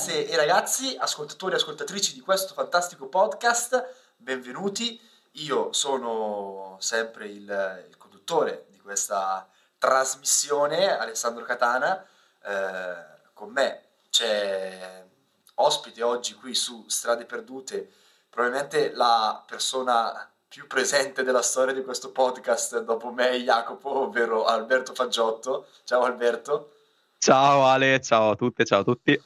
ragazze 0.00 0.26
e 0.28 0.36
ragazzi, 0.36 0.96
ascoltatori 0.98 1.52
e 1.52 1.56
ascoltatrici 1.56 2.14
di 2.14 2.20
questo 2.20 2.54
fantastico 2.54 3.08
podcast, 3.08 4.14
benvenuti. 4.16 4.98
Io 5.32 5.74
sono 5.74 6.78
sempre 6.80 7.26
il, 7.26 7.84
il 7.86 7.96
conduttore 7.98 8.64
di 8.70 8.80
questa 8.80 9.46
trasmissione, 9.76 10.96
Alessandro 10.96 11.44
Catana. 11.44 12.02
Eh, 12.42 13.30
con 13.34 13.50
me 13.50 13.82
c'è 14.08 15.04
ospite 15.56 16.02
oggi 16.02 16.32
qui 16.32 16.54
su 16.54 16.86
Strade 16.88 17.26
Perdute, 17.26 17.90
probabilmente 18.30 18.92
la 18.94 19.44
persona 19.46 20.30
più 20.48 20.66
presente 20.66 21.22
della 21.22 21.42
storia 21.42 21.74
di 21.74 21.84
questo 21.84 22.10
podcast 22.10 22.80
dopo 22.84 23.12
me 23.12 23.32
e 23.32 23.42
Jacopo, 23.42 23.98
ovvero 23.98 24.46
Alberto 24.46 24.94
Faggiotto. 24.94 25.66
Ciao 25.84 26.04
Alberto. 26.04 26.72
Ciao 27.18 27.66
Ale, 27.66 28.00
ciao 28.00 28.30
a 28.30 28.34
tutte, 28.34 28.64
ciao 28.64 28.80
a 28.80 28.84
tutti. 28.84 29.22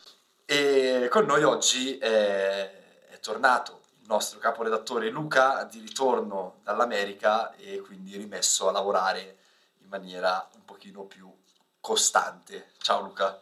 E 0.46 1.08
con 1.10 1.24
noi 1.24 1.42
oggi 1.42 1.96
è, 1.96 3.08
è 3.08 3.18
tornato 3.20 3.80
il 4.00 4.06
nostro 4.08 4.38
caporedattore 4.38 5.08
Luca 5.08 5.64
di 5.64 5.80
ritorno 5.80 6.56
dall'America 6.62 7.54
e 7.56 7.80
quindi 7.80 8.16
rimesso 8.16 8.68
a 8.68 8.72
lavorare 8.72 9.38
in 9.82 9.88
maniera 9.88 10.46
un 10.54 10.64
pochino 10.64 11.04
più 11.04 11.32
costante. 11.80 12.72
Ciao 12.78 13.00
Luca. 13.02 13.40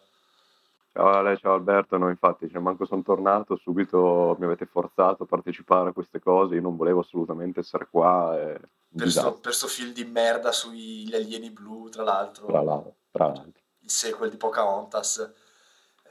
Ciao 0.93 1.09
Ale, 1.09 1.39
ciao 1.39 1.55
Alberto, 1.55 1.97
no 1.97 2.11
infatti, 2.11 2.51
cioè, 2.51 2.61
manco 2.61 2.85
sono 2.85 3.01
tornato, 3.03 3.57
subito 3.57 4.37
mi 4.39 4.45
avete 4.45 4.67
forzato 4.67 5.23
a 5.23 5.27
partecipare 5.27 5.89
a 5.89 5.93
queste 5.93 6.21
cose, 6.21 6.57
io 6.57 6.61
non 6.61 6.77
volevo 6.77 7.01
assolutamente 7.01 7.61
essere 7.61 7.89
qua. 7.91 8.39
E... 8.39 8.61
Per 8.95 9.39
questo 9.41 9.69
film 9.69 9.93
di 9.93 10.05
merda 10.05 10.53
sugli 10.53 11.15
alieni 11.15 11.51
blu, 11.51 11.89
tra 11.89 12.03
l'altro. 12.03 12.47
Tra 12.47 12.63
l'altro, 12.63 12.95
tra 13.11 13.27
l'altro. 13.29 13.61
Il 13.79 13.91
sequel 13.91 14.29
di 14.29 14.37
Pocahontas. 14.37 15.33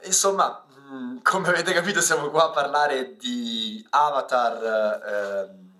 Insomma, 0.04 0.64
mm, 0.66 0.71
come 1.22 1.48
avete 1.48 1.72
capito 1.72 2.02
siamo 2.02 2.28
qua 2.28 2.44
a 2.44 2.50
parlare 2.50 3.16
di 3.16 3.86
Avatar, 3.90 5.02
ehm, 5.04 5.70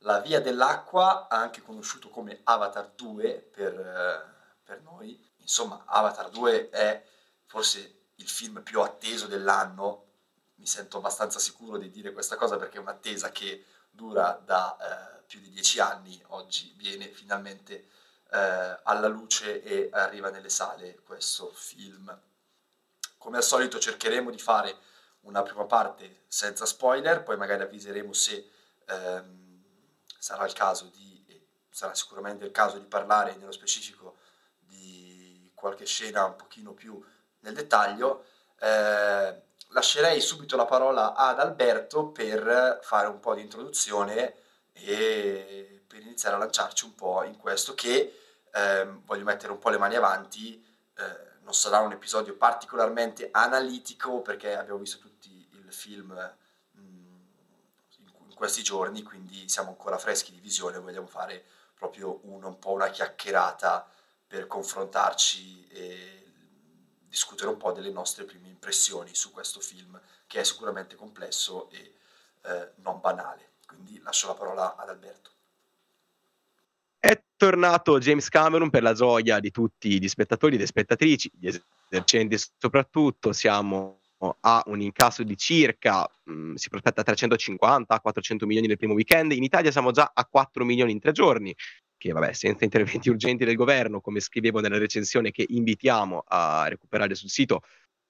la 0.00 0.20
via 0.20 0.40
dell'acqua, 0.40 1.26
anche 1.28 1.62
conosciuto 1.62 2.10
come 2.10 2.40
Avatar 2.44 2.92
2 2.94 3.50
per, 3.52 3.74
eh, 3.74 4.58
per 4.62 4.82
noi. 4.82 5.20
Insomma, 5.38 5.82
Avatar 5.86 6.28
2 6.30 6.70
è 6.70 7.04
forse 7.46 8.02
il 8.16 8.28
film 8.28 8.62
più 8.62 8.80
atteso 8.82 9.26
dell'anno, 9.26 10.04
mi 10.56 10.66
sento 10.66 10.98
abbastanza 10.98 11.40
sicuro 11.40 11.76
di 11.76 11.90
dire 11.90 12.12
questa 12.12 12.36
cosa 12.36 12.56
perché 12.56 12.76
è 12.76 12.80
un'attesa 12.80 13.30
che 13.30 13.64
dura 13.90 14.40
da 14.44 14.76
eh, 14.76 15.22
più 15.26 15.40
di 15.40 15.50
dieci 15.50 15.80
anni, 15.80 16.22
oggi 16.28 16.72
viene 16.76 17.08
finalmente 17.08 17.88
eh, 18.30 18.78
alla 18.84 19.08
luce 19.08 19.62
e 19.62 19.88
arriva 19.92 20.30
nelle 20.30 20.50
sale 20.50 21.00
questo 21.04 21.50
film. 21.52 22.16
Come 23.26 23.38
al 23.38 23.42
solito 23.42 23.80
cercheremo 23.80 24.30
di 24.30 24.38
fare 24.38 24.76
una 25.22 25.42
prima 25.42 25.64
parte 25.64 26.22
senza 26.28 26.64
spoiler, 26.64 27.24
poi 27.24 27.36
magari 27.36 27.62
avviseremo 27.62 28.12
se 28.12 28.48
ehm, 28.86 29.64
sarà 30.16 30.46
il 30.46 30.52
caso 30.52 30.84
di, 30.94 31.44
sarà 31.68 31.92
sicuramente 31.96 32.44
il 32.44 32.52
caso 32.52 32.78
di 32.78 32.86
parlare 32.86 33.34
nello 33.34 33.50
specifico 33.50 34.18
di 34.60 35.50
qualche 35.56 35.86
scena 35.86 36.24
un 36.24 36.36
pochino 36.36 36.72
più 36.72 37.04
nel 37.40 37.52
dettaglio, 37.52 38.26
eh, 38.60 39.42
lascerei 39.70 40.20
subito 40.20 40.54
la 40.54 40.66
parola 40.66 41.16
ad 41.16 41.40
Alberto 41.40 42.10
per 42.10 42.78
fare 42.80 43.08
un 43.08 43.18
po' 43.18 43.34
di 43.34 43.40
introduzione 43.40 44.36
e 44.72 45.82
per 45.84 46.00
iniziare 46.00 46.36
a 46.36 46.38
lanciarci 46.38 46.84
un 46.84 46.94
po' 46.94 47.24
in 47.24 47.36
questo 47.36 47.74
che 47.74 48.20
eh, 48.52 48.84
voglio 49.04 49.24
mettere 49.24 49.50
un 49.50 49.58
po' 49.58 49.70
le 49.70 49.78
mani 49.78 49.96
avanti, 49.96 50.64
eh, 50.96 51.25
non 51.46 51.54
sarà 51.54 51.78
un 51.78 51.92
episodio 51.92 52.34
particolarmente 52.34 53.28
analitico 53.30 54.20
perché 54.20 54.56
abbiamo 54.56 54.80
visto 54.80 54.98
tutti 54.98 55.48
il 55.52 55.72
film 55.72 56.12
mm, 56.76 57.16
in 58.26 58.34
questi 58.34 58.64
giorni, 58.64 59.02
quindi 59.04 59.48
siamo 59.48 59.68
ancora 59.68 59.96
freschi 59.96 60.32
di 60.32 60.40
visione, 60.40 60.80
vogliamo 60.80 61.06
fare 61.06 61.44
proprio 61.72 62.18
un, 62.24 62.42
un 62.42 62.58
po' 62.58 62.72
una 62.72 62.88
chiacchierata 62.90 63.88
per 64.26 64.48
confrontarci 64.48 65.68
e 65.68 66.32
discutere 67.06 67.48
un 67.48 67.58
po' 67.58 67.70
delle 67.70 67.90
nostre 67.90 68.24
prime 68.24 68.48
impressioni 68.48 69.14
su 69.14 69.30
questo 69.30 69.60
film 69.60 69.98
che 70.26 70.40
è 70.40 70.42
sicuramente 70.42 70.96
complesso 70.96 71.70
e 71.70 71.94
eh, 72.42 72.72
non 72.76 72.98
banale. 72.98 73.52
Quindi 73.68 74.00
lascio 74.02 74.26
la 74.26 74.34
parola 74.34 74.74
ad 74.74 74.88
Alberto. 74.88 75.35
È 77.06 77.22
tornato 77.36 78.00
James 78.00 78.28
Cameron 78.28 78.68
per 78.68 78.82
la 78.82 78.92
gioia 78.92 79.38
di 79.38 79.52
tutti 79.52 80.00
gli 80.00 80.08
spettatori 80.08 80.56
e 80.56 80.58
le 80.58 80.66
spettatrici, 80.66 81.30
gli 81.38 81.48
esercenti 81.88 82.36
soprattutto. 82.58 83.32
Siamo 83.32 84.00
a 84.40 84.60
un 84.66 84.80
incasso 84.80 85.22
di 85.22 85.36
circa, 85.36 86.04
mh, 86.24 86.32
mm, 86.32 86.54
si 86.54 86.68
prospetta 86.68 87.02
350-400 87.02 88.44
milioni 88.44 88.66
nel 88.66 88.76
primo 88.76 88.94
weekend. 88.94 89.30
In 89.30 89.44
Italia 89.44 89.70
siamo 89.70 89.92
già 89.92 90.10
a 90.12 90.26
4 90.26 90.64
milioni 90.64 90.90
in 90.90 90.98
tre 90.98 91.12
giorni, 91.12 91.54
che 91.96 92.10
vabbè, 92.10 92.32
senza 92.32 92.64
interventi 92.64 93.08
urgenti 93.08 93.44
del 93.44 93.54
governo, 93.54 94.00
come 94.00 94.18
scrivevo 94.18 94.58
nella 94.58 94.78
recensione 94.78 95.30
che 95.30 95.46
invitiamo 95.48 96.24
a 96.26 96.66
recuperare 96.66 97.14
sul 97.14 97.30
sito, 97.30 97.60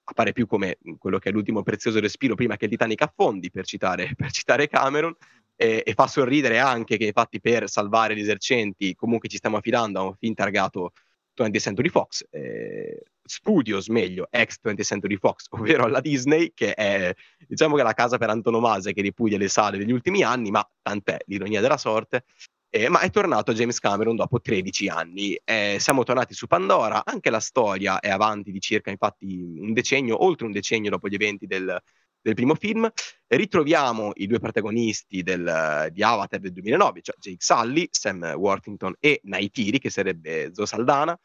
appare 0.05 0.33
più 0.33 0.47
come 0.47 0.79
quello 0.99 1.19
che 1.19 1.29
è 1.29 1.33
l'ultimo 1.33 1.63
prezioso 1.63 2.01
respiro 2.01 2.35
prima 2.35 2.57
che 2.57 2.65
il 2.65 2.71
Titanic 2.71 3.03
affondi, 3.03 3.51
per 3.51 3.67
citare, 3.67 4.13
per 4.17 4.31
citare 4.31 4.69
Cameron, 4.69 5.15
e, 5.57 5.83
e, 5.85 5.95
fa 5.95 6.07
sorridere 6.07 6.59
anche 6.59 6.97
che 6.97 7.07
infatti 7.07 7.41
per 7.41 7.69
salvare 7.69 8.15
gli 8.15 8.21
esercenti 8.21 8.95
comunque 8.95 9.29
ci 9.29 9.39
stiamo 9.39 9.57
affidando 9.57 9.99
a 9.99 10.03
un 10.03 10.15
film 10.15 10.35
targato 10.35 10.93
20th 11.37 11.59
Century 11.59 11.89
Fox, 11.89 12.25
eh, 12.31 13.03
Studios 13.23 13.89
meglio, 13.89 14.29
ex 14.31 14.59
20th 14.63 14.83
Century 14.83 15.17
Fox, 15.17 15.47
ovvero 15.51 15.85
alla 15.85 16.01
Disney, 16.01 16.53
che 16.55 16.75
è 16.75 17.15
diciamo 17.47 17.75
che 17.75 17.83
è 17.83 17.85
la 17.85 17.93
casa 17.93 18.17
per 18.19 18.31
antonomasia 18.31 18.93
che 18.93 19.03
ripudia 19.03 19.39
le 19.39 19.49
sale 19.49 19.79
degli 19.79 19.93
ultimi 19.93 20.23
anni, 20.23 20.51
ma 20.51 20.67
tant'è 20.83 21.19
l'ironia 21.27 21.61
della 21.61 21.77
sorte, 21.77 22.25
eh, 22.71 22.89
ma 22.89 23.01
è 23.01 23.11
tornato 23.11 23.53
James 23.53 23.79
Cameron 23.79 24.17
dopo 24.17 24.41
13 24.41 24.89
anni. 24.89 25.39
Eh, 25.45 25.77
siamo 25.79 26.03
tornati 26.05 26.35
su 26.35 26.47
Pandora, 26.47 27.05
anche 27.05 27.31
la 27.31 27.41
storia 27.41 28.01
è 28.01 28.11
avanti 28.11 28.51
di 28.51 28.61
circa 28.61 28.91
infatti 28.91 29.57
un 29.59 29.73
decennio, 29.73 30.25
oltre 30.25 30.47
un 30.47 30.53
decennio 30.53 30.91
dopo 30.91 31.09
gli 31.09 31.15
eventi 31.15 31.47
del, 31.47 31.81
del 32.27 32.35
primo 32.35 32.57
film. 32.57 32.91
Ritroviamo 33.29 34.11
i 34.17 34.27
due 34.27 34.41
protagonisti 34.41 35.23
del, 35.23 35.89
di 35.93 36.03
Avatar 36.03 36.41
del 36.41 36.51
2009, 36.51 37.01
cioè 37.03 37.15
Jake 37.19 37.37
Sully, 37.39 37.89
Sam 37.91 38.35
Worthington 38.37 38.95
e 38.99 39.21
Naitiri, 39.23 39.79
che 39.79 39.91
sarebbe 39.91 40.51
Zoe 40.53 40.67
Saldana. 40.67 41.17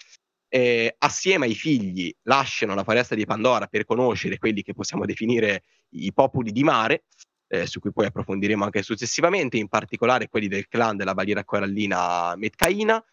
Eh, 0.48 0.94
assieme 1.00 1.46
ai 1.46 1.56
figli 1.56 2.14
lasciano 2.24 2.76
la 2.76 2.84
foresta 2.84 3.16
di 3.16 3.26
Pandora 3.26 3.68
per 3.68 3.86
conoscere 3.86 4.38
quelli 4.38 4.62
che 4.62 4.74
possiamo 4.74 5.06
definire 5.06 5.64
i 5.92 6.12
popoli 6.12 6.52
di 6.52 6.62
mare 6.62 7.06
eh, 7.48 7.66
su 7.66 7.80
cui 7.80 7.94
poi 7.94 8.06
approfondiremo 8.06 8.64
anche 8.64 8.84
successivamente, 8.84 9.58
in 9.58 9.70
particolare 9.70 10.30
quelli 10.30 10.48
del 10.48 10.68
clan 10.68 10.98
della 10.98 11.14
barriera 11.14 11.44
corallina 11.44 12.36
Metcaina, 12.36 13.04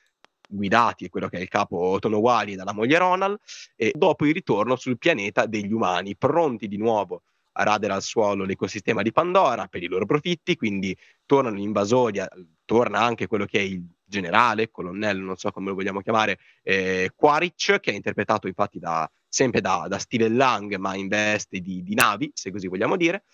guidati 0.46 1.04
da 1.04 1.10
quello 1.10 1.28
che 1.28 1.38
è 1.38 1.40
il 1.40 1.48
capo 1.48 1.96
Tonowari 2.00 2.54
dalla 2.54 2.74
moglie 2.74 2.98
Ronald, 2.98 3.38
e 3.76 3.92
dopo 3.96 4.26
il 4.26 4.34
ritorno 4.34 4.76
sul 4.76 4.98
pianeta 4.98 5.46
degli 5.46 5.72
umani, 5.72 6.16
pronti 6.16 6.68
di 6.68 6.76
nuovo 6.76 7.22
radere 7.62 7.92
al 7.92 8.02
suolo 8.02 8.44
l'ecosistema 8.44 9.02
di 9.02 9.12
Pandora 9.12 9.66
per 9.66 9.82
i 9.82 9.86
loro 9.86 10.06
profitti, 10.06 10.56
quindi 10.56 10.96
tornano 11.26 11.56
in 11.56 11.64
invasoria, 11.64 12.28
torna 12.64 13.00
anche 13.00 13.26
quello 13.26 13.44
che 13.44 13.58
è 13.58 13.62
il 13.62 13.84
generale, 14.04 14.70
colonnello, 14.70 15.24
non 15.24 15.36
so 15.36 15.50
come 15.50 15.68
lo 15.68 15.74
vogliamo 15.74 16.00
chiamare, 16.00 16.38
eh, 16.62 17.10
Quaritch, 17.14 17.78
che 17.80 17.92
è 17.92 17.94
interpretato 17.94 18.46
infatti 18.46 18.78
da, 18.78 19.10
sempre 19.28 19.60
da, 19.60 19.86
da 19.88 19.98
Steven 19.98 20.36
Lang, 20.36 20.74
ma 20.76 20.94
in 20.94 21.08
veste 21.08 21.60
di, 21.60 21.82
di 21.82 21.94
navi, 21.94 22.30
se 22.34 22.50
così 22.50 22.68
vogliamo 22.68 22.96
dire, 22.96 23.24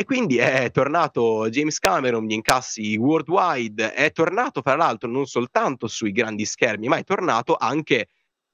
e 0.00 0.04
quindi 0.04 0.38
è 0.38 0.70
tornato 0.70 1.50
James 1.50 1.78
Cameron, 1.78 2.24
gli 2.24 2.32
incassi 2.32 2.96
worldwide, 2.96 3.92
è 3.92 4.10
tornato 4.12 4.62
fra 4.62 4.74
l'altro 4.74 5.10
non 5.10 5.26
soltanto 5.26 5.88
sui 5.88 6.10
grandi 6.10 6.46
schermi, 6.46 6.88
ma 6.88 6.96
è 6.96 7.04
tornato 7.04 7.54
anche 7.54 8.08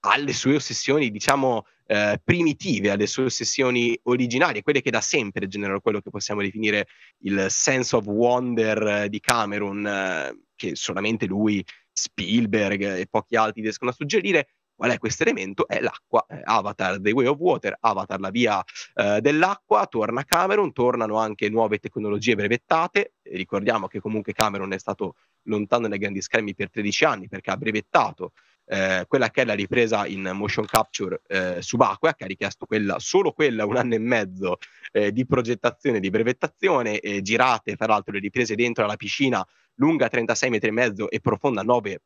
alle 0.07 0.33
sue 0.33 0.57
ossessioni, 0.57 1.11
diciamo, 1.11 1.67
eh, 1.87 2.21
primitive, 2.23 2.91
alle 2.91 3.07
sue 3.07 3.25
ossessioni 3.25 3.99
originarie, 4.05 4.63
quelle 4.63 4.81
che 4.81 4.91
da 4.91 5.01
sempre 5.01 5.49
generano 5.49 5.81
quello 5.81 6.01
che 6.01 6.11
possiamo 6.11 6.43
definire 6.43 6.87
il 7.19 7.47
sense 7.49 7.95
of 7.97 8.07
wonder 8.07 8.87
eh, 8.87 9.09
di 9.09 9.21
Cameron, 9.21 9.87
eh, 9.87 10.39
che 10.55 10.77
solamente 10.77 11.27
lui, 11.27 11.65
Spielberg 11.93 12.99
e 12.99 13.07
pochi 13.09 13.37
altri 13.37 13.63
riescono 13.63 13.91
a 13.91 13.95
suggerire, 13.95 14.49
Qual 14.77 14.91
è 14.91 14.99
questo 14.99 15.23
elemento? 15.23 15.67
È 15.67 15.81
l'acqua, 15.81 16.27
Avatar, 16.45 17.01
The 17.01 17.11
Way 17.13 17.25
of 17.25 17.39
Water, 17.39 17.79
Avatar, 17.81 18.21
la 18.21 18.29
via 18.29 18.63
eh, 18.93 19.23
dell'acqua, 19.23 19.87
torna 19.87 20.23
Cameron, 20.23 20.75
tornano 20.75 21.17
anche 21.17 21.49
nuove 21.49 21.79
tecnologie 21.79 22.35
brevettate, 22.35 23.15
ricordiamo 23.23 23.87
che 23.87 24.01
comunque 24.01 24.35
Cameron 24.35 24.75
è 24.75 24.79
stato 24.79 25.15
lontano 25.45 25.89
dai 25.89 25.97
grandi 25.97 26.21
schermi 26.21 26.55
per 26.55 26.69
13 26.69 27.05
anni 27.07 27.27
perché 27.27 27.51
ha 27.51 27.57
brevettato 27.57 28.33
eh, 28.67 29.05
quella 29.09 29.31
che 29.31 29.43
è 29.43 29.45
la 29.45 29.55
ripresa 29.55 30.07
in 30.07 30.31
motion 30.35 30.67
capture 30.67 31.23
eh, 31.27 31.63
subacquea, 31.63 32.15
che 32.15 32.25
ha 32.25 32.27
richiesto 32.27 32.67
quella, 32.67 32.99
solo 32.99 33.33
quella 33.33 33.65
un 33.65 33.77
anno 33.77 33.95
e 33.95 33.99
mezzo 33.99 34.59
eh, 34.93 35.13
di 35.13 35.27
progettazione, 35.27 36.01
di 36.01 36.11
brevettazione, 36.11 37.01
girate 37.23 37.77
fra 37.77 37.87
l'altro 37.87 38.13
le 38.13 38.21
riprese 38.21 38.55
dentro 38.55 38.85
alla 38.85 38.97
piscina 38.97 39.47
lunga 39.75 40.09
36 40.09 40.51
metri 40.51 40.69
e 40.69 40.73
mezzo 40.73 41.11
e 41.11 41.21
profonda 41.21 41.63
9 41.63 42.01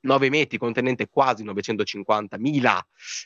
9 0.00 0.28
metri 0.30 0.58
contenente 0.58 1.08
quasi 1.08 1.44
950.000 1.44 2.80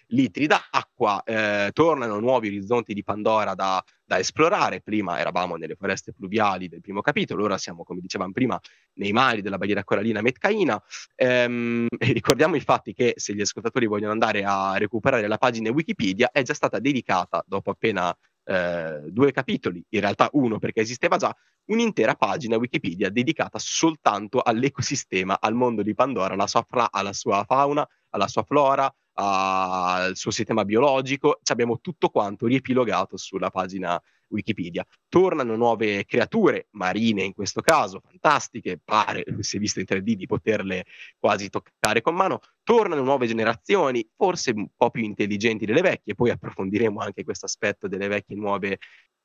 litri 0.08 0.46
d'acqua, 0.46 1.22
eh, 1.24 1.70
tornano 1.72 2.18
nuovi 2.18 2.48
orizzonti 2.48 2.94
di 2.94 3.02
Pandora 3.02 3.54
da, 3.54 3.82
da, 4.04 4.18
esplorare, 4.18 4.80
prima 4.80 5.18
eravamo 5.18 5.56
nelle 5.56 5.74
foreste 5.74 6.12
pluviali 6.12 6.68
del 6.68 6.80
primo 6.80 7.00
capitolo, 7.00 7.44
ora 7.44 7.58
siamo, 7.58 7.84
come 7.84 8.00
dicevamo 8.00 8.32
prima, 8.32 8.58
nei 8.94 9.12
mari 9.12 9.42
della 9.42 9.58
barriera 9.58 9.84
corallina 9.84 10.22
metcaina, 10.22 10.82
ehm, 11.14 11.86
e 11.98 12.12
ricordiamo 12.12 12.54
infatti 12.54 12.92
che 12.94 13.14
se 13.16 13.34
gli 13.34 13.40
ascoltatori 13.40 13.86
vogliono 13.86 14.12
andare 14.12 14.44
a 14.44 14.76
recuperare 14.76 15.26
la 15.26 15.38
pagina 15.38 15.70
Wikipedia, 15.70 16.30
è 16.30 16.42
già 16.42 16.54
stata 16.54 16.78
dedicata, 16.78 17.44
dopo 17.46 17.70
appena 17.70 18.16
eh, 18.44 19.02
due 19.08 19.32
capitoli, 19.32 19.84
in 19.90 20.00
realtà 20.00 20.28
uno 20.32 20.58
perché 20.58 20.80
esisteva 20.80 21.16
già, 21.16 21.34
un'intera 21.66 22.14
pagina 22.14 22.56
Wikipedia 22.56 23.10
dedicata 23.10 23.58
soltanto 23.58 24.40
all'ecosistema, 24.40 25.38
al 25.40 25.54
mondo 25.54 25.82
di 25.82 25.94
Pandora, 25.94 26.34
alla 26.34 26.46
sua, 26.46 26.64
fra- 26.68 26.90
alla 26.90 27.12
sua 27.12 27.44
fauna, 27.44 27.86
alla 28.10 28.28
sua 28.28 28.42
flora, 28.42 28.92
al 29.14 30.16
suo 30.16 30.30
sistema 30.30 30.64
biologico, 30.64 31.38
ci 31.42 31.52
abbiamo 31.52 31.80
tutto 31.80 32.08
quanto 32.08 32.46
riepilogato 32.46 33.16
sulla 33.16 33.50
pagina 33.50 34.00
Wikipedia. 34.32 34.84
Tornano 35.08 35.56
nuove 35.56 36.04
creature, 36.04 36.68
marine 36.72 37.22
in 37.22 37.34
questo 37.34 37.60
caso, 37.60 38.00
fantastiche, 38.00 38.80
pare, 38.82 39.24
si 39.40 39.56
è 39.56 39.60
visto 39.60 39.80
in 39.80 39.86
3D, 39.88 40.12
di 40.12 40.26
poterle 40.26 40.84
quasi 41.18 41.48
toccare 41.48 42.00
con 42.00 42.14
mano. 42.14 42.40
Tornano 42.62 43.02
nuove 43.02 43.26
generazioni, 43.26 44.08
forse 44.16 44.52
un 44.52 44.68
po' 44.76 44.90
più 44.90 45.02
intelligenti 45.02 45.66
delle 45.66 45.80
vecchie, 45.80 46.14
poi 46.14 46.30
approfondiremo 46.30 47.00
anche 47.00 47.24
questo 47.24 47.46
aspetto 47.46 47.88
delle 47.88 48.08
vecchie 48.08 48.36
nuove 48.36 48.78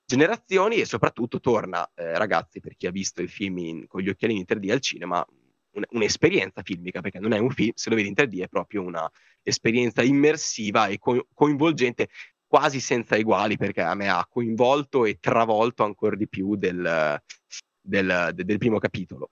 generazioni 0.06 0.78
e 0.78 0.86
soprattutto 0.86 1.40
torna, 1.40 1.90
eh, 1.94 2.18
ragazzi, 2.18 2.60
per 2.60 2.76
chi 2.78 2.88
ha 2.88 2.92
visto 2.92 3.22
il 3.22 3.30
film 3.30 3.58
in, 3.58 3.88
con 3.88 4.02
gli 4.02 4.10
occhialini 4.10 4.46
3D 4.48 4.72
al 4.72 4.80
cinema, 4.80 5.26
un, 5.72 5.84
un'esperienza 5.90 6.62
filmica, 6.64 7.02
perché 7.02 7.20
non 7.20 7.34
è 7.34 7.38
un 7.38 7.52
film, 7.52 7.72
se 7.76 7.90
lo 7.90 7.96
vedi 7.96 8.08
in 8.08 8.14
3D 8.16 8.42
è 8.42 8.48
proprio 8.48 8.84
un'esperienza 8.84 10.02
immersiva 10.02 10.88
e 10.88 10.98
co- 10.98 11.28
coinvolgente 11.34 12.10
quasi 12.48 12.80
senza 12.80 13.16
eguali, 13.16 13.58
perché 13.58 13.82
a 13.82 13.94
me 13.94 14.10
ha 14.10 14.26
coinvolto 14.30 15.06
e 15.06 15.20
travolto 15.20 15.84
ancora 15.84 16.16
di 16.16 16.28
più 16.28 16.56
del, 16.56 17.22
del, 17.82 18.32
del 18.34 18.58
primo 18.58 18.80
capitolo. 18.80 19.30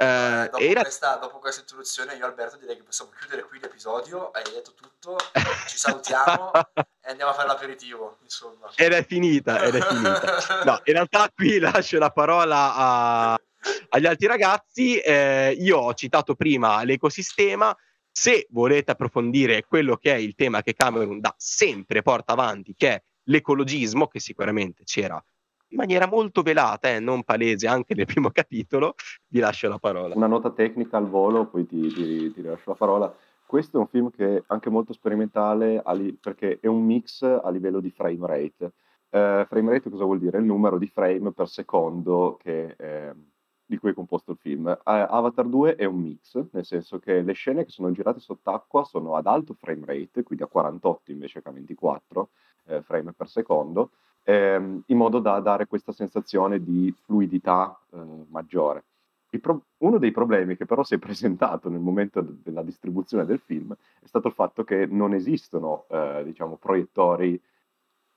Uh, 0.00 0.44
dopo, 0.44 0.56
era... 0.56 0.80
questa, 0.80 1.16
dopo, 1.16 1.38
questa, 1.40 1.60
introduzione 1.60 2.14
io 2.14 2.24
Alberto 2.24 2.56
direi 2.56 2.74
che 2.76 2.82
possiamo 2.82 3.10
chiudere 3.10 3.42
qui 3.42 3.58
l'episodio, 3.60 4.30
hai 4.30 4.44
detto 4.44 4.72
tutto, 4.72 5.18
ci 5.68 5.76
salutiamo 5.76 6.52
e 7.04 7.10
andiamo 7.10 7.32
a 7.32 7.34
fare 7.34 7.48
l'aperitivo, 7.48 8.16
insomma. 8.22 8.70
Ed 8.76 8.92
è 8.92 9.04
finita, 9.04 9.62
ed 9.62 9.74
è 9.74 9.80
finita. 9.82 10.64
No, 10.64 10.80
in 10.84 10.94
realtà 10.94 11.30
qui 11.34 11.58
lascio 11.58 11.98
la 11.98 12.08
parola 12.08 12.74
a, 12.74 13.40
agli 13.90 14.06
altri 14.06 14.26
ragazzi, 14.26 14.98
eh, 14.98 15.54
io 15.58 15.76
ho 15.76 15.92
citato 15.92 16.34
prima 16.34 16.82
l'ecosistema, 16.82 17.76
se 18.20 18.46
volete 18.50 18.90
approfondire 18.90 19.64
quello 19.64 19.96
che 19.96 20.12
è 20.12 20.18
il 20.18 20.34
tema 20.34 20.60
che 20.60 20.74
Cameron 20.74 21.20
da 21.20 21.34
sempre 21.38 22.02
porta 22.02 22.34
avanti, 22.34 22.74
che 22.76 22.88
è 22.90 23.02
l'ecologismo, 23.22 24.08
che 24.08 24.20
sicuramente 24.20 24.84
c'era 24.84 25.18
in 25.68 25.78
maniera 25.78 26.06
molto 26.06 26.42
velata, 26.42 26.90
eh, 26.90 27.00
non 27.00 27.22
palese 27.22 27.66
anche 27.66 27.94
nel 27.94 28.04
primo 28.04 28.28
capitolo, 28.30 28.94
vi 29.28 29.38
lascio 29.38 29.70
la 29.70 29.78
parola. 29.78 30.14
Una 30.16 30.26
nota 30.26 30.50
tecnica 30.50 30.98
al 30.98 31.08
volo, 31.08 31.46
poi 31.46 31.66
ti, 31.66 31.88
ti, 31.88 32.30
ti 32.30 32.42
lascio 32.42 32.68
la 32.70 32.76
parola. 32.76 33.16
Questo 33.46 33.78
è 33.78 33.80
un 33.80 33.88
film 33.88 34.10
che 34.10 34.36
è 34.36 34.42
anche 34.48 34.68
molto 34.68 34.92
sperimentale 34.92 35.82
perché 36.20 36.58
è 36.60 36.66
un 36.66 36.84
mix 36.84 37.22
a 37.22 37.48
livello 37.48 37.80
di 37.80 37.90
frame 37.90 38.26
rate. 38.26 38.72
Uh, 39.12 39.46
frame 39.46 39.70
rate 39.70 39.88
cosa 39.88 40.04
vuol 40.04 40.18
dire? 40.18 40.36
Il 40.36 40.44
numero 40.44 40.76
di 40.76 40.88
frame 40.88 41.32
per 41.32 41.48
secondo 41.48 42.38
che, 42.38 42.74
eh, 42.76 43.14
di 43.70 43.78
cui 43.78 43.90
è 43.90 43.94
composto 43.94 44.32
il 44.32 44.36
film. 44.36 44.66
Avatar 44.82 45.46
2 45.46 45.76
è 45.76 45.84
un 45.84 46.00
mix, 46.00 46.44
nel 46.50 46.64
senso 46.64 46.98
che 46.98 47.22
le 47.22 47.32
scene 47.34 47.64
che 47.64 47.70
sono 47.70 47.92
girate 47.92 48.18
sott'acqua 48.18 48.82
sono 48.82 49.14
ad 49.14 49.28
alto 49.28 49.54
frame 49.54 49.86
rate, 49.86 50.24
quindi 50.24 50.44
a 50.44 50.48
48 50.48 51.12
invece 51.12 51.40
che 51.40 51.48
a 51.48 51.52
24 51.52 52.28
eh, 52.66 52.82
frame 52.82 53.12
per 53.12 53.28
secondo, 53.28 53.92
ehm, 54.24 54.82
in 54.86 54.96
modo 54.96 55.20
da 55.20 55.38
dare 55.38 55.68
questa 55.68 55.92
sensazione 55.92 56.60
di 56.64 56.92
fluidità 57.04 57.78
eh, 57.92 57.98
maggiore. 58.30 58.82
Pro- 59.40 59.66
uno 59.78 59.98
dei 59.98 60.10
problemi 60.10 60.56
che 60.56 60.66
però 60.66 60.82
si 60.82 60.94
è 60.94 60.98
presentato 60.98 61.68
nel 61.68 61.78
momento 61.78 62.20
de- 62.20 62.38
della 62.42 62.64
distribuzione 62.64 63.24
del 63.24 63.38
film 63.38 63.72
è 63.72 64.06
stato 64.06 64.26
il 64.26 64.34
fatto 64.34 64.64
che 64.64 64.84
non 64.86 65.14
esistono 65.14 65.84
eh, 65.88 66.22
diciamo, 66.24 66.56
proiettori 66.56 67.40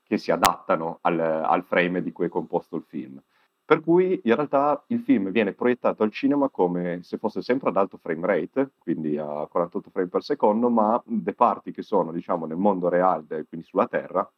che 0.02 0.18
si 0.18 0.32
adattano 0.32 0.98
al, 1.02 1.20
al, 1.20 1.62
frame 1.62 2.02
di 2.02 2.10
cui 2.10 2.26
è 2.26 2.28
composto 2.28 2.74
il 2.74 2.82
film. 2.82 3.22
Per 3.66 3.80
cui 3.80 4.20
in 4.24 4.34
realtà 4.34 4.84
il 4.88 5.00
film 5.00 5.30
viene 5.30 5.54
proiettato 5.54 6.02
al 6.02 6.10
cinema 6.10 6.50
come 6.50 7.02
se 7.02 7.16
fosse 7.16 7.40
sempre 7.40 7.70
ad 7.70 7.76
alto 7.78 7.96
frame 7.96 8.26
rate, 8.26 8.72
quindi 8.78 9.16
a 9.16 9.46
48 9.46 9.90
frame 9.90 10.08
per 10.08 10.22
secondo, 10.22 10.68
ma 10.68 11.02
le 11.06 11.32
parti 11.34 11.72
che 11.72 11.80
sono 11.82 12.12
diciamo, 12.12 12.44
nel 12.44 12.58
mondo 12.58 12.88
reale, 12.90 13.46
quindi 13.46 13.66
sulla 13.66 13.86
Terra, 13.86 14.30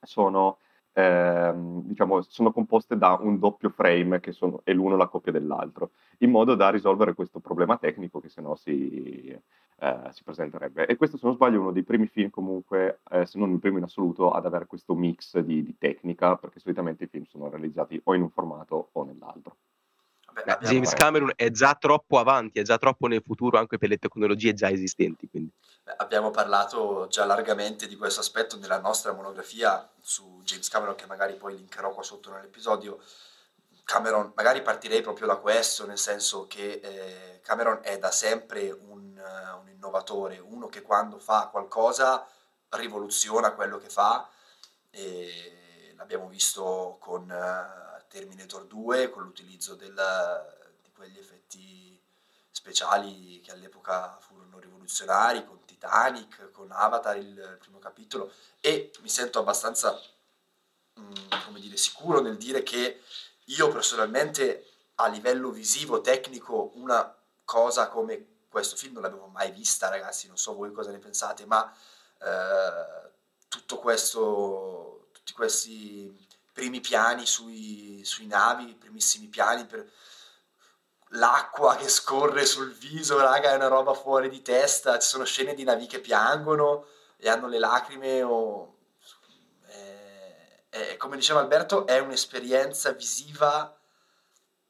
sono 0.00 0.58
ehm, 0.92 1.82
diciamo, 1.84 2.22
sono 2.22 2.52
composte 2.52 2.96
da 2.96 3.18
un 3.20 3.38
doppio 3.38 3.70
frame 3.70 4.20
che 4.20 4.32
sono, 4.32 4.60
è 4.64 4.72
l'uno 4.72 4.96
la 4.96 5.08
coppia 5.08 5.32
dell'altro, 5.32 5.92
in 6.18 6.30
modo 6.30 6.54
da 6.54 6.70
risolvere 6.70 7.14
questo 7.14 7.40
problema 7.40 7.78
tecnico 7.78 8.20
che 8.20 8.28
se 8.28 8.40
no 8.40 8.54
si, 8.56 9.36
eh, 9.80 10.10
si 10.12 10.24
presenterebbe. 10.24 10.86
E 10.86 10.96
questo, 10.96 11.16
se 11.16 11.26
non 11.26 11.34
sbaglio, 11.34 11.56
è 11.56 11.60
uno 11.60 11.72
dei 11.72 11.84
primi 11.84 12.06
film 12.06 12.30
comunque, 12.30 13.00
eh, 13.10 13.26
se 13.26 13.38
non 13.38 13.52
il 13.52 13.60
primo 13.60 13.78
in 13.78 13.84
assoluto, 13.84 14.32
ad 14.32 14.44
avere 14.44 14.66
questo 14.66 14.94
mix 14.94 15.38
di, 15.38 15.62
di 15.62 15.76
tecnica, 15.78 16.36
perché 16.36 16.58
solitamente 16.58 17.04
i 17.04 17.08
film 17.08 17.24
sono 17.24 17.48
realizzati 17.48 18.00
o 18.04 18.14
in 18.14 18.22
un 18.22 18.30
formato 18.30 18.88
o 18.92 19.04
nell'altro. 19.04 19.56
Beh, 20.44 20.58
James 20.62 20.92
Cameron 20.94 21.32
è 21.34 21.50
già 21.50 21.74
troppo 21.74 22.18
avanti, 22.18 22.60
è 22.60 22.62
già 22.62 22.78
troppo 22.78 23.06
nel 23.06 23.22
futuro 23.24 23.58
anche 23.58 23.78
per 23.78 23.88
le 23.88 23.96
tecnologie 23.98 24.52
già 24.52 24.70
esistenti. 24.70 25.28
Quindi. 25.28 25.50
Beh, 25.82 25.94
abbiamo 25.96 26.30
parlato 26.30 27.06
già 27.08 27.24
largamente 27.24 27.86
di 27.86 27.96
questo 27.96 28.20
aspetto 28.20 28.56
nella 28.58 28.78
nostra 28.78 29.12
monografia 29.12 29.88
su 30.00 30.40
James 30.44 30.68
Cameron, 30.68 30.94
che 30.94 31.06
magari 31.06 31.34
poi 31.34 31.56
linkerò 31.56 31.92
qua 31.92 32.02
sotto 32.02 32.30
nell'episodio. 32.30 33.00
Cameron, 33.84 34.32
magari 34.36 34.60
partirei 34.60 35.00
proprio 35.00 35.26
da 35.26 35.36
questo, 35.36 35.86
nel 35.86 35.98
senso 35.98 36.46
che 36.46 36.80
eh, 36.82 37.40
Cameron 37.42 37.80
è 37.82 37.98
da 37.98 38.10
sempre 38.10 38.70
un, 38.70 39.07
uh, 39.54 39.60
un, 39.60 39.68
innovatore, 39.68 40.38
uno 40.38 40.68
che 40.68 40.82
quando 40.82 41.18
fa 41.18 41.48
qualcosa 41.48 42.26
rivoluziona 42.70 43.52
quello 43.52 43.78
che 43.78 43.88
fa. 43.88 44.28
E 44.90 45.94
l'abbiamo 45.96 46.28
visto 46.28 46.96
con... 47.00 47.28
Uh, 47.28 47.88
Terminator 48.08 48.64
2 48.66 49.10
con 49.10 49.22
l'utilizzo 49.22 49.74
del, 49.74 49.94
di 50.82 50.90
quegli 50.92 51.18
effetti 51.18 52.00
speciali 52.50 53.40
che 53.40 53.52
all'epoca 53.52 54.18
furono 54.20 54.58
rivoluzionari, 54.58 55.44
con 55.46 55.64
Titanic, 55.64 56.50
con 56.50 56.72
Avatar 56.72 57.16
il 57.16 57.56
primo 57.60 57.78
capitolo. 57.78 58.32
E 58.60 58.90
mi 59.00 59.08
sento 59.08 59.38
abbastanza 59.38 59.96
mm, 60.98 61.44
come 61.44 61.60
dire, 61.60 61.76
sicuro 61.76 62.20
nel 62.20 62.36
dire 62.36 62.62
che 62.62 63.02
io 63.44 63.68
personalmente 63.68 64.66
a 64.96 65.06
livello 65.06 65.50
visivo, 65.50 66.00
tecnico, 66.00 66.72
una 66.74 67.14
cosa 67.44 67.88
come 67.88 68.36
questo 68.58 68.76
film 68.76 68.94
non 68.94 69.02
l'avevo 69.02 69.26
mai 69.26 69.52
vista 69.52 69.88
ragazzi, 69.88 70.26
non 70.26 70.36
so 70.36 70.54
voi 70.54 70.72
cosa 70.72 70.90
ne 70.90 70.98
pensate, 70.98 71.46
ma 71.46 71.72
eh, 72.20 73.10
tutto 73.46 73.78
questo, 73.78 75.08
tutti 75.12 75.32
questi 75.32 76.26
primi 76.52 76.80
piani 76.80 77.24
sui, 77.24 78.02
sui 78.04 78.26
navi, 78.26 78.74
primissimi 78.74 79.28
piani 79.28 79.64
per 79.64 79.88
l'acqua 81.10 81.76
che 81.76 81.88
scorre 81.88 82.44
sul 82.44 82.74
viso, 82.74 83.20
raga, 83.20 83.52
è 83.52 83.54
una 83.54 83.68
roba 83.68 83.94
fuori 83.94 84.28
di 84.28 84.42
testa, 84.42 84.98
ci 84.98 85.06
sono 85.06 85.24
scene 85.24 85.54
di 85.54 85.62
navi 85.62 85.86
che 85.86 86.00
piangono 86.00 86.86
e 87.16 87.28
hanno 87.28 87.46
le 87.46 87.58
lacrime 87.58 88.22
o... 88.24 88.76
È, 89.66 90.64
è, 90.68 90.96
come 90.96 91.16
diceva 91.16 91.38
Alberto, 91.38 91.86
è 91.86 91.98
un'esperienza 92.00 92.90
visiva 92.90 93.78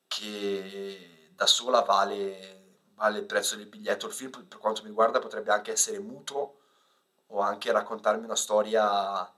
che 0.06 1.30
da 1.34 1.46
sola 1.46 1.80
vale, 1.80 2.57
vale 2.98 3.20
il 3.20 3.24
prezzo 3.24 3.56
del 3.56 3.66
biglietto. 3.66 4.06
Il 4.06 4.12
film, 4.12 4.30
per 4.30 4.58
quanto 4.58 4.82
mi 4.82 4.88
riguarda, 4.88 5.20
potrebbe 5.20 5.52
anche 5.52 5.72
essere 5.72 5.98
muto 6.00 6.58
o 7.28 7.40
anche 7.40 7.72
raccontarmi 7.72 8.24
una 8.24 8.36
storia 8.36 9.32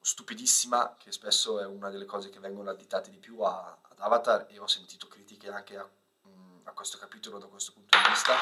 stupidissima, 0.00 0.96
che 0.98 1.10
spesso 1.10 1.60
è 1.60 1.66
una 1.66 1.90
delle 1.90 2.04
cose 2.04 2.28
che 2.28 2.38
vengono 2.38 2.70
additate 2.70 3.10
di 3.10 3.18
più 3.18 3.40
a, 3.40 3.78
ad 3.82 3.98
Avatar 3.98 4.46
e 4.48 4.58
ho 4.58 4.66
sentito 4.66 5.08
critiche 5.08 5.50
anche 5.50 5.76
a, 5.76 5.88
mm, 6.28 6.66
a, 6.66 6.72
questo 6.72 6.98
capitolo 6.98 7.38
da 7.38 7.46
questo 7.46 7.72
punto 7.72 7.96
di 7.96 8.08
vista, 8.08 8.34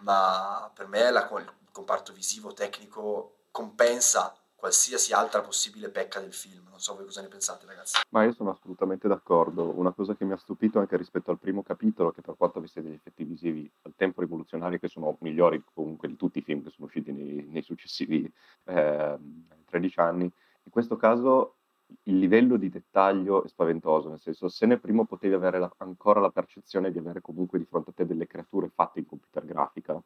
ma 0.00 0.70
per 0.74 0.86
me 0.86 1.10
la, 1.10 1.28
il 1.38 1.52
comparto 1.72 2.12
visivo, 2.12 2.52
tecnico, 2.52 3.46
compensa 3.50 4.36
qualsiasi 4.60 5.14
altra 5.14 5.40
possibile 5.40 5.88
pecca 5.88 6.20
del 6.20 6.34
film. 6.34 6.68
Non 6.68 6.78
so 6.78 6.94
voi 6.94 7.06
cosa 7.06 7.22
ne 7.22 7.28
pensate, 7.28 7.64
ragazzi. 7.66 7.98
Ma 8.10 8.24
io 8.24 8.32
sono 8.32 8.50
assolutamente 8.50 9.08
d'accordo. 9.08 9.76
Una 9.76 9.92
cosa 9.92 10.14
che 10.14 10.24
mi 10.26 10.32
ha 10.32 10.36
stupito 10.36 10.78
anche 10.78 10.98
rispetto 10.98 11.30
al 11.30 11.38
primo 11.38 11.62
capitolo, 11.62 12.12
che 12.12 12.20
per 12.20 12.36
quanto 12.36 12.58
avesse 12.58 12.82
degli 12.82 12.92
effetti 12.92 13.24
visivi 13.24 13.68
al 13.82 13.94
tempo 13.96 14.20
rivoluzionari, 14.20 14.78
che 14.78 14.88
sono 14.88 15.16
migliori 15.20 15.64
comunque 15.72 16.08
di 16.08 16.16
tutti 16.16 16.38
i 16.38 16.42
film 16.42 16.62
che 16.62 16.70
sono 16.70 16.86
usciti 16.86 17.10
nei, 17.10 17.46
nei 17.48 17.62
successivi 17.62 18.30
eh, 18.66 19.18
13 19.64 20.00
anni, 20.00 20.24
in 20.24 20.70
questo 20.70 20.96
caso 20.96 21.54
il 22.04 22.18
livello 22.18 22.56
di 22.56 22.68
dettaglio 22.68 23.42
è 23.44 23.48
spaventoso, 23.48 24.10
nel 24.10 24.20
senso 24.20 24.48
se 24.48 24.66
nel 24.66 24.80
primo 24.80 25.06
potevi 25.06 25.34
avere 25.34 25.58
la, 25.58 25.72
ancora 25.78 26.20
la 26.20 26.30
percezione 26.30 26.92
di 26.92 26.98
avere 26.98 27.20
comunque 27.20 27.58
di 27.58 27.64
fronte 27.64 27.90
a 27.90 27.92
te 27.94 28.06
delle 28.06 28.26
creature 28.26 28.68
fatte 28.68 29.00
in 29.00 29.06
computer 29.06 29.44
grafica, 29.44 30.00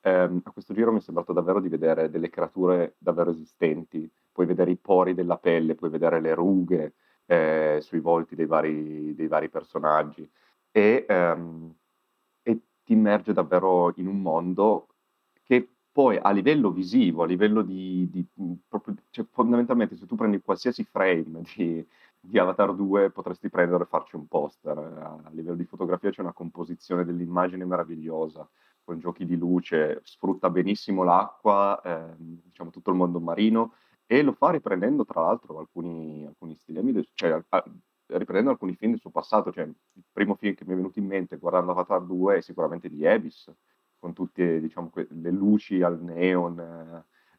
ehm, 0.00 0.40
a 0.44 0.50
questo 0.50 0.74
giro 0.74 0.92
mi 0.92 0.98
è 0.98 1.02
sembrato 1.02 1.32
davvero 1.32 1.60
di 1.60 1.68
vedere 1.68 2.10
delle 2.10 2.30
creature 2.30 2.94
davvero 2.98 3.30
esistenti, 3.30 4.10
puoi 4.32 4.46
vedere 4.46 4.70
i 4.70 4.76
pori 4.76 5.14
della 5.14 5.38
pelle, 5.38 5.74
puoi 5.74 5.90
vedere 5.90 6.20
le 6.20 6.34
rughe 6.34 6.94
eh, 7.26 7.78
sui 7.80 8.00
volti 8.00 8.34
dei 8.34 8.46
vari, 8.46 9.14
dei 9.14 9.26
vari 9.28 9.48
personaggi. 9.48 10.28
E, 10.72 11.04
ehm, 11.08 11.74
e 12.42 12.60
ti 12.84 12.92
immerge 12.92 13.32
davvero 13.32 13.92
in 13.96 14.06
un 14.06 14.20
mondo 14.20 14.88
che 15.42 15.68
poi 15.92 16.18
a 16.20 16.30
livello 16.30 16.70
visivo, 16.70 17.22
a 17.24 17.26
livello 17.26 17.62
di, 17.62 18.08
di 18.10 18.24
proprio, 18.68 18.94
cioè, 19.10 19.26
fondamentalmente 19.30 19.96
se 19.96 20.06
tu 20.06 20.14
prendi 20.14 20.40
qualsiasi 20.40 20.84
frame 20.84 21.42
di, 21.54 21.86
di 22.18 22.38
Avatar 22.38 22.74
2 22.74 23.10
potresti 23.10 23.48
prendere 23.48 23.84
e 23.84 23.86
farci 23.86 24.16
un 24.16 24.26
poster. 24.28 24.78
A 24.78 25.30
livello 25.30 25.56
di 25.56 25.64
fotografia 25.64 26.10
c'è 26.10 26.20
una 26.20 26.32
composizione 26.32 27.04
dell'immagine 27.04 27.64
meravigliosa, 27.64 28.48
con 28.90 28.98
giochi 28.98 29.24
di 29.24 29.36
luce, 29.36 30.00
sfrutta 30.02 30.50
benissimo 30.50 31.04
l'acqua, 31.04 31.80
eh, 31.80 32.14
diciamo 32.18 32.70
tutto 32.70 32.90
il 32.90 32.96
mondo 32.96 33.20
marino, 33.20 33.74
e 34.04 34.20
lo 34.22 34.32
fa 34.32 34.50
riprendendo 34.50 35.04
tra 35.04 35.20
l'altro 35.20 35.60
alcuni, 35.60 36.26
alcuni 36.26 36.56
stili, 36.56 37.08
cioè 37.14 37.40
a, 37.50 37.64
riprendendo 38.06 38.50
alcuni 38.50 38.74
film 38.74 38.90
del 38.90 39.00
suo 39.00 39.10
passato, 39.10 39.52
cioè 39.52 39.62
il 39.62 40.02
primo 40.10 40.34
film 40.34 40.54
che 40.54 40.64
mi 40.64 40.72
è 40.72 40.76
venuto 40.76 40.98
in 40.98 41.06
mente 41.06 41.36
guardando 41.36 41.70
Avatar 41.70 42.02
2 42.02 42.38
è 42.38 42.40
sicuramente 42.40 42.88
di 42.88 43.06
Abyss, 43.06 43.52
con 43.96 44.12
tutte 44.12 44.60
diciamo, 44.60 44.90
le 44.92 45.30
luci 45.30 45.82
al 45.82 46.02
neon, 46.02 46.58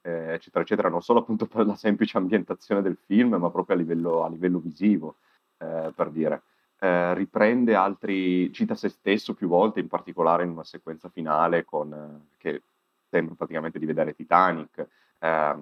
eh, 0.04 0.34
eccetera, 0.34 0.64
eccetera, 0.64 0.88
non 0.88 1.02
solo 1.02 1.20
appunto 1.20 1.48
per 1.48 1.66
la 1.66 1.76
semplice 1.76 2.18
ambientazione 2.18 2.82
del 2.82 2.96
film, 2.96 3.36
ma 3.36 3.52
proprio 3.52 3.76
a 3.76 3.80
livello, 3.80 4.24
a 4.24 4.30
livello 4.30 4.60
visivo, 4.60 5.18
eh, 5.58 5.92
per 5.94 6.12
dire. 6.12 6.44
Eh, 6.84 7.14
riprende 7.14 7.76
altri, 7.76 8.52
cita 8.52 8.74
se 8.74 8.90
stesso 8.90 9.36
più 9.36 9.48
volte, 9.48 9.80
in 9.80 9.88
particolare 9.88 10.44
in 10.46 10.50
una 10.50 10.64
sequenza 10.64 11.10
finale 11.10 11.64
con, 11.64 12.30
che 12.38 12.64
sembra 13.08 13.36
praticamente 13.36 13.78
di 13.78 13.86
vedere 13.86 14.16
Titanic 14.16 14.88
ehm, 15.20 15.20
a 15.20 15.54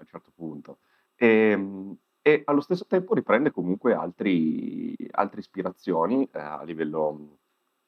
un 0.00 0.06
certo 0.06 0.32
punto. 0.34 0.78
E, 1.14 1.50
ehm, 1.52 1.96
e, 2.20 2.42
allo 2.44 2.60
stesso 2.60 2.86
tempo 2.86 3.14
riprende 3.14 3.52
comunque 3.52 3.94
altri, 3.94 4.96
altre 5.12 5.38
ispirazioni 5.38 6.28
eh, 6.32 6.40
a 6.40 6.64
livello 6.64 7.38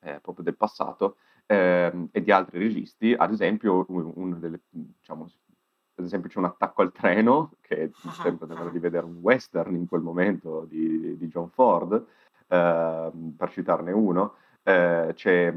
eh, 0.03 0.21
proprio 0.21 0.45
del 0.45 0.57
passato 0.57 1.17
ehm, 1.47 2.11
e 2.13 2.23
di 2.23 2.31
altri 2.31 2.61
registi, 2.61 3.13
ad 3.13 3.33
esempio, 3.33 3.85
un, 3.89 4.39
delle, 4.39 4.61
diciamo, 4.69 5.29
ad 5.97 6.05
esempio 6.05 6.31
c'è 6.31 6.39
un 6.39 6.45
attacco 6.45 6.83
al 6.83 6.93
treno, 6.93 7.57
che 7.63 7.91
sembra 8.23 8.69
di 8.71 8.79
vedere 8.79 9.07
un 9.07 9.19
western 9.21 9.75
in 9.75 9.89
quel 9.89 10.03
momento 10.03 10.67
di, 10.69 11.17
di 11.17 11.27
John 11.27 11.51
Ford, 11.51 11.95
eh, 11.95 12.09
per 12.51 13.51
citarne 13.51 13.93
uno, 13.93 14.35
eh, 14.65 15.13
c'è, 15.15 15.55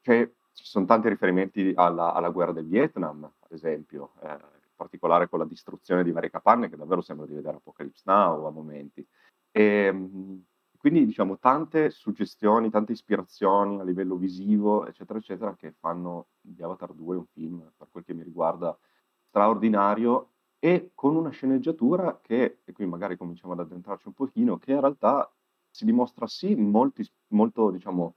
c'è, 0.00 0.30
ci 0.52 0.64
sono 0.64 0.86
tanti 0.86 1.08
riferimenti 1.08 1.72
alla, 1.74 2.14
alla, 2.14 2.30
guerra 2.30 2.52
del 2.52 2.66
Vietnam, 2.66 3.24
ad 3.24 3.50
esempio, 3.50 4.12
eh, 4.22 4.28
in 4.28 4.74
particolare 4.76 5.28
con 5.28 5.40
la 5.40 5.44
distruzione 5.44 6.04
di 6.04 6.12
varie 6.12 6.30
capanne, 6.30 6.68
che 6.68 6.76
davvero 6.76 7.00
sembra 7.00 7.26
di 7.26 7.34
vedere 7.34 7.56
Apocalypse 7.56 8.02
Now 8.06 8.46
a 8.46 8.50
momenti. 8.50 9.04
E, 9.50 9.62
ehm, 9.62 10.44
quindi 10.78 11.04
diciamo 11.04 11.38
tante 11.38 11.90
suggestioni, 11.90 12.70
tante 12.70 12.92
ispirazioni 12.92 13.80
a 13.80 13.82
livello 13.82 14.14
visivo, 14.14 14.86
eccetera, 14.86 15.18
eccetera, 15.18 15.54
che 15.56 15.72
fanno 15.72 16.28
di 16.40 16.62
Avatar 16.62 16.92
2 16.92 17.16
un 17.16 17.26
film, 17.26 17.72
per 17.76 17.88
quel 17.90 18.04
che 18.04 18.14
mi 18.14 18.22
riguarda, 18.22 18.78
straordinario 19.26 20.30
e 20.60 20.92
con 20.94 21.16
una 21.16 21.30
sceneggiatura 21.30 22.20
che, 22.22 22.60
e 22.64 22.72
qui 22.72 22.86
magari 22.86 23.16
cominciamo 23.16 23.54
ad 23.54 23.60
addentrarci 23.60 24.06
un 24.06 24.14
pochino, 24.14 24.58
che 24.58 24.72
in 24.72 24.80
realtà 24.80 25.28
si 25.78 25.84
dimostra 25.84 26.26
sì 26.26 26.56
molti, 26.56 27.08
molto, 27.28 27.70
diciamo, 27.70 28.16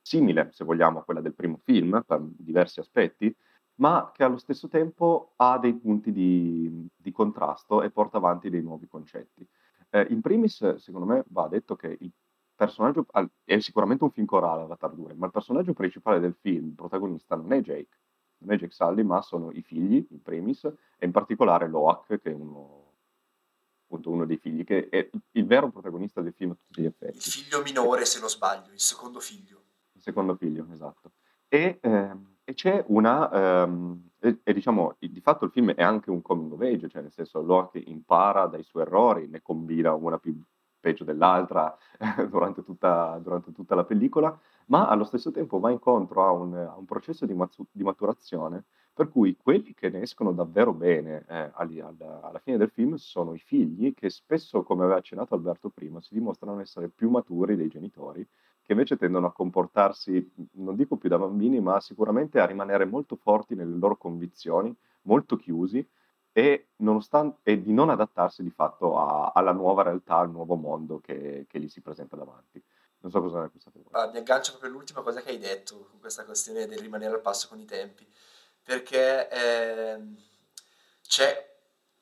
simile, 0.00 0.48
se 0.50 0.64
vogliamo, 0.64 0.98
a 0.98 1.04
quella 1.04 1.20
del 1.20 1.32
primo 1.32 1.60
film, 1.62 2.02
per 2.04 2.20
diversi 2.20 2.80
aspetti, 2.80 3.34
ma 3.76 4.10
che 4.12 4.24
allo 4.24 4.38
stesso 4.38 4.66
tempo 4.66 5.34
ha 5.36 5.56
dei 5.58 5.74
punti 5.74 6.10
di, 6.10 6.88
di 6.96 7.12
contrasto 7.12 7.80
e 7.80 7.92
porta 7.92 8.16
avanti 8.16 8.50
dei 8.50 8.60
nuovi 8.60 8.88
concetti. 8.88 9.48
Eh, 9.90 10.08
in 10.10 10.20
primis, 10.20 10.74
secondo 10.76 11.06
me, 11.06 11.24
va 11.28 11.46
detto 11.46 11.76
che 11.76 11.96
il 12.00 12.10
personaggio 12.56 13.06
è 13.44 13.58
sicuramente 13.60 14.02
un 14.02 14.10
film 14.10 14.26
corale 14.26 14.62
Avatar 14.62 14.92
2, 14.94 15.14
ma 15.14 15.26
il 15.26 15.32
personaggio 15.32 15.74
principale 15.74 16.18
del 16.18 16.34
film, 16.40 16.66
il 16.66 16.74
protagonista, 16.74 17.36
non 17.36 17.52
è 17.52 17.60
Jake, 17.60 17.98
non 18.38 18.52
è 18.52 18.58
Jake 18.58 18.72
Sully, 18.72 19.04
ma 19.04 19.22
sono 19.22 19.52
i 19.52 19.62
figli, 19.62 20.04
in 20.10 20.22
primis, 20.22 20.64
e 20.64 21.06
in 21.06 21.12
particolare 21.12 21.68
Loak, 21.68 22.18
che 22.18 22.32
è 22.32 22.34
uno, 22.34 22.83
appunto 23.94 24.10
uno 24.10 24.26
dei 24.26 24.36
figli, 24.36 24.64
che 24.64 24.88
è 24.88 25.08
il 25.32 25.46
vero 25.46 25.70
protagonista 25.70 26.20
del 26.20 26.32
film 26.32 26.50
a 26.50 26.54
tutti 26.54 26.82
gli 26.82 26.86
effetti. 26.86 27.16
Il 27.16 27.22
figlio 27.22 27.62
minore, 27.62 28.04
se 28.04 28.18
non 28.18 28.28
sbaglio, 28.28 28.72
il 28.72 28.80
secondo 28.80 29.20
figlio. 29.20 29.62
Il 29.92 30.02
secondo 30.02 30.34
figlio, 30.34 30.66
esatto. 30.72 31.12
E, 31.48 31.78
ehm, 31.80 32.36
e 32.44 32.54
c'è 32.54 32.84
una... 32.88 33.62
Ehm, 33.62 34.10
e, 34.18 34.40
e, 34.42 34.52
diciamo, 34.52 34.96
di 34.98 35.20
fatto 35.20 35.44
il 35.44 35.50
film 35.50 35.72
è 35.72 35.82
anche 35.82 36.10
un 36.10 36.22
coming 36.22 36.52
of 36.52 36.60
age, 36.60 36.88
cioè 36.88 37.02
nel 37.02 37.12
senso 37.12 37.42
Locke 37.42 37.78
impara 37.78 38.46
dai 38.46 38.62
suoi 38.62 38.82
errori, 38.82 39.28
ne 39.28 39.42
combina 39.42 39.94
una 39.94 40.18
più 40.18 40.34
peggio 40.80 41.04
dell'altra 41.04 41.74
durante, 42.28 42.62
tutta, 42.62 43.18
durante 43.22 43.52
tutta 43.52 43.74
la 43.74 43.84
pellicola, 43.84 44.36
ma 44.66 44.88
allo 44.88 45.04
stesso 45.04 45.30
tempo 45.30 45.58
va 45.60 45.70
incontro 45.70 46.24
a 46.24 46.30
un, 46.32 46.54
a 46.54 46.76
un 46.76 46.84
processo 46.84 47.26
di, 47.26 47.34
mazzu- 47.34 47.68
di, 47.70 47.82
maturazione 47.82 48.64
per 48.94 49.10
cui 49.10 49.36
quelli 49.36 49.74
che 49.74 49.90
ne 49.90 50.02
escono 50.02 50.32
davvero 50.32 50.72
bene 50.72 51.24
eh, 51.28 51.50
alla, 51.52 52.20
alla, 52.22 52.38
fine 52.38 52.56
del 52.56 52.70
film 52.70 52.94
sono 52.94 53.34
i 53.34 53.40
figli 53.40 53.92
che 53.92 54.08
spesso, 54.08 54.62
come 54.62 54.84
aveva 54.84 54.98
accennato 54.98 55.34
Alberto 55.34 55.68
prima, 55.68 56.00
si 56.00 56.14
dimostrano 56.14 56.60
essere 56.60 56.88
più 56.88 57.10
maturi 57.10 57.56
dei 57.56 57.66
genitori 57.66 58.24
che 58.62 58.72
invece 58.72 58.96
tendono 58.96 59.26
a 59.26 59.32
comportarsi, 59.32 60.32
non 60.52 60.76
dico 60.76 60.96
più 60.96 61.08
da 61.08 61.18
bambini, 61.18 61.60
ma 61.60 61.80
sicuramente 61.80 62.38
a 62.38 62.46
rimanere 62.46 62.86
molto 62.86 63.16
forti 63.16 63.54
nelle 63.54 63.76
loro 63.76 63.96
convinzioni, 63.96 64.74
molto 65.02 65.36
chiusi 65.36 65.86
e, 66.32 66.68
e 67.42 67.62
di 67.62 67.72
non 67.72 67.90
adattarsi 67.90 68.42
di 68.42 68.50
fatto 68.50 68.96
a, 68.96 69.32
alla 69.34 69.52
nuova 69.52 69.82
realtà, 69.82 70.16
al 70.16 70.30
nuovo 70.30 70.54
mondo 70.54 71.00
che, 71.00 71.46
che 71.48 71.60
gli 71.60 71.68
si 71.68 71.82
presenta 71.82 72.16
davanti. 72.16 72.62
Non 73.00 73.10
so 73.10 73.20
cosa 73.20 73.42
ne 73.42 73.48
pensate 73.50 73.80
voi. 73.82 73.92
Ah, 74.00 74.10
mi 74.10 74.18
aggancio 74.18 74.52
proprio 74.52 74.70
all'ultima 74.70 75.02
cosa 75.02 75.20
che 75.20 75.28
hai 75.28 75.38
detto, 75.38 75.86
con 75.90 76.00
questa 76.00 76.24
questione 76.24 76.66
del 76.66 76.78
rimanere 76.78 77.14
al 77.14 77.20
passo 77.20 77.48
con 77.48 77.58
i 77.58 77.66
tempi, 77.66 78.06
perché 78.64 79.28
eh, 79.28 80.00
c'è, 81.06 81.56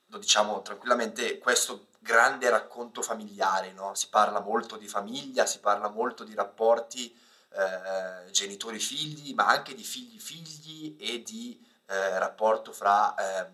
lo 0.06 0.18
diciamo 0.18 0.62
tranquillamente, 0.62 1.38
questo 1.38 1.88
grande 1.98 2.48
racconto 2.48 3.02
familiare, 3.02 3.72
no? 3.72 3.94
si 3.94 4.08
parla 4.08 4.40
molto 4.40 4.76
di 4.76 4.88
famiglia, 4.88 5.44
si 5.44 5.58
parla 5.58 5.88
molto 5.88 6.24
di 6.24 6.34
rapporti 6.34 7.14
eh, 7.50 8.30
genitori-figli, 8.30 9.34
ma 9.34 9.46
anche 9.48 9.74
di 9.74 9.82
figli-figli 9.82 10.96
e 10.98 11.22
di 11.22 11.60
eh, 11.86 12.18
rapporto 12.18 12.72
fra 12.72 13.14
eh, 13.14 13.50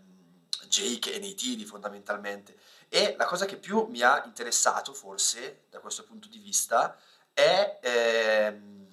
Jake 0.69 1.15
e 1.15 1.19
Neytiri 1.19 1.65
fondamentalmente. 1.65 2.57
E 2.88 3.15
la 3.19 3.25
cosa 3.25 3.47
che 3.47 3.57
più 3.57 3.87
mi 3.87 4.03
ha 4.03 4.23
interessato 4.25 4.93
forse 4.93 5.65
da 5.71 5.81
questo 5.81 6.05
punto 6.05 6.29
di 6.29 6.38
vista 6.38 6.97
è, 7.33 7.79
ehm, 7.83 8.88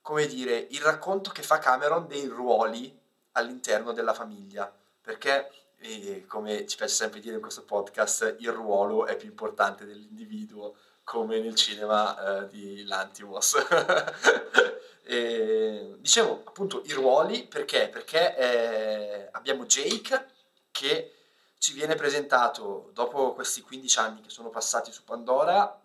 come 0.00 0.26
dire, 0.26 0.66
il 0.70 0.80
racconto 0.80 1.30
che 1.30 1.42
fa 1.42 1.58
Cameron 1.58 2.06
dei 2.06 2.26
ruoli 2.26 3.04
all'interno 3.36 3.92
della 3.92 4.14
famiglia, 4.14 4.72
perché 5.00 5.50
e 5.78 6.24
come 6.26 6.66
ci 6.66 6.76
piace 6.76 6.94
sempre 6.94 7.20
dire 7.20 7.36
in 7.36 7.40
questo 7.40 7.62
podcast, 7.64 8.36
il 8.38 8.50
ruolo 8.50 9.06
è 9.06 9.16
più 9.16 9.28
importante 9.28 9.84
dell'individuo, 9.84 10.74
come 11.04 11.38
nel 11.38 11.54
cinema 11.54 12.42
eh, 12.42 12.48
di 12.48 12.84
Lantimos. 12.84 13.54
e, 15.04 15.94
dicevo 15.98 16.42
appunto 16.44 16.82
i 16.84 16.92
ruoli 16.92 17.46
perché? 17.46 17.88
Perché 17.88 18.36
eh, 18.36 19.28
abbiamo 19.32 19.66
Jake 19.66 20.26
che 20.72 21.12
ci 21.58 21.72
viene 21.72 21.94
presentato 21.94 22.90
dopo 22.92 23.32
questi 23.34 23.60
15 23.60 23.98
anni 23.98 24.20
che 24.20 24.30
sono 24.30 24.50
passati 24.50 24.90
su 24.90 25.04
Pandora 25.04 25.80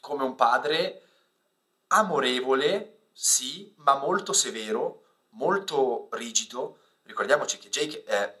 come 0.00 0.24
un 0.24 0.34
padre 0.34 1.02
amorevole, 1.88 3.08
sì, 3.12 3.72
ma 3.78 3.96
molto 3.98 4.32
severo, 4.32 4.99
molto 5.30 6.08
rigido. 6.12 6.78
Ricordiamoci 7.02 7.58
che 7.58 7.68
Jake 7.68 8.04
è 8.04 8.38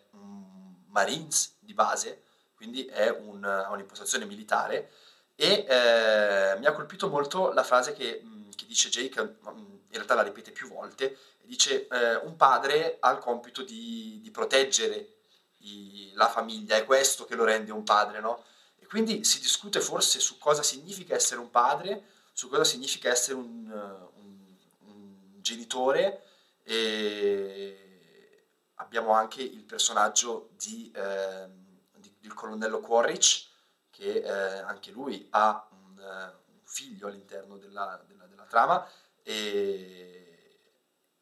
Marines 0.90 1.56
di 1.60 1.74
base, 1.74 2.22
quindi 2.54 2.84
è 2.86 3.08
un, 3.08 3.42
un'impostazione 3.70 4.24
militare 4.24 4.90
e 5.34 5.64
eh, 5.66 6.58
mi 6.58 6.66
ha 6.66 6.72
colpito 6.72 7.08
molto 7.08 7.52
la 7.52 7.62
frase 7.62 7.94
che, 7.94 8.20
mm, 8.22 8.50
che, 8.54 8.66
dice 8.66 8.90
Jake, 8.90 9.22
mm, 9.22 9.56
in 9.56 9.88
realtà 9.90 10.14
la 10.14 10.22
ripete 10.22 10.50
più 10.50 10.68
volte, 10.68 11.16
dice 11.42 11.88
eh, 11.88 12.16
un 12.16 12.36
padre 12.36 12.98
ha 13.00 13.10
il 13.10 13.18
compito 13.18 13.62
di, 13.62 14.20
di 14.22 14.30
proteggere 14.30 15.14
i, 15.58 16.12
la 16.14 16.28
famiglia, 16.28 16.76
è 16.76 16.84
questo 16.84 17.24
che 17.24 17.34
lo 17.34 17.44
rende 17.44 17.72
un 17.72 17.84
padre, 17.84 18.20
no? 18.20 18.44
E 18.78 18.86
quindi 18.86 19.24
si 19.24 19.40
discute 19.40 19.80
forse 19.80 20.20
su 20.20 20.36
cosa 20.38 20.62
significa 20.62 21.14
essere 21.14 21.40
un 21.40 21.50
padre, 21.50 22.04
su 22.32 22.48
cosa 22.48 22.64
significa 22.64 23.08
essere 23.08 23.36
un, 23.36 23.70
un, 24.16 24.56
un 24.80 25.40
genitore 25.40 26.29
e 26.70 28.46
abbiamo 28.74 29.10
anche 29.10 29.42
il 29.42 29.64
personaggio 29.64 30.50
di, 30.52 30.92
eh, 30.94 31.48
di, 31.96 32.14
del 32.20 32.32
colonnello 32.32 32.78
Quaritch, 32.78 33.48
che 33.90 34.20
eh, 34.20 34.58
anche 34.58 34.92
lui 34.92 35.26
ha 35.30 35.68
un, 35.72 35.98
uh, 35.98 36.52
un 36.52 36.60
figlio 36.62 37.08
all'interno 37.08 37.56
della, 37.56 38.00
della, 38.06 38.24
della 38.26 38.44
trama 38.44 38.88
e, 39.24 40.60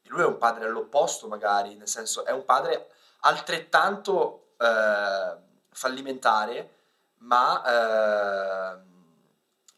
e 0.03 0.09
lui 0.09 0.21
è 0.21 0.27
un 0.27 0.37
padre 0.37 0.67
all'opposto 0.67 1.29
magari, 1.29 1.77
nel 1.77 1.89
senso 1.89 2.27
è 2.27 2.31
un 2.31 2.45
padre 2.45 2.91
altrettanto 3.21 4.51
eh, 4.59 5.37
fallimentare, 5.71 6.75
ma 7.21 7.63
eh, 7.65 8.79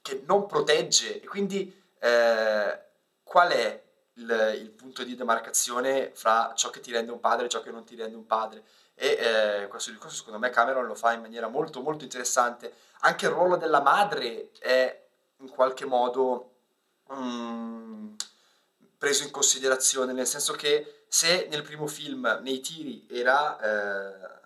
che 0.02 0.22
non 0.26 0.46
protegge. 0.46 1.22
E 1.22 1.26
quindi 1.26 1.72
eh, 2.00 2.80
qual 3.22 3.50
è 3.52 3.89
il, 4.14 4.58
il, 4.60 4.70
punto 4.70 5.02
di 5.02 5.14
demarcazione 5.14 6.10
fra 6.14 6.52
ciò 6.54 6.70
che 6.70 6.80
ti 6.80 6.92
rende 6.92 7.12
un 7.12 7.20
padre 7.20 7.46
e 7.46 7.48
ciò 7.48 7.62
che 7.62 7.70
non 7.70 7.84
ti 7.84 7.96
rende 7.96 8.16
un 8.16 8.26
padre? 8.26 8.64
E 8.94 9.62
eh, 9.62 9.68
questo 9.68 9.90
discorso 9.90 10.16
secondo 10.16 10.38
me 10.38 10.50
Cameron 10.50 10.86
lo 10.86 10.94
fa 10.94 11.12
in 11.12 11.20
maniera 11.20 11.48
molto 11.48 11.80
molto 11.80 12.04
interessante. 12.04 12.72
Anche 13.00 13.26
il 13.26 13.32
ruolo 13.32 13.56
della 13.56 13.80
madre 13.80 14.50
è 14.58 15.08
in 15.38 15.48
qualche 15.48 15.86
modo 15.86 16.56
mm, 17.12 18.14
preso 18.98 19.22
in 19.22 19.30
considerazione, 19.30 20.12
nel 20.12 20.26
senso 20.26 20.52
che 20.52 21.04
se 21.08 21.48
nel 21.50 21.62
primo 21.62 21.86
film 21.86 22.40
nei 22.42 22.60
tiri 22.60 23.06
era 23.10 23.58
eh, 23.58 24.38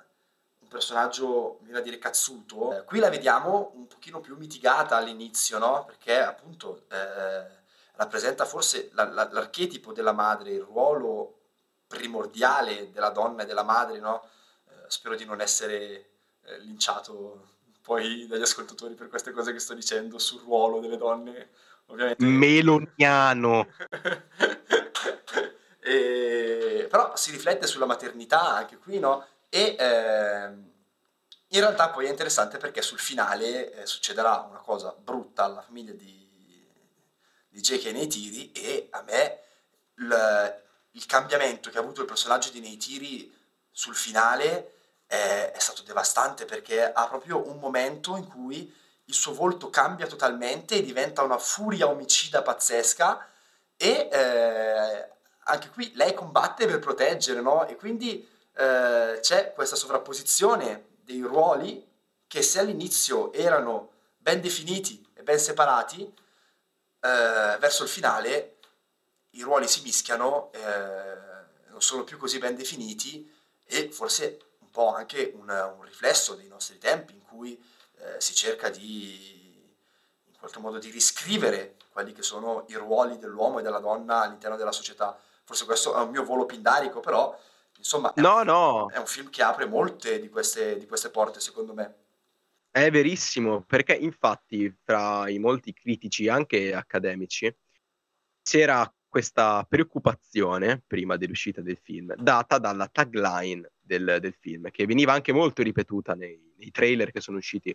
un 0.61 0.69
personaggio, 0.69 1.59
viene 1.63 1.81
a 1.81 1.83
dire 1.83 1.99
cazzuto, 1.99 2.79
eh, 2.79 2.85
qui 2.85 3.01
la 3.01 3.11
vediamo 3.11 3.73
un 3.75 3.87
pochino 3.89 4.21
più 4.21 4.37
mitigata 4.37 4.97
all'inizio, 4.97 5.59
no? 5.59 5.85
Perché 5.85 6.21
appunto 6.21 6.85
eh, 6.91 7.64
rappresenta 7.97 8.45
forse 8.45 8.91
la, 8.93 9.05
la, 9.05 9.29
l'archetipo 9.31 9.93
della 9.93 10.13
madre, 10.13 10.53
il 10.53 10.63
ruolo 10.63 11.41
primordiale 11.87 12.91
della 12.91 13.11
donna 13.11 13.43
e 13.43 13.47
della 13.47 13.63
madre, 13.63 13.99
no? 13.99 14.29
Eh, 14.69 14.73
spero 14.89 15.15
di 15.15 15.25
non 15.25 15.41
essere 15.41 16.11
eh, 16.43 16.59
linciato 16.61 17.53
poi 17.83 18.27
dagli 18.27 18.43
ascoltatori 18.43 18.95
per 18.95 19.09
queste 19.09 19.33
cose 19.33 19.53
che 19.53 19.59
sto 19.59 19.75
dicendo 19.75 20.19
sul 20.19 20.41
ruolo 20.41 20.81
delle 20.81 20.97
donne, 20.97 21.51
ovviamente. 21.87 22.25
Meloniano. 22.25 23.69
e, 25.81 26.87
però 26.91 27.15
si 27.15 27.31
riflette 27.31 27.67
sulla 27.67 27.87
maternità 27.87 28.55
anche 28.55 28.79
qui, 28.79 28.99
no? 28.99 29.27
E 29.51 29.77
eh, 29.79 30.45
in 31.49 31.61
realtà 31.61 31.91
poi 31.91 32.07
è 32.07 32.11
interessante 32.11 32.57
perché 32.57 32.83
sul 32.83 32.99
finale 32.99 33.73
eh, 33.73 33.87
succederà 33.87 34.47
una 34.49 34.61
cosa 34.61 34.97
brutta 34.99 35.45
alla 35.45 35.61
famiglia 35.61 35.93
di, 35.93 36.24
di 37.55 37.61
J.K. 37.61 37.93
nei 37.93 38.09
tiri 38.09 38.51
e 38.51 38.89
a 38.91 39.03
me 39.03 39.39
il, 39.99 40.63
il 40.91 41.07
cambiamento 41.07 41.71
che 41.71 41.79
ha 41.79 41.81
avuto 41.81 42.01
il 42.01 42.07
personaggio 42.07 42.51
di 42.51 42.59
Neytiri 42.59 43.33
sul 43.71 43.95
finale 43.95 44.73
è, 45.07 45.53
è 45.55 45.59
stato 45.61 45.83
devastante 45.83 46.47
perché 46.47 46.93
ha 46.93 47.07
proprio 47.07 47.49
un 47.49 47.61
momento 47.61 48.17
in 48.17 48.27
cui 48.27 48.75
il 49.05 49.15
suo 49.15 49.35
volto 49.35 49.71
cambia 49.71 50.09
totalmente 50.09 50.75
e 50.75 50.83
diventa 50.83 51.23
una 51.23 51.39
furia 51.39 51.89
omicida 51.89 52.43
pazzesca 52.43 53.25
e 53.77 54.09
eh, 54.11 55.09
anche 55.45 55.71
qui 55.71 55.93
lei 55.95 56.13
combatte 56.13 56.67
per 56.67 56.81
proteggere, 56.81 57.41
no? 57.41 57.67
E 57.69 57.77
quindi 57.77 58.27
eh, 58.57 59.19
c'è 59.21 59.53
questa 59.53 59.77
sovrapposizione 59.77 60.87
dei 61.03 61.21
ruoli 61.21 61.87
che 62.27 62.43
se 62.43 62.59
all'inizio 62.59 63.33
erano 63.33 63.91
ben 64.17 64.41
definiti 64.41 65.07
e 65.15 65.23
ben 65.23 65.39
separati, 65.39 66.13
eh, 67.05 67.59
verso 67.59 67.83
il 67.83 67.89
finale 67.89 68.57
i 69.31 69.43
ruoli 69.43 69.69
si 69.69 69.83
mischiano, 69.83 70.51
eh, 70.53 71.69
non 71.69 71.83
sono 71.83 72.05
più 72.05 72.17
così 72.17 72.39
ben 72.39 72.55
definiti 72.55 73.31
e 73.67 73.91
forse 73.91 74.39
po' 74.75 74.93
anche 74.93 75.33
un, 75.37 75.49
un 75.49 75.83
riflesso 75.85 76.35
dei 76.35 76.49
nostri 76.49 76.79
tempi 76.79 77.15
in 77.15 77.23
cui 77.23 77.57
eh, 77.99 78.21
si 78.21 78.35
cerca 78.35 78.69
di 78.71 79.73
in 80.25 80.37
qualche 80.37 80.59
modo 80.59 80.79
di 80.79 80.91
riscrivere 80.91 81.77
quelli 81.93 82.13
che 82.13 82.23
sono 82.23 82.65
i 82.67 82.75
ruoli 82.75 83.17
dell'uomo 83.19 83.61
e 83.61 83.63
della 83.63 83.79
donna 83.79 84.23
all'interno 84.23 84.57
della 84.57 84.73
società. 84.73 85.17
Forse 85.45 85.65
questo 85.65 85.95
è 85.95 86.01
un 86.01 86.11
mio 86.11 86.25
volo 86.25 86.45
pindarico, 86.45 86.99
però 86.99 87.39
insomma 87.77 88.13
è, 88.13 88.21
no, 88.21 88.39
un, 88.39 88.47
no. 88.47 88.91
è 88.91 88.99
un 88.99 89.07
film 89.07 89.31
che 89.31 89.45
apre 89.45 89.65
molte 89.65 90.19
di 90.19 90.29
queste, 90.29 90.77
di 90.77 90.89
queste 90.89 91.11
porte, 91.11 91.39
secondo 91.39 91.73
me. 91.73 91.95
È 92.77 92.91
verissimo, 92.91 93.63
perché 93.63 93.93
infatti 93.93 94.69
fra 94.83 95.29
i 95.29 95.39
molti 95.39 95.73
critici, 95.73 96.27
anche 96.27 96.75
accademici, 96.75 97.49
c'era 98.43 98.93
questa 99.07 99.65
preoccupazione 99.69 100.83
prima 100.85 101.17
dell'uscita 101.17 101.61
del 101.61 101.79
film, 101.81 102.13
data 102.17 102.59
dalla 102.59 102.89
tagline 102.89 103.71
del, 103.81 104.19
del 104.21 104.35
film, 104.41 104.73
che 104.73 104.87
veniva 104.87 105.13
anche 105.13 105.33
molto 105.33 105.63
ripetuta 105.63 106.17
nei, 106.17 106.53
nei, 106.57 106.73
trailer 106.73 107.13
che 107.13 107.21
sono 107.21 107.37
usciti, 107.37 107.73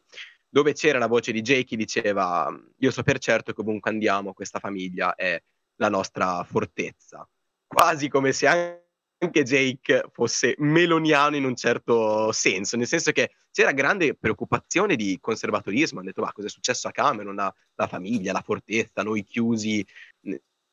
dove 0.49 0.73
c'era 0.73 0.99
la 0.99 1.07
voce 1.07 1.31
di 1.31 1.39
Jake 1.39 1.63
che 1.63 1.77
diceva 1.77 2.53
io 2.79 2.91
so 2.91 3.01
per 3.01 3.19
certo 3.19 3.53
che 3.53 3.61
ovunque 3.61 3.91
andiamo 3.91 4.33
questa 4.33 4.59
famiglia 4.59 5.15
è 5.15 5.41
la 5.75 5.87
nostra 5.87 6.43
fortezza, 6.43 7.25
quasi 7.65 8.09
come 8.09 8.33
se 8.33 8.47
anche 8.47 8.88
Jake 9.19 10.05
fosse 10.13 10.55
meloniano 10.59 11.35
in 11.35 11.43
un 11.43 11.55
certo 11.55 12.31
senso, 12.31 12.77
nel 12.77 12.87
senso 12.87 13.11
che 13.11 13.31
c'era 13.51 13.73
grande 13.73 14.15
preoccupazione 14.15 14.95
di 14.95 15.17
conservatorismo, 15.19 15.99
hanno 15.99 16.07
detto 16.07 16.21
ma 16.21 16.31
cosa 16.31 16.47
è 16.47 16.49
successo 16.49 16.87
a 16.87 16.91
Cameron, 16.91 17.35
la, 17.35 17.53
la 17.75 17.87
famiglia, 17.87 18.31
la 18.31 18.41
fortezza, 18.41 19.03
noi 19.03 19.23
chiusi 19.23 19.85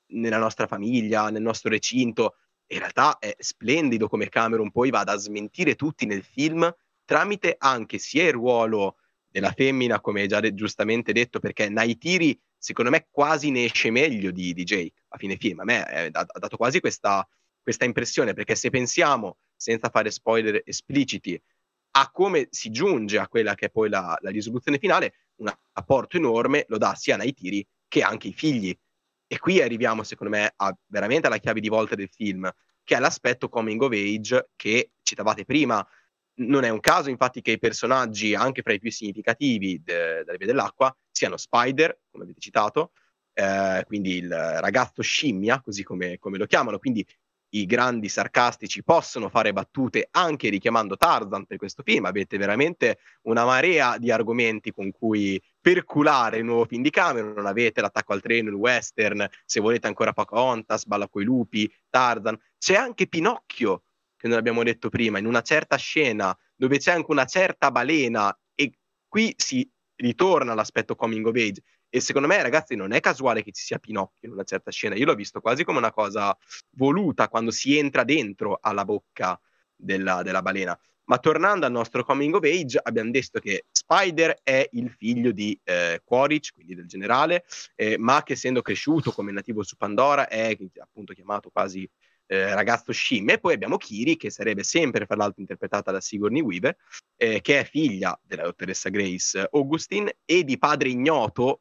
nella 0.08 0.38
nostra 0.38 0.66
famiglia, 0.66 1.30
nel 1.30 1.42
nostro 1.42 1.70
recinto. 1.70 2.36
In 2.68 2.78
realtà 2.78 3.18
è 3.18 3.34
splendido 3.38 4.08
come 4.08 4.28
Cameron 4.28 4.70
poi 4.70 4.90
vada 4.90 5.12
a 5.12 5.16
smentire 5.16 5.74
tutti 5.74 6.06
nel 6.06 6.22
film 6.22 6.72
tramite 7.04 7.56
anche 7.58 7.98
sia 7.98 8.24
il 8.24 8.32
ruolo 8.32 8.96
della 9.28 9.52
femmina, 9.52 10.00
come 10.00 10.22
hai 10.22 10.28
già 10.28 10.40
de- 10.40 10.54
giustamente 10.54 11.12
detto, 11.12 11.40
perché 11.40 11.68
Naitiri 11.68 12.38
secondo 12.58 12.90
me 12.90 13.06
quasi 13.10 13.50
ne 13.50 13.64
esce 13.64 13.90
meglio 13.90 14.30
di, 14.30 14.52
di 14.52 14.64
Jake 14.64 14.92
a 15.08 15.18
fine 15.18 15.36
film. 15.36 15.60
A 15.60 15.64
me 15.64 15.82
ha 15.82 16.10
dato 16.10 16.56
quasi 16.56 16.80
questa, 16.80 17.26
questa 17.66 17.84
impressione, 17.84 18.32
perché 18.32 18.54
se 18.54 18.70
pensiamo, 18.70 19.38
senza 19.56 19.88
fare 19.88 20.12
spoiler 20.12 20.62
espliciti, 20.64 21.36
a 21.96 22.08
come 22.12 22.46
si 22.48 22.70
giunge 22.70 23.18
a 23.18 23.26
quella 23.26 23.56
che 23.56 23.66
è 23.66 23.70
poi 23.70 23.88
la, 23.88 24.16
la 24.20 24.30
risoluzione 24.30 24.78
finale, 24.78 25.14
un 25.40 25.52
apporto 25.72 26.16
enorme 26.16 26.64
lo 26.68 26.78
dà 26.78 26.94
sia 26.94 27.16
Naitiri 27.16 27.66
che 27.88 28.02
anche 28.02 28.28
i 28.28 28.32
figli. 28.32 28.72
E 29.26 29.38
qui 29.40 29.60
arriviamo, 29.60 30.04
secondo 30.04 30.36
me, 30.36 30.52
a, 30.54 30.78
veramente 30.86 31.26
alla 31.26 31.38
chiave 31.38 31.58
di 31.58 31.68
volta 31.68 31.96
del 31.96 32.08
film, 32.08 32.48
che 32.84 32.94
è 32.94 33.00
l'aspetto 33.00 33.48
coming 33.48 33.82
of 33.82 33.90
age 33.90 34.50
che 34.54 34.92
citavate 35.02 35.44
prima. 35.44 35.84
Non 36.34 36.62
è 36.62 36.68
un 36.68 36.78
caso, 36.78 37.10
infatti, 37.10 37.42
che 37.42 37.50
i 37.50 37.58
personaggi, 37.58 38.36
anche 38.36 38.62
fra 38.62 38.74
i 38.74 38.78
più 38.78 38.92
significativi 38.92 39.82
de- 39.82 40.22
della 40.24 40.36
Via 40.36 40.46
dell'Acqua, 40.46 40.96
siano 41.10 41.36
Spider, 41.36 41.98
come 42.12 42.22
avete 42.22 42.38
citato, 42.38 42.92
eh, 43.32 43.82
quindi 43.86 44.18
il 44.18 44.30
ragazzo 44.30 45.02
scimmia, 45.02 45.60
così 45.60 45.82
come, 45.82 46.16
come 46.18 46.38
lo 46.38 46.46
chiamano, 46.46 46.78
quindi 46.78 47.04
i 47.60 47.66
grandi 47.66 48.08
sarcastici 48.08 48.82
possono 48.82 49.28
fare 49.28 49.52
battute 49.52 50.08
anche 50.10 50.48
richiamando 50.48 50.96
Tarzan 50.96 51.46
per 51.46 51.56
questo 51.56 51.82
film. 51.82 52.04
Avete 52.04 52.36
veramente 52.36 52.98
una 53.22 53.44
marea 53.44 53.98
di 53.98 54.10
argomenti 54.10 54.72
con 54.72 54.90
cui 54.90 55.40
perculare 55.60 56.38
il 56.38 56.44
nuovo 56.44 56.64
film 56.64 56.82
di 56.82 56.90
Cameron. 56.90 57.32
Non 57.32 57.46
avete 57.46 57.80
l'attacco 57.80 58.12
al 58.12 58.20
treno, 58.20 58.50
il 58.50 58.56
western, 58.56 59.26
se 59.44 59.60
volete 59.60 59.86
ancora 59.86 60.12
Pocahontas, 60.12 60.86
Balla 60.86 61.08
coi 61.08 61.24
lupi, 61.24 61.72
Tarzan. 61.88 62.38
C'è 62.58 62.74
anche 62.74 63.06
Pinocchio, 63.06 63.84
che 64.16 64.28
non 64.28 64.36
abbiamo 64.36 64.62
detto 64.62 64.88
prima, 64.88 65.18
in 65.18 65.26
una 65.26 65.42
certa 65.42 65.76
scena 65.76 66.36
dove 66.54 66.78
c'è 66.78 66.92
anche 66.92 67.10
una 67.10 67.26
certa 67.26 67.70
balena 67.70 68.36
e 68.54 68.72
qui 69.08 69.34
si 69.36 69.68
ritorna 69.96 70.52
all'aspetto 70.52 70.94
coming 70.94 71.26
of 71.26 71.34
age. 71.34 71.62
E 71.88 72.00
secondo 72.00 72.28
me, 72.28 72.42
ragazzi, 72.42 72.74
non 72.74 72.92
è 72.92 73.00
casuale 73.00 73.42
che 73.42 73.52
ci 73.52 73.62
sia 73.62 73.78
Pinocchio 73.78 74.28
in 74.28 74.34
una 74.34 74.44
certa 74.44 74.70
scena. 74.70 74.94
Io 74.96 75.06
l'ho 75.06 75.14
visto 75.14 75.40
quasi 75.40 75.64
come 75.64 75.78
una 75.78 75.92
cosa 75.92 76.36
voluta 76.72 77.28
quando 77.28 77.50
si 77.50 77.78
entra 77.78 78.04
dentro 78.04 78.58
alla 78.60 78.84
bocca 78.84 79.40
della, 79.74 80.22
della 80.22 80.42
balena. 80.42 80.78
Ma 81.08 81.18
tornando 81.18 81.66
al 81.66 81.72
nostro 81.72 82.04
coming 82.04 82.34
of 82.34 82.42
age, 82.42 82.80
abbiamo 82.82 83.12
detto 83.12 83.38
che 83.38 83.66
Spider 83.70 84.40
è 84.42 84.68
il 84.72 84.90
figlio 84.90 85.30
di 85.30 85.58
eh, 85.62 86.00
Quaritch, 86.04 86.52
quindi 86.52 86.74
del 86.74 86.86
generale, 86.86 87.44
eh, 87.76 87.96
ma 87.96 88.24
che 88.24 88.32
essendo 88.32 88.60
cresciuto 88.60 89.12
come 89.12 89.30
nativo 89.30 89.62
su 89.62 89.76
Pandora 89.76 90.26
è 90.26 90.56
appunto 90.78 91.12
chiamato 91.12 91.50
quasi 91.50 91.88
eh, 92.26 92.52
ragazzo 92.52 92.90
scimmia. 92.90 93.34
E 93.34 93.38
poi 93.38 93.54
abbiamo 93.54 93.76
Kiri, 93.76 94.16
che 94.16 94.30
sarebbe 94.30 94.64
sempre, 94.64 95.06
fra 95.06 95.14
l'altro, 95.14 95.40
interpretata 95.40 95.92
da 95.92 96.00
Sigourney 96.00 96.40
Weaver, 96.40 96.76
eh, 97.16 97.40
che 97.40 97.60
è 97.60 97.64
figlia 97.64 98.18
della 98.24 98.42
dottoressa 98.42 98.88
Grace 98.88 99.48
Augustine 99.52 100.18
e 100.24 100.42
di 100.42 100.58
padre 100.58 100.88
ignoto, 100.88 101.60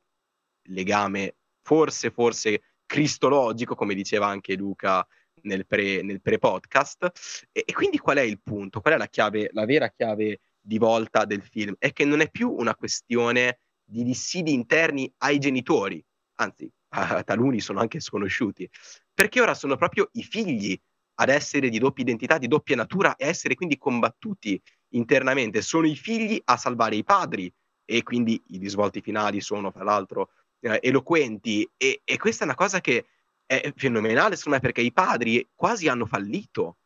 legame 0.66 1.36
forse, 1.62 2.12
forse 2.12 2.62
cristologico, 2.86 3.76
come 3.76 3.94
diceva 3.94 4.28
anche 4.28 4.56
Luca 4.56 5.06
nel, 5.42 5.66
pre, 5.66 6.02
nel 6.02 6.22
pre-podcast. 6.22 7.48
E, 7.52 7.64
e, 7.66 7.74
quindi 7.74 7.98
qual 7.98 8.18
è 8.18 8.22
il 8.22 8.40
punto? 8.42 8.82
Qual 8.82 8.94
è 8.94 8.98
la 8.98 9.08
chiave, 9.08 9.50
la 9.52 9.66
vera 9.66 9.90
chiave 9.90 10.42
di 10.60 10.78
volta 10.78 11.26
del 11.26 11.42
film? 11.42 11.76
È 11.78 11.92
che 11.92 12.06
non 12.06 12.22
è 12.22 12.30
più 12.30 12.52
una 12.52 12.76
questione 12.76 13.60
di 13.84 14.04
dissidi 14.04 14.54
interni 14.54 15.12
ai 15.18 15.40
genitori, 15.40 16.04
anzi, 16.36 16.70
a, 16.90 17.24
taluni 17.24 17.60
sono 17.60 17.80
anche 17.80 18.00
sconosciuti, 18.00 18.70
perché 19.14 19.42
ora 19.42 19.54
sono 19.54 19.76
proprio 19.76 20.10
i 20.14 20.24
figli 20.24 20.80
ad 21.18 21.30
essere 21.30 21.70
di 21.70 21.80
doppia 21.80 22.04
identità, 22.04 22.38
di 22.38 22.48
doppia 22.48 22.76
natura 22.76 23.16
e 23.16 23.28
essere 23.28 23.56
quindi 23.56 23.78
combattuti 23.78 24.62
internamente. 24.90 25.62
Sono 25.62 25.88
i 25.88 25.96
figli 25.96 26.42
a 26.46 26.58
salvare 26.58 26.96
i 26.96 27.04
padri 27.04 27.52
e 27.86 28.04
quindi 28.04 28.42
i 28.48 28.58
risvolti 28.58 29.02
finali 29.02 29.40
sono, 29.40 29.72
fra 29.72 29.84
l'altro, 29.84 30.32
eh, 30.66 30.80
eloquenti 30.82 31.70
e, 31.78 32.02
e, 32.04 32.18
questa 32.18 32.44
è 32.44 32.48
una 32.48 32.56
cosa 32.56 32.82
che 32.82 33.06
è 33.46 33.72
fenomenale 33.76 34.36
secondo 34.36 34.58
me 34.58 34.64
perché 34.64 34.82
i 34.82 34.92
padri 34.92 35.48
quasi 35.54 35.88
hanno 35.88 36.08
fallito 36.08 36.78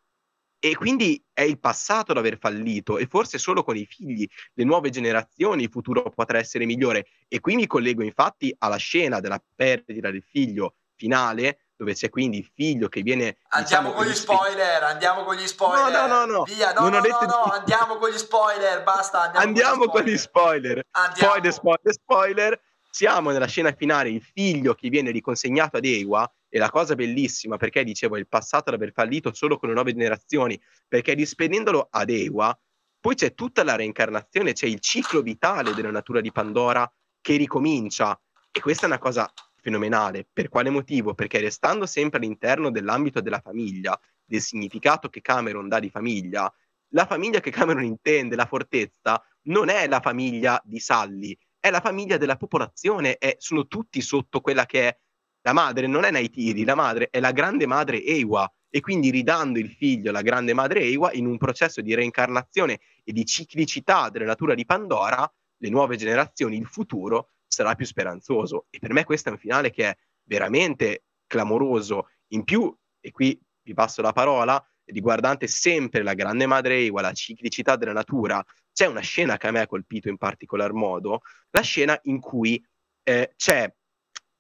e 0.62 0.76
quindi 0.76 1.24
è 1.32 1.44
il 1.44 1.58
passato 1.58 2.12
ad 2.12 2.18
aver 2.18 2.38
fallito 2.38 2.98
e 2.98 3.08
forse 3.08 3.38
solo 3.38 3.64
con 3.64 3.78
i 3.78 3.86
figli, 3.86 4.28
le 4.56 4.64
nuove 4.66 4.90
generazioni, 4.90 5.64
il 5.64 5.70
futuro 5.70 6.10
potrà 6.10 6.38
essere 6.38 6.66
migliore. 6.66 7.06
E 7.30 7.40
qui 7.40 7.56
mi 7.56 7.66
collego 7.66 8.04
infatti 8.04 8.54
alla 8.58 8.76
scena 8.76 9.22
della 9.22 9.42
perdita 9.56 10.12
del 10.12 10.22
figlio 10.22 10.76
finale, 10.96 11.68
dove 11.78 11.94
c'è 11.94 12.10
quindi 12.10 12.40
il 12.40 12.52
figlio 12.54 12.90
che 12.90 13.02
viene... 13.04 13.38
Andiamo 13.52 13.92
diciamo, 13.92 13.92
con 13.94 14.06
gli 14.06 14.14
spoiler, 14.14 14.84
andiamo 14.84 15.24
con 15.24 15.36
gli 15.38 15.48
spoiler. 15.48 15.94
No, 15.94 16.08
no, 16.08 16.26
no, 16.26 16.38
no. 16.40 16.44
Via, 16.44 16.74
no, 16.74 16.90
non 16.90 16.92
no, 16.92 17.00
no, 17.00 17.26
no, 17.26 17.44
andiamo 17.54 17.96
con 17.96 18.10
gli 18.10 18.18
spoiler, 18.18 18.84
basta. 18.84 19.22
Andiamo, 19.22 19.46
andiamo 19.46 19.86
con 19.86 20.02
gli 20.02 20.18
spoiler. 20.18 20.86
Andiamo. 20.92 21.32
Spoiler, 21.32 21.54
spoiler, 21.54 21.94
spoiler. 21.94 22.62
Siamo 22.92 23.30
nella 23.30 23.46
scena 23.46 23.72
finale, 23.72 24.10
il 24.10 24.22
figlio 24.22 24.74
che 24.74 24.90
viene 24.90 25.12
riconsegnato 25.12 25.78
ad 25.78 25.86
Ewa 25.86 26.30
e 26.50 26.58
la 26.58 26.70
cosa 26.70 26.96
bellissima, 26.96 27.58
perché 27.58 27.84
dicevo, 27.84 28.18
il 28.18 28.28
passato 28.28 28.70
ad 28.70 28.76
aver 28.76 28.92
fallito 28.92 29.32
solo 29.34 29.58
con 29.60 29.70
le 29.70 29.76
nuove 29.76 29.94
generazioni, 29.94 30.60
perché 30.88 31.14
rispedendolo 31.14 31.88
ad 31.90 32.10
Ewa, 32.10 32.60
poi 33.00 33.16
c'è 33.16 33.34
tutta 33.36 33.64
la 33.64 33.76
reincarnazione, 33.76 34.54
c'è 34.54 34.66
il 34.66 34.80
ciclo 34.80 35.22
vitale 35.22 35.74
della 35.74 35.92
natura 35.92 36.20
di 36.20 36.32
Pandora 36.32 36.92
che 37.22 37.38
ricomincia. 37.38 38.20
E 38.52 38.60
questa 38.60 38.84
è 38.84 38.88
una 38.88 38.98
cosa 38.98 39.32
fenomenale. 39.56 40.28
Per 40.32 40.50
quale 40.50 40.70
motivo? 40.70 41.14
Perché 41.14 41.40
restando 41.40 41.86
sempre 41.86 42.18
all'interno 42.18 42.72
dell'ambito 42.72 43.22
della 43.22 43.40
famiglia, 43.40 43.98
del 44.26 44.42
significato 44.42 45.10
che 45.10 45.22
Cameron 45.22 45.68
dà 45.68 45.80
di 45.80 45.90
famiglia, 45.90 46.52
la 46.94 47.06
famiglia 47.06 47.40
che 47.40 47.52
Cameron 47.52 47.84
intende, 47.84 48.36
la 48.36 48.48
fortezza, 48.48 49.24
non 49.44 49.70
è 49.70 49.88
la 49.88 50.02
famiglia 50.02 50.60
di 50.66 50.80
Sally, 50.80 51.38
è 51.60 51.70
la 51.70 51.82
famiglia 51.82 52.18
della 52.18 52.38
popolazione, 52.38 53.18
è, 53.18 53.36
sono 53.38 53.68
tutti 53.68 54.02
sotto 54.02 54.42
quella 54.42 54.66
che 54.66 54.88
è 54.88 54.98
la 55.42 55.54
madre, 55.54 55.88
non 55.88 56.04
è 56.04 56.12
Naitiri, 56.12 56.64
la 56.64 56.76
madre 56.76 57.10
è 57.10 57.20
la 57.20 57.32
grande 57.32 57.66
madre 57.66 58.04
Ewa 58.04 58.52
e 58.70 58.82
quindi 58.82 59.10
ridando 59.10 59.58
il 59.58 59.70
figlio 59.70 60.10
alla 60.10 60.22
grande 60.22 60.54
madre 60.54 60.82
Ewa 60.82 61.12
in 61.14 61.26
un 61.26 61.38
processo 61.38 61.82
di 61.82 61.94
reincarnazione 61.96 62.80
e 63.04 63.12
di 63.12 63.26
ciclicità 63.26 64.10
della 64.10 64.26
natura 64.26 64.54
di 64.54 64.66
Pandora, 64.66 65.32
le 65.62 65.70
nuove 65.70 65.98
generazioni, 65.98 66.58
il 66.58 66.68
futuro 66.68 67.30
sarà 67.48 67.76
più 67.76 67.86
speranzoso. 67.86 68.68
E 68.70 68.80
per 68.80 68.94
me 68.94 69.04
questo 69.04 69.30
è 69.30 69.32
un 69.32 69.38
finale 69.38 69.72
che 69.72 69.90
è 69.90 69.98
veramente 70.24 71.06
clamoroso. 71.26 72.10
In 72.30 72.44
più, 72.44 72.74
e 73.02 73.12
qui 73.12 73.40
vi 73.64 73.74
passo 73.74 74.02
la 74.02 74.14
parola, 74.14 74.64
riguardante 74.86 75.48
sempre 75.48 76.04
la 76.04 76.14
grande 76.14 76.46
madre 76.46 76.78
Ewa, 76.78 77.02
la 77.02 77.14
ciclicità 77.14 77.76
della 77.76 77.94
natura, 77.94 78.44
c'è 78.80 78.86
una 78.86 79.02
scena 79.02 79.36
che 79.36 79.48
a 79.48 79.52
me 79.52 79.60
ha 79.60 79.68
colpito 79.68 80.08
in 80.08 80.16
particolar 80.16 80.72
modo, 80.72 81.20
la 81.50 81.60
scena 81.60 82.00
in 82.04 82.22
cui 82.22 82.66
eh, 83.04 83.34
c'è 83.36 83.70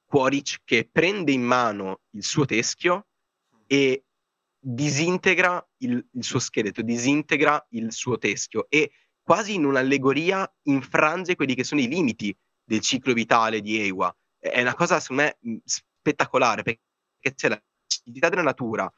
Quaritch 0.06 0.62
che 0.64 0.88
prende 0.90 1.34
in 1.34 1.42
mano 1.42 2.04
il 2.12 2.24
suo 2.24 2.46
teschio 2.46 3.08
e 3.68 4.06
disintegra 4.58 5.70
il, 5.80 6.08
il, 6.14 6.24
suo 6.24 6.40
scheletro, 6.40 6.84
disintegra 6.84 7.68
il 7.72 7.92
suo 7.92 8.18
teschio 8.18 8.68
e 8.70 8.92
quasi 9.22 9.56
in 9.56 9.66
un'allegoria 9.66 10.50
infrange 10.64 11.36
quelli 11.36 11.54
che 11.54 11.66
sono 11.66 11.82
i 11.82 11.90
limiti 11.90 12.34
del 12.64 12.80
ciclo 12.80 13.12
vitale 13.12 13.60
di 13.60 13.78
Ewa. 13.88 14.16
È 14.38 14.62
una 14.62 14.74
cosa, 14.74 15.02
secondo 15.02 15.24
me, 15.24 15.62
spettacolare 15.66 16.64
perché 16.64 16.82
c'è 17.36 17.50
la 17.50 17.62
della 18.30 18.42
natura 18.42 18.90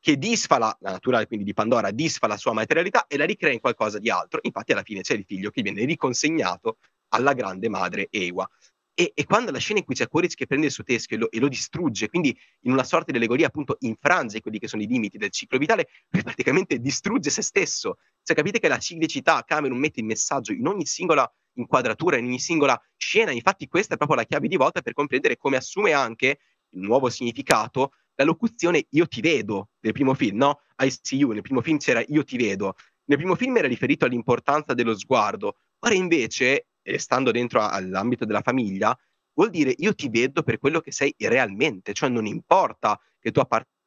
che 0.00 0.16
disfa 0.16 0.58
la, 0.58 0.76
la 0.80 0.92
natura 0.92 1.24
quindi 1.26 1.44
di 1.44 1.52
Pandora, 1.52 1.90
disfa 1.90 2.26
la 2.26 2.36
sua 2.36 2.52
materialità 2.52 3.06
e 3.06 3.16
la 3.16 3.26
ricrea 3.26 3.52
in 3.52 3.60
qualcosa 3.60 3.98
di 3.98 4.10
altro. 4.10 4.40
Infatti 4.42 4.72
alla 4.72 4.82
fine 4.82 5.02
c'è 5.02 5.14
il 5.14 5.24
figlio 5.24 5.50
che 5.50 5.62
viene 5.62 5.84
riconsegnato 5.84 6.78
alla 7.08 7.34
grande 7.34 7.68
madre 7.68 8.08
Ewa. 8.10 8.48
E, 8.92 9.12
e, 9.14 9.24
quando 9.24 9.50
la 9.50 9.58
scena 9.58 9.78
in 9.78 9.84
cui 9.84 9.94
c'è 9.94 10.08
Quaritch 10.08 10.34
che 10.34 10.46
prende 10.46 10.66
il 10.66 10.72
suo 10.72 10.84
teschio 10.84 11.16
e 11.16 11.18
lo, 11.20 11.30
e 11.30 11.38
lo, 11.38 11.48
distrugge, 11.48 12.08
quindi 12.08 12.36
in 12.62 12.72
una 12.72 12.84
sorta 12.84 13.12
di 13.12 13.16
allegoria 13.16 13.46
appunto 13.46 13.76
infrange 13.80 14.40
quelli 14.40 14.58
che 14.58 14.68
sono 14.68 14.82
i 14.82 14.86
limiti 14.86 15.16
del 15.16 15.30
ciclo 15.30 15.58
vitale, 15.58 15.88
lui 16.10 16.22
praticamente 16.22 16.78
distrugge 16.78 17.30
se 17.30 17.40
stesso. 17.40 17.96
Cioè 18.22 18.36
capite 18.36 18.58
che 18.58 18.68
la 18.68 18.78
ciclicità 18.78 19.42
Cameron 19.44 19.78
mette 19.78 20.00
il 20.00 20.06
messaggio 20.06 20.52
in 20.52 20.66
ogni 20.66 20.86
singola 20.86 21.30
inquadratura, 21.54 22.16
in 22.16 22.26
ogni 22.26 22.38
singola 22.38 22.78
scena, 22.96 23.30
infatti 23.30 23.66
questa 23.68 23.94
è 23.94 23.96
proprio 23.96 24.18
la 24.18 24.24
chiave 24.24 24.48
di 24.48 24.56
volta 24.56 24.82
per 24.82 24.92
comprendere 24.92 25.36
come 25.36 25.56
assume 25.56 25.92
anche 25.92 26.38
il 26.72 26.80
nuovo 26.80 27.08
significato 27.08 27.92
la 28.20 28.26
locuzione 28.26 28.86
io 28.90 29.06
ti 29.06 29.22
vedo 29.22 29.70
del 29.80 29.92
primo 29.92 30.12
film, 30.12 30.36
no? 30.36 30.60
I 30.76 30.90
see 31.02 31.18
you, 31.20 31.32
nel 31.32 31.40
primo 31.40 31.62
film 31.62 31.78
c'era 31.78 32.04
io 32.06 32.22
ti 32.22 32.36
vedo. 32.36 32.74
Nel 33.06 33.16
primo 33.16 33.34
film 33.34 33.56
era 33.56 33.66
riferito 33.66 34.04
all'importanza 34.04 34.74
dello 34.74 34.94
sguardo, 34.96 35.56
ora 35.80 35.94
invece 35.94 36.66
stando 36.96 37.30
dentro 37.30 37.62
all'ambito 37.62 38.26
della 38.26 38.42
famiglia, 38.42 38.96
vuol 39.32 39.50
dire 39.50 39.74
io 39.78 39.94
ti 39.94 40.08
vedo 40.10 40.42
per 40.42 40.58
quello 40.58 40.80
che 40.80 40.92
sei 40.92 41.14
realmente, 41.18 41.94
cioè 41.94 42.10
non 42.10 42.26
importa 42.26 43.00
che 43.18 43.30
tu 43.30 43.40
appartenga 43.40 43.78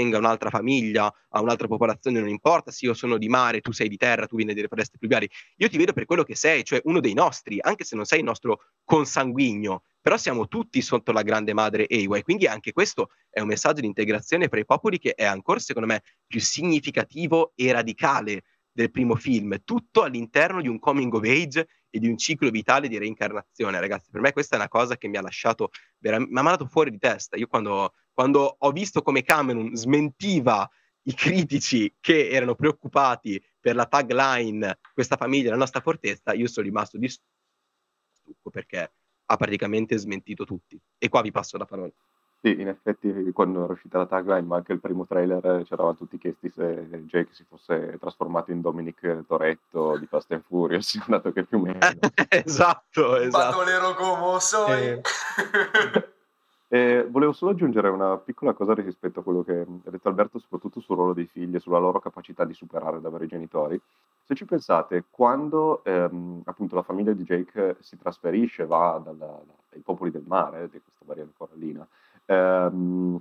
a 0.00 0.18
un'altra 0.18 0.50
famiglia, 0.50 1.12
a 1.30 1.40
un'altra 1.40 1.66
popolazione, 1.66 2.20
non 2.20 2.28
importa 2.28 2.70
se 2.70 2.86
io 2.86 2.94
sono 2.94 3.18
di 3.18 3.28
mare, 3.28 3.60
tu 3.60 3.72
sei 3.72 3.88
di 3.88 3.96
terra, 3.96 4.26
tu 4.26 4.36
vieni 4.36 4.54
delle 4.54 4.68
foreste 4.68 4.98
pluviali, 4.98 5.28
io 5.56 5.68
ti 5.68 5.76
vedo 5.76 5.92
per 5.92 6.04
quello 6.04 6.22
che 6.22 6.34
sei, 6.34 6.64
cioè 6.64 6.80
uno 6.84 7.00
dei 7.00 7.14
nostri, 7.14 7.58
anche 7.60 7.84
se 7.84 7.96
non 7.96 8.04
sei 8.04 8.20
il 8.20 8.24
nostro 8.24 8.60
consanguigno, 8.84 9.82
però 10.00 10.16
siamo 10.16 10.48
tutti 10.48 10.80
sotto 10.80 11.12
la 11.12 11.22
grande 11.22 11.52
madre 11.52 11.86
Ewa 11.88 12.22
quindi 12.22 12.46
anche 12.46 12.72
questo 12.72 13.10
è 13.28 13.40
un 13.40 13.48
messaggio 13.48 13.80
di 13.80 13.86
integrazione 13.86 14.48
fra 14.48 14.58
i 14.58 14.64
popoli 14.64 14.98
che 14.98 15.14
è 15.14 15.24
ancora 15.24 15.58
secondo 15.58 15.88
me 15.88 16.02
più 16.26 16.40
significativo 16.40 17.52
e 17.54 17.72
radicale 17.72 18.44
del 18.78 18.90
primo 18.92 19.16
film, 19.16 19.60
tutto 19.64 20.02
all'interno 20.02 20.62
di 20.62 20.68
un 20.68 20.78
coming 20.78 21.12
of 21.12 21.24
age 21.24 21.66
e 21.90 21.98
di 21.98 22.08
un 22.08 22.16
ciclo 22.16 22.50
vitale 22.50 22.88
di 22.88 22.98
reincarnazione, 22.98 23.80
ragazzi. 23.80 24.10
Per 24.10 24.20
me 24.20 24.32
questa 24.32 24.56
è 24.56 24.58
una 24.58 24.68
cosa 24.68 24.96
che 24.96 25.08
mi 25.08 25.16
ha 25.16 25.22
lasciato, 25.22 25.70
veramente, 25.98 26.32
mi 26.32 26.38
ha 26.38 26.42
mandato 26.42 26.66
fuori 26.66 26.90
di 26.90 26.98
testa. 26.98 27.36
Io 27.36 27.46
quando, 27.46 27.94
quando 28.12 28.56
ho 28.58 28.70
visto 28.72 29.02
come 29.02 29.22
Cameron 29.22 29.74
smentiva 29.74 30.68
i 31.02 31.14
critici 31.14 31.94
che 32.00 32.28
erano 32.28 32.54
preoccupati 32.54 33.42
per 33.58 33.74
la 33.74 33.86
tagline 33.86 34.78
questa 34.92 35.16
famiglia 35.16 35.50
la 35.50 35.56
nostra 35.56 35.80
fortezza, 35.80 36.34
io 36.34 36.46
sono 36.46 36.66
rimasto 36.66 36.98
di 36.98 37.08
stucco 37.08 38.50
perché 38.50 38.92
ha 39.30 39.36
praticamente 39.36 39.96
smentito 39.96 40.44
tutti. 40.44 40.78
E 40.98 41.08
qua 41.08 41.22
vi 41.22 41.30
passo 41.30 41.56
la 41.56 41.64
parola. 41.64 41.92
Sì, 42.40 42.60
in 42.60 42.68
effetti 42.68 43.32
quando 43.32 43.64
era 43.64 43.72
uscita 43.72 43.98
la 43.98 44.06
tagline, 44.06 44.42
ma 44.42 44.56
anche 44.56 44.72
il 44.72 44.80
primo 44.80 45.06
trailer, 45.06 45.44
eh, 45.44 45.64
c'eravamo 45.64 45.96
tutti 45.96 46.18
chiesti 46.18 46.48
se 46.48 46.88
Jake 47.06 47.32
si 47.32 47.44
fosse 47.48 47.96
trasformato 47.98 48.52
in 48.52 48.60
Dominic 48.60 49.24
Toretto 49.26 49.96
di 49.96 50.06
Fast 50.06 50.30
and 50.30 50.44
Furious, 50.46 51.02
dato 51.08 51.32
che 51.32 51.42
più 51.42 51.58
o 51.58 51.62
meno... 51.62 51.78
esatto, 52.28 53.16
esatto. 53.16 53.56
Bandolero 53.56 53.94
come 53.94 54.40
soy. 54.40 54.86
Eh. 54.86 55.00
E 56.70 57.06
volevo 57.08 57.32
solo 57.32 57.52
aggiungere 57.52 57.88
una 57.88 58.18
piccola 58.18 58.52
cosa 58.52 58.74
rispetto 58.74 59.20
a 59.20 59.22
quello 59.22 59.42
che 59.42 59.60
ha 59.60 59.90
detto 59.90 60.08
Alberto, 60.08 60.38
soprattutto 60.38 60.80
sul 60.80 60.96
ruolo 60.96 61.14
dei 61.14 61.24
figli 61.24 61.54
e 61.54 61.60
sulla 61.60 61.78
loro 61.78 61.98
capacità 61.98 62.44
di 62.44 62.52
superare 62.52 63.00
davvero 63.00 63.24
i 63.24 63.28
genitori. 63.28 63.80
Se 64.22 64.34
ci 64.34 64.44
pensate, 64.44 65.04
quando 65.08 65.82
ehm, 65.82 66.42
appunto 66.44 66.74
la 66.74 66.82
famiglia 66.82 67.14
di 67.14 67.22
Jake 67.22 67.76
si 67.80 67.96
trasferisce, 67.96 68.66
va 68.66 69.00
dalla, 69.02 69.40
dai 69.70 69.80
popoli 69.80 70.10
del 70.10 70.24
mare, 70.26 70.68
di 70.70 70.78
questa 70.82 71.04
variante 71.06 71.32
corallina, 71.38 71.86
ehm, 72.28 73.20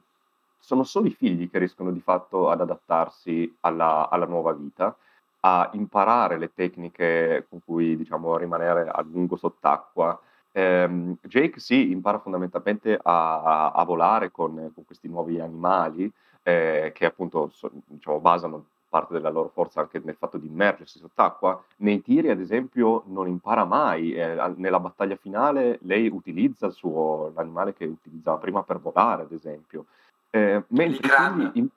sono 0.60 0.84
solo 0.84 1.08
i 1.08 1.12
figli 1.12 1.50
che 1.50 1.60
riescono 1.60 1.92
di 1.92 2.02
fatto 2.02 2.50
ad 2.50 2.62
adattarsi 2.62 3.58
alla, 3.62 4.10
alla 4.10 4.26
nuova 4.26 4.52
vita, 4.54 4.96
a 5.42 5.70
imparare 5.74 6.38
le 6.38 6.54
tecniche 6.54 7.46
con 7.50 7.62
cui 7.64 7.96
diciamo 7.96 8.38
rimanere 8.38 8.90
a 8.90 9.02
lungo 9.02 9.38
sott'acqua. 9.38 10.20
Ehm, 10.52 11.18
Jake 11.22 11.60
sì, 11.60 11.92
impara 11.92 12.20
fondamentalmente 12.20 13.00
a, 13.02 13.72
a, 13.72 13.84
volare 13.86 14.32
con, 14.32 14.72
con, 14.74 14.86
questi 14.86 15.08
nuovi 15.08 15.40
animali 15.40 16.12
eh, 16.44 16.92
che 16.94 17.06
appunto 17.06 17.50
so, 17.54 17.72
diciamo, 17.86 18.20
basano 18.20 18.66
parte 18.98 19.14
della 19.14 19.30
loro 19.30 19.50
forza 19.50 19.82
anche 19.82 20.02
nel 20.04 20.16
fatto 20.16 20.38
di 20.38 20.48
immergersi 20.48 20.98
sott'acqua. 21.00 21.62
Nei 21.78 22.02
tiri, 22.02 22.30
ad 22.30 22.40
esempio, 22.40 23.04
non 23.08 23.28
impara 23.28 23.64
mai. 23.64 24.14
Eh, 24.14 24.54
nella 24.56 24.80
battaglia 24.80 25.16
finale 25.16 25.78
lei 25.84 26.08
utilizza 26.08 26.66
il 26.66 26.74
suo, 26.74 27.32
l'animale 27.36 27.74
che 27.74 27.86
utilizzava 27.86 28.38
prima 28.38 28.64
per 28.64 28.80
volare, 28.80 29.24
ad 29.24 29.32
esempio. 29.32 29.86
Eh, 30.32 30.64
mentre, 30.70 31.08
i 31.08 31.10
figli, 31.10 31.50
in, 31.54 31.68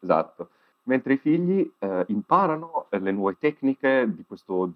esatto, 0.00 0.48
mentre, 0.84 1.12
i 1.14 1.18
figli, 1.18 1.70
eh, 1.78 2.04
imparano 2.08 2.86
le 2.88 3.12
nuove 3.12 3.36
tecniche 3.38 4.10
questo, 4.26 4.72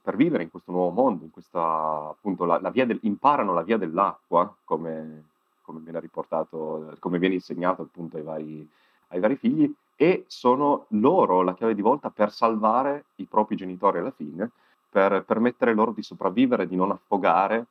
per 0.00 0.16
vivere 0.16 0.44
in 0.44 0.50
questo 0.50 0.70
nuovo 0.70 0.90
mondo, 0.90 1.24
in 1.24 1.30
questa, 1.30 2.08
appunto, 2.10 2.44
la, 2.44 2.60
la 2.60 2.70
del, 2.70 3.00
imparano 3.02 3.52
la 3.52 3.62
via 3.62 3.76
dell'acqua, 3.76 4.54
come, 4.64 5.24
come 5.62 5.80
viene 5.80 6.00
riportato, 6.00 6.94
come 7.00 7.18
viene 7.18 7.34
insegnato 7.34 7.82
appunto 7.82 8.16
ai 8.16 8.22
vari, 8.22 8.68
ai 9.08 9.20
vari 9.20 9.36
figli, 9.36 9.74
e 10.02 10.24
sono 10.26 10.86
loro 10.88 11.42
la 11.42 11.54
chiave 11.54 11.76
di 11.76 11.80
volta 11.80 12.10
per 12.10 12.32
salvare 12.32 13.04
i 13.16 13.24
propri 13.24 13.54
genitori 13.54 13.98
alla 13.98 14.10
fine, 14.10 14.50
per 14.90 15.22
permettere 15.22 15.74
loro 15.74 15.92
di 15.92 16.02
sopravvivere, 16.02 16.66
di 16.66 16.74
non 16.74 16.90
affogare. 16.90 17.66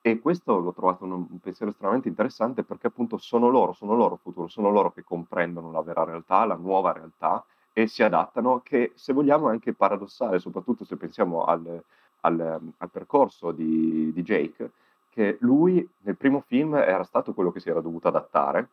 E 0.00 0.18
questo 0.18 0.58
l'ho 0.58 0.72
trovato 0.72 1.04
un, 1.04 1.12
un 1.12 1.38
pensiero 1.38 1.70
estremamente 1.70 2.08
interessante 2.08 2.64
perché 2.64 2.88
appunto 2.88 3.18
sono 3.18 3.48
loro, 3.48 3.72
sono 3.72 3.94
loro 3.94 4.16
futuro, 4.16 4.48
sono 4.48 4.70
loro 4.70 4.90
che 4.90 5.04
comprendono 5.04 5.70
la 5.70 5.80
vera 5.80 6.02
realtà, 6.02 6.44
la 6.44 6.56
nuova 6.56 6.90
realtà 6.90 7.44
e 7.72 7.86
si 7.86 8.02
adattano, 8.02 8.62
che 8.64 8.90
se 8.96 9.12
vogliamo 9.12 9.48
è 9.48 9.52
anche 9.52 9.72
paradossale, 9.72 10.40
soprattutto 10.40 10.84
se 10.84 10.96
pensiamo 10.96 11.44
al, 11.44 11.80
al, 12.22 12.60
al 12.78 12.90
percorso 12.90 13.52
di, 13.52 14.10
di 14.12 14.22
Jake, 14.24 14.72
che 15.10 15.36
lui 15.38 15.88
nel 16.00 16.16
primo 16.16 16.40
film 16.40 16.74
era 16.74 17.04
stato 17.04 17.32
quello 17.32 17.52
che 17.52 17.60
si 17.60 17.68
era 17.68 17.80
dovuto 17.80 18.08
adattare, 18.08 18.70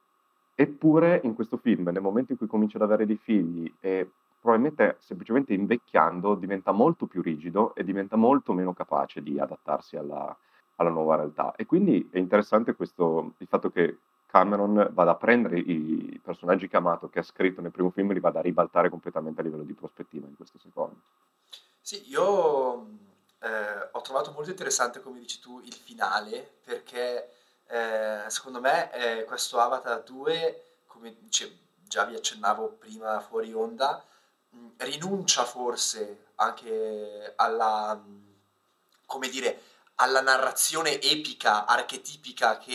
Eppure 0.56 1.22
in 1.24 1.34
questo 1.34 1.58
film, 1.58 1.90
nel 1.90 2.02
momento 2.02 2.32
in 2.32 2.38
cui 2.38 2.48
comincia 2.48 2.78
ad 2.78 2.84
avere 2.84 3.06
dei 3.06 3.18
figli 3.18 3.72
e 3.80 4.10
probabilmente 4.40 4.98
semplicemente 5.00 5.54
invecchiando, 5.54 6.36
diventa 6.36 6.72
molto 6.72 7.06
più 7.06 7.22
rigido 7.22 7.74
e 7.76 7.84
diventa 7.84 8.16
molto 8.16 8.54
meno 8.54 8.74
capace 8.74 9.24
di 9.24 9.40
adattarsi 9.40 9.96
alla, 9.96 10.36
alla 10.76 10.90
nuova 10.90 11.16
realtà. 11.16 11.56
E 11.56 11.66
quindi 11.66 12.10
è 12.12 12.18
interessante 12.18 12.76
questo, 12.76 13.34
il 13.38 13.48
fatto 13.48 13.72
che 13.72 13.98
Cameron 14.28 14.90
vada 14.94 15.12
a 15.12 15.16
prendere 15.16 15.60
i 15.60 16.20
personaggi 16.24 16.68
che 16.68 16.76
ha 16.76 16.80
amato, 16.80 17.08
che 17.08 17.20
ha 17.20 17.24
scritto 17.24 17.62
nel 17.62 17.72
primo 17.72 17.92
film, 17.92 18.12
e 18.12 18.16
li 18.16 18.20
vada 18.20 18.40
a 18.40 18.42
ribaltare 18.42 18.90
completamente 18.90 19.42
a 19.42 19.44
livello 19.44 19.64
di 19.64 19.74
prospettiva 19.74 20.28
in 20.28 20.36
questo 20.36 20.58
secondo. 20.58 20.96
Sì, 21.80 22.10
io 22.10 22.88
eh, 23.40 23.90
ho 23.92 24.02
trovato 24.02 24.32
molto 24.32 24.50
interessante, 24.50 25.02
come 25.02 25.20
dici 25.20 25.40
tu, 25.40 25.62
il 25.64 25.74
finale, 25.74 26.56
perché 26.64 27.30
eh, 27.74 28.30
secondo 28.30 28.60
me 28.60 28.92
eh, 28.92 29.24
questo 29.24 29.60
Avatar 29.60 30.04
2, 30.04 30.82
come 30.86 31.16
dice, 31.18 31.58
già 31.88 32.04
vi 32.04 32.16
accennavo 32.16 32.68
prima 32.78 33.20
fuori 33.20 33.52
onda, 33.52 34.06
mh, 34.50 34.68
rinuncia 34.78 35.44
forse 35.44 36.26
anche 36.36 37.34
alla, 37.36 37.96
mh, 37.96 38.36
come 39.08 39.28
dire, 39.28 39.60
alla 39.96 40.22
narrazione 40.22 41.02
epica, 41.02 41.66
archetipica 41.66 42.60
che 42.60 42.74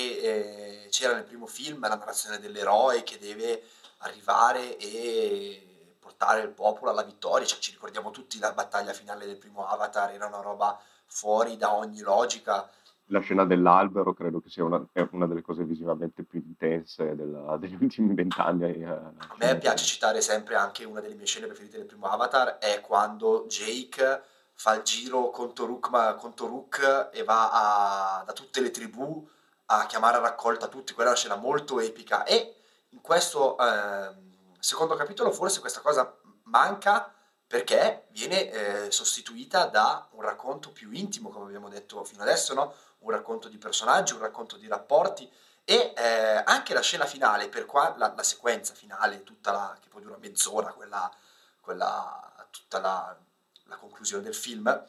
eh, 0.84 0.88
c'era 0.90 1.14
nel 1.14 1.24
primo 1.24 1.46
film, 1.46 1.80
la 1.82 1.94
narrazione 1.94 2.40
dell'eroe 2.40 3.04
che 3.04 3.18
deve 3.18 3.62
arrivare 3.98 4.76
e 4.78 5.94
portare 6.00 6.40
il 6.40 6.48
popolo 6.48 6.90
alla 6.90 7.04
vittoria, 7.04 7.46
cioè, 7.46 7.60
ci 7.60 7.70
ricordiamo 7.70 8.10
tutti 8.10 8.40
la 8.40 8.50
battaglia 8.50 8.92
finale 8.92 9.26
del 9.26 9.36
primo 9.36 9.64
Avatar, 9.68 10.12
era 10.12 10.26
una 10.26 10.40
roba 10.40 10.76
fuori 11.06 11.56
da 11.56 11.72
ogni 11.72 12.00
logica. 12.00 12.68
La 13.10 13.20
scena 13.20 13.44
dell'albero 13.44 14.12
credo 14.12 14.40
che 14.40 14.50
sia 14.50 14.64
una, 14.64 14.84
una 15.12 15.26
delle 15.26 15.42
cose 15.42 15.64
visivamente 15.64 16.24
più 16.24 16.42
intense 16.44 17.14
della, 17.14 17.56
degli 17.56 17.76
ultimi 17.80 18.14
vent'anni. 18.14 18.82
Eh, 18.82 18.86
A 18.86 19.34
me 19.38 19.58
piace 19.58 19.84
citare 19.84 20.20
sempre 20.20 20.56
anche 20.56 20.84
una 20.84 21.00
delle 21.00 21.14
mie 21.14 21.26
scene 21.26 21.46
preferite 21.46 21.78
del 21.78 21.86
primo 21.86 22.06
Avatar, 22.06 22.58
è 22.58 22.80
quando 22.80 23.46
Jake 23.48 24.22
fa 24.52 24.74
il 24.74 24.82
giro 24.82 25.30
con 25.30 25.54
Toruk, 25.54 26.16
con 26.16 26.34
Toruk 26.34 27.10
e 27.12 27.22
va 27.22 28.18
a, 28.18 28.24
da 28.24 28.32
tutte 28.32 28.60
le 28.60 28.70
tribù 28.70 29.26
a 29.66 29.86
chiamare 29.86 30.16
a 30.16 30.20
raccolta 30.20 30.66
tutti, 30.68 30.92
quella 30.92 31.10
è 31.10 31.12
una 31.12 31.20
scena 31.20 31.36
molto 31.36 31.78
epica 31.80 32.24
e 32.24 32.54
in 32.90 33.00
questo 33.00 33.56
eh, 33.58 34.10
secondo 34.58 34.94
capitolo 34.94 35.30
forse 35.30 35.60
questa 35.60 35.80
cosa 35.80 36.14
manca 36.44 37.12
perché 37.46 38.06
viene 38.10 38.50
eh, 38.50 38.90
sostituita 38.90 39.66
da 39.66 40.06
un 40.12 40.20
racconto 40.20 40.70
più 40.70 40.90
intimo, 40.92 41.30
come 41.30 41.46
abbiamo 41.46 41.68
detto 41.70 42.04
fino 42.04 42.22
adesso, 42.22 42.52
no? 42.52 42.74
Un 43.00 43.10
racconto 43.10 43.48
di 43.48 43.58
personaggi, 43.58 44.12
un 44.12 44.20
racconto 44.20 44.56
di 44.56 44.66
rapporti 44.66 45.30
e 45.64 45.92
eh, 45.96 46.42
anche 46.46 46.72
la 46.72 46.80
scena 46.80 47.04
finale, 47.04 47.48
per 47.48 47.66
qua, 47.66 47.94
la, 47.98 48.12
la 48.16 48.22
sequenza 48.22 48.72
finale, 48.72 49.22
tutta 49.22 49.52
la, 49.52 49.76
che 49.80 49.88
poi 49.88 50.00
dura 50.00 50.16
mezz'ora, 50.16 50.72
quella, 50.72 51.12
quella 51.60 52.46
tutta 52.50 52.80
la, 52.80 53.16
la 53.64 53.76
conclusione 53.76 54.22
del 54.22 54.34
film, 54.34 54.86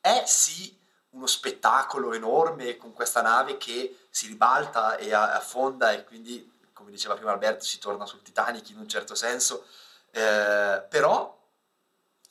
è 0.00 0.24
sì 0.26 0.76
uno 1.10 1.26
spettacolo 1.26 2.12
enorme 2.12 2.76
con 2.76 2.92
questa 2.92 3.22
nave 3.22 3.56
che 3.56 4.06
si 4.10 4.26
ribalta 4.26 4.96
e 4.96 5.14
affonda 5.14 5.92
e 5.92 6.04
quindi, 6.04 6.50
come 6.72 6.90
diceva 6.90 7.14
prima 7.14 7.30
Alberto, 7.30 7.64
si 7.64 7.78
torna 7.78 8.04
sul 8.04 8.22
Titanic 8.22 8.70
in 8.70 8.78
un 8.78 8.88
certo 8.88 9.14
senso, 9.14 9.66
eh, 10.10 10.84
però 10.88 11.38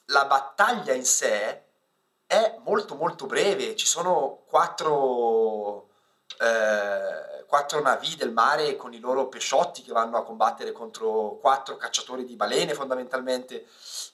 la 0.06 0.26
battaglia 0.26 0.94
in 0.94 1.06
sé 1.06 1.64
è 2.32 2.60
molto 2.64 2.96
molto 2.96 3.26
breve, 3.26 3.76
ci 3.76 3.86
sono 3.86 4.44
quattro, 4.48 5.90
eh, 6.40 7.44
quattro 7.46 7.82
navi 7.82 8.16
del 8.16 8.32
mare 8.32 8.78
con 8.78 8.94
i 8.94 9.02
loro 9.02 9.28
pesciotti 9.28 9.82
che 9.82 9.92
vanno 9.92 10.16
a 10.16 10.24
combattere 10.24 10.72
contro 10.72 11.38
quattro 11.42 11.76
cacciatori 11.76 12.24
di 12.24 12.38
balene 12.38 12.74
fondamentalmente 12.74 13.66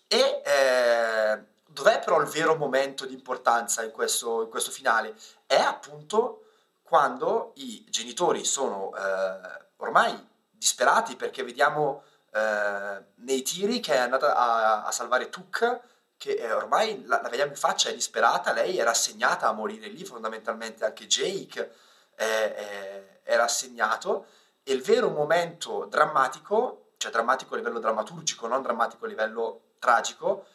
e 0.07 0.41
eh, 0.43 1.43
dov'è 1.67 1.99
però 1.99 2.19
il 2.19 2.27
vero 2.27 2.55
momento 2.55 3.05
di 3.05 3.13
importanza 3.13 3.83
in 3.83 3.91
questo, 3.91 4.41
in 4.41 4.49
questo 4.49 4.71
finale? 4.71 5.13
È 5.45 5.59
appunto 5.59 6.45
quando 6.81 7.51
i 7.57 7.85
genitori 7.87 8.45
sono 8.45 8.95
eh, 8.95 9.65
ormai 9.75 10.27
disperati 10.49 11.15
perché 11.15 11.43
vediamo 11.43 12.01
eh, 12.33 13.03
nei 13.17 13.43
tiri 13.43 13.79
che 13.79 13.93
è 13.93 13.97
andata 13.97 14.35
a, 14.35 14.85
a 14.85 14.91
salvare 14.91 15.29
Tuk, 15.29 15.95
che 16.17 16.51
ormai 16.51 17.03
la, 17.05 17.21
la, 17.21 17.29
vediamo 17.29 17.51
in 17.51 17.57
faccia, 17.57 17.89
è 17.89 17.93
disperata, 17.93 18.51
lei 18.51 18.77
era 18.77 18.89
assegnata 18.89 19.47
a 19.47 19.53
morire 19.53 19.87
lì 19.87 20.03
fondamentalmente, 20.03 20.83
anche 20.83 21.07
Jake 21.07 21.71
era 22.17 23.43
assegnato 23.43 24.25
e 24.63 24.73
il 24.73 24.81
vero 24.81 25.09
momento 25.09 25.85
drammatico, 25.85 26.91
cioè 26.97 27.11
drammatico 27.11 27.53
a 27.53 27.57
livello 27.57 27.79
drammaturgico, 27.79 28.47
non 28.47 28.61
drammatico 28.61 29.05
a 29.05 29.07
livello 29.07 29.61
tragico, 29.79 30.47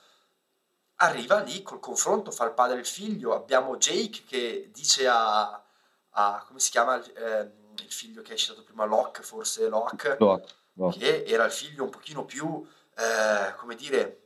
arriva 0.96 1.38
lì 1.40 1.62
col 1.62 1.80
confronto 1.80 2.30
fra 2.30 2.46
il 2.46 2.52
padre 2.52 2.76
e 2.76 2.80
il 2.80 2.86
figlio. 2.86 3.34
Abbiamo 3.34 3.76
Jake 3.76 4.24
che 4.24 4.70
dice 4.72 5.08
a, 5.08 5.62
a 6.10 6.44
come 6.46 6.58
si 6.58 6.70
chiama 6.70 7.02
eh, 7.02 7.50
il 7.76 7.92
figlio 7.92 8.22
che 8.22 8.32
hai 8.32 8.38
citato 8.38 8.64
prima, 8.64 8.84
Locke, 8.84 9.22
forse 9.22 9.68
Locke, 9.68 10.16
no, 10.18 10.44
no. 10.74 10.90
che 10.90 11.24
era 11.24 11.44
il 11.44 11.52
figlio 11.52 11.84
un 11.84 11.90
pochino 11.90 12.24
più, 12.24 12.66
eh, 12.96 13.54
come 13.56 13.74
dire, 13.74 14.21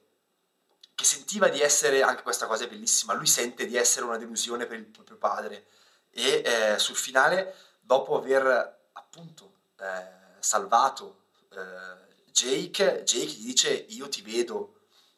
che 0.96 1.04
sentiva 1.04 1.48
di 1.48 1.60
essere, 1.60 2.02
anche 2.02 2.22
questa 2.22 2.46
cosa 2.46 2.64
è 2.64 2.68
bellissima, 2.68 3.12
lui 3.12 3.26
sente 3.26 3.66
di 3.66 3.76
essere 3.76 4.06
una 4.06 4.16
delusione 4.16 4.66
per 4.66 4.78
il 4.78 4.86
proprio 4.86 5.18
padre. 5.18 5.66
E 6.10 6.42
eh, 6.44 6.78
sul 6.78 6.96
finale, 6.96 7.54
dopo 7.78 8.16
aver 8.16 8.88
appunto 8.92 9.52
eh, 9.78 10.40
salvato 10.40 11.24
eh, 11.50 12.30
Jake, 12.32 13.02
Jake 13.04 13.32
gli 13.32 13.46
dice 13.46 13.72
io 13.72 14.08
ti 14.08 14.22
vedo. 14.22 14.72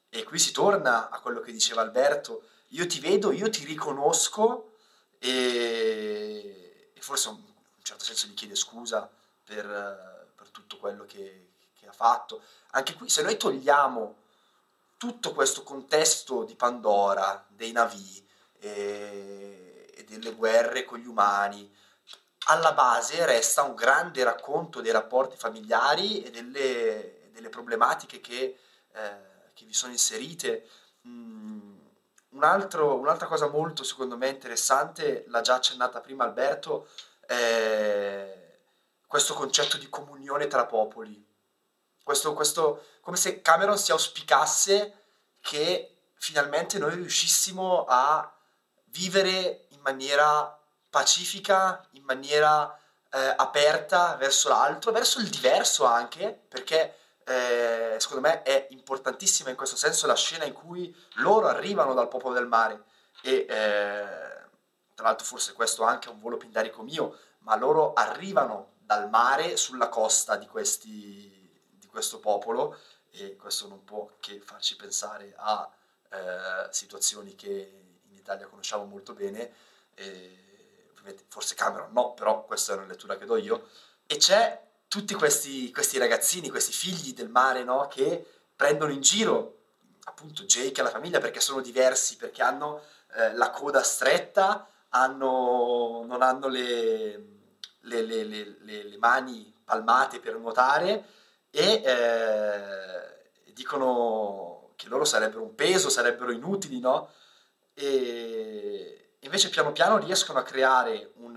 E 0.08 0.24
qui 0.24 0.38
si 0.38 0.52
torna 0.52 1.10
a 1.10 1.20
quello 1.20 1.40
che 1.40 1.52
diceva 1.52 1.82
Alberto, 1.82 2.48
io 2.68 2.86
ti 2.86 3.00
vedo, 3.00 3.32
io 3.32 3.48
ti 3.48 3.64
riconosco. 3.64 4.72
E, 5.18 6.92
e 6.94 7.00
forse 7.00 7.28
in 7.28 7.34
un 7.34 7.82
certo 7.82 8.04
senso 8.04 8.26
gli 8.26 8.34
chiede 8.34 8.54
scusa 8.54 9.10
per, 9.44 10.32
per 10.34 10.50
tutto 10.50 10.78
quello 10.78 11.04
che, 11.04 11.50
che, 11.78 11.86
ha 11.86 11.92
fatto. 11.92 12.42
Anche 12.70 12.94
qui 12.94 13.08
se 13.08 13.22
noi 13.22 13.36
togliamo 13.36 14.16
tutto 14.98 15.32
questo 15.32 15.62
contesto 15.62 16.44
di 16.44 16.54
Pandora, 16.54 17.46
dei 17.48 17.72
Navi 17.72 18.28
e, 18.58 19.90
e 19.94 20.04
delle 20.04 20.34
guerre 20.34 20.84
con 20.84 20.98
gli 20.98 21.06
umani, 21.06 21.74
alla 22.48 22.72
base 22.72 23.24
resta 23.24 23.62
un 23.62 23.74
grande 23.74 24.22
racconto 24.22 24.82
dei 24.82 24.92
rapporti 24.92 25.36
familiari 25.36 26.22
e 26.22 26.30
delle, 26.30 27.30
delle 27.32 27.48
problematiche 27.48 28.20
che... 28.20 28.58
Eh, 28.92 29.36
che 29.58 29.64
vi 29.64 29.74
sono 29.74 29.90
inserite. 29.90 30.68
Mm, 31.08 31.76
un 32.30 32.44
altro, 32.44 32.94
un'altra 32.94 33.26
cosa 33.26 33.48
molto 33.48 33.82
secondo 33.82 34.16
me 34.16 34.28
interessante, 34.28 35.24
l'ha 35.26 35.40
già 35.40 35.56
accennata 35.56 36.00
prima 36.00 36.22
Alberto, 36.22 36.88
è 37.26 38.36
questo 39.04 39.34
concetto 39.34 39.76
di 39.78 39.88
comunione 39.88 40.46
tra 40.46 40.64
popoli. 40.66 41.26
Questo, 42.04 42.34
questo, 42.34 42.84
come 43.08 43.20
se 43.20 43.40
Cameron 43.40 43.78
si 43.78 43.90
auspicasse 43.90 44.92
che 45.40 46.10
finalmente 46.16 46.76
noi 46.76 46.94
riuscissimo 46.94 47.86
a 47.88 48.30
vivere 48.90 49.64
in 49.70 49.80
maniera 49.80 50.60
pacifica, 50.90 51.82
in 51.92 52.02
maniera 52.02 52.70
eh, 53.10 53.34
aperta 53.34 54.14
verso 54.16 54.50
l'altro, 54.50 54.92
verso 54.92 55.20
il 55.20 55.30
diverso 55.30 55.86
anche, 55.86 56.38
perché 56.50 56.96
eh, 57.24 57.96
secondo 57.96 58.28
me 58.28 58.42
è 58.42 58.66
importantissima 58.72 59.48
in 59.48 59.56
questo 59.56 59.76
senso 59.76 60.06
la 60.06 60.14
scena 60.14 60.44
in 60.44 60.52
cui 60.52 60.94
loro 61.14 61.46
arrivano 61.46 61.94
dal 61.94 62.08
popolo 62.08 62.34
del 62.34 62.46
mare. 62.46 62.82
E 63.22 63.46
eh, 63.48 64.46
tra 64.94 65.06
l'altro 65.06 65.24
forse 65.24 65.54
questo 65.54 65.82
anche 65.82 66.10
è 66.10 66.12
un 66.12 66.20
volo 66.20 66.36
pindarico 66.36 66.82
mio, 66.82 67.18
ma 67.38 67.56
loro 67.56 67.94
arrivano 67.94 68.74
dal 68.80 69.08
mare 69.08 69.56
sulla 69.56 69.88
costa 69.88 70.36
di, 70.36 70.46
questi, 70.46 71.72
di 71.72 71.86
questo 71.86 72.20
popolo 72.20 72.76
e 73.10 73.36
questo 73.36 73.68
non 73.68 73.84
può 73.84 74.10
che 74.20 74.40
farci 74.40 74.76
pensare 74.76 75.34
a 75.36 75.70
eh, 76.10 76.68
situazioni 76.70 77.34
che 77.34 77.82
in 78.08 78.16
Italia 78.16 78.46
conosciamo 78.46 78.84
molto 78.84 79.12
bene, 79.12 79.52
e, 79.94 80.44
forse 81.28 81.54
Cameron 81.54 81.92
no, 81.92 82.14
però 82.14 82.44
questa 82.44 82.72
è 82.72 82.76
una 82.76 82.86
lettura 82.86 83.16
che 83.16 83.24
do 83.24 83.36
io, 83.36 83.68
e 84.06 84.16
c'è 84.16 84.66
tutti 84.88 85.14
questi, 85.14 85.70
questi 85.72 85.98
ragazzini, 85.98 86.48
questi 86.48 86.72
figli 86.72 87.12
del 87.12 87.28
mare, 87.28 87.62
no? 87.62 87.88
Che 87.88 88.26
prendono 88.56 88.92
in 88.92 89.00
giro 89.00 89.56
appunto 90.04 90.44
Jake 90.44 90.80
e 90.80 90.82
la 90.82 90.90
famiglia 90.90 91.20
perché 91.20 91.40
sono 91.40 91.60
diversi, 91.60 92.16
perché 92.16 92.42
hanno 92.42 92.82
eh, 93.14 93.34
la 93.34 93.50
coda 93.50 93.82
stretta, 93.82 94.66
hanno, 94.90 96.04
non 96.06 96.22
hanno 96.22 96.48
le, 96.48 97.24
le, 97.80 98.02
le, 98.02 98.24
le, 98.24 98.96
mani 98.98 99.54
palmate 99.64 100.18
per 100.18 100.36
nuotare 100.36 101.04
e 101.50 101.82
eh, 101.84 103.52
dicono 103.52 104.72
che 104.76 104.88
loro 104.88 105.04
sarebbero 105.04 105.42
un 105.42 105.54
peso, 105.54 105.88
sarebbero 105.88 106.30
inutili, 106.30 106.78
no? 106.80 107.10
E, 107.74 108.98
invece 109.20 109.50
piano 109.50 109.72
piano 109.72 109.98
riescono 109.98 110.38
a 110.38 110.42
creare 110.42 111.12
un, 111.16 111.36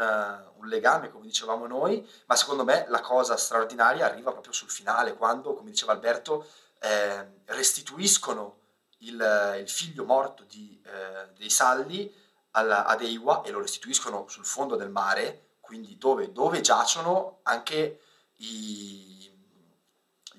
un, 0.58 0.68
legame, 0.68 1.10
come 1.10 1.26
dicevamo 1.26 1.66
noi, 1.66 2.08
ma 2.26 2.36
secondo 2.36 2.64
me 2.64 2.86
la 2.90 3.00
cosa 3.00 3.36
straordinaria 3.38 4.06
arriva 4.06 4.32
proprio 4.32 4.54
sul 4.54 4.70
finale, 4.70 5.16
quando, 5.16 5.56
come 5.56 5.72
diceva 5.72 5.94
Alberto, 5.94 6.48
eh, 6.80 7.42
restituiscono 7.46 8.60
il, 9.00 9.58
il, 9.60 9.70
figlio 9.70 10.06
morto 10.06 10.44
di, 10.44 10.80
eh, 10.86 11.32
dei 11.36 11.50
Salli 11.50 12.14
alla, 12.52 12.86
ad 12.86 13.02
Eiwa 13.02 13.42
e 13.44 13.52
lo 13.52 13.60
restituiscono 13.60 14.28
sul 14.28 14.46
fondo 14.46 14.76
del 14.76 14.90
mare, 14.90 15.58
quindi 15.60 15.98
dove, 15.98 16.32
dove 16.32 16.62
giacciono 16.62 17.40
anche 17.44 18.02
i, 18.38 19.21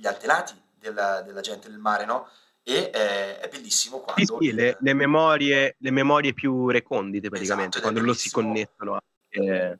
gli 0.02 0.06
antenati 0.08 0.60
della, 0.80 1.22
della 1.22 1.40
gente 1.40 1.68
del 1.70 1.78
mare, 1.78 2.04
no? 2.04 2.28
e 2.64 2.90
è, 2.90 3.38
è 3.38 3.48
bellissimo 3.48 4.00
quando... 4.00 4.38
Sì, 4.40 4.48
sì, 4.48 4.52
le, 4.52 4.76
le, 4.80 4.94
memorie, 4.94 5.76
le, 5.78 5.90
memorie, 5.92 6.34
più 6.34 6.68
recondite 6.68 7.28
praticamente, 7.28 7.78
esatto, 7.78 7.82
quando 7.82 8.00
loro 8.00 8.18
si 8.18 8.30
connettono. 8.30 8.98
Anche... 9.30 9.78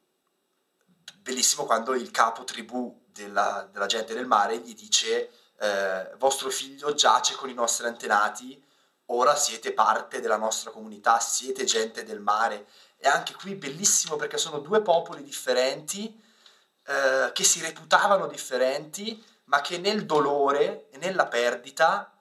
Bellissimo 1.20 1.64
quando 1.64 1.94
il 1.94 2.12
capo 2.12 2.44
tribù 2.44 3.06
della, 3.12 3.68
della 3.72 3.87
gente 3.87 4.14
del 4.14 4.26
mare 4.26 4.58
gli 4.58 4.74
dice 4.74 5.30
eh, 5.58 6.14
vostro 6.18 6.50
figlio 6.50 6.94
giace 6.94 7.35
con 7.35 7.48
i 7.48 7.54
nostri 7.54 7.87
antenati, 7.87 8.62
ora 9.06 9.35
siete 9.35 9.72
parte 9.72 10.20
della 10.20 10.37
nostra 10.37 10.70
comunità, 10.70 11.18
siete 11.18 11.64
gente 11.64 12.04
del 12.04 12.20
mare. 12.20 12.66
E 12.96 13.08
anche 13.08 13.35
qui 13.35 13.56
bellissimo 13.56 14.14
perché 14.14 14.38
sono 14.38 14.61
due 14.61 14.80
popoli 14.80 15.24
differenti 15.24 16.20
eh, 16.85 17.30
che 17.32 17.44
si 17.44 17.61
reputavano 17.61 18.26
differenti, 18.26 19.22
ma 19.44 19.61
che 19.61 19.78
nel 19.78 20.07
dolore 20.07 20.88
e 20.90 20.98
nella 20.98 21.26
perdita 21.26 22.12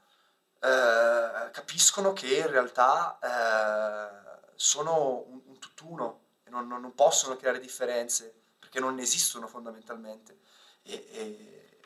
eh, 0.59 1.49
capiscono 1.51 2.13
che 2.13 2.37
in 2.37 2.49
realtà 2.49 3.17
eh, 3.19 4.51
sono 4.55 5.25
un, 5.27 5.41
un, 5.45 5.59
tutt'uno 5.59 6.19
e 6.43 6.49
non, 6.49 6.67
non, 6.67 6.93
possono 6.93 7.35
creare 7.35 7.59
differenze 7.59 8.33
perché 8.59 8.79
non 8.79 8.99
esistono 8.99 9.47
fondamentalmente. 9.47 10.37
E, 10.83 10.93
e, 10.93 11.19
e, 11.19 11.79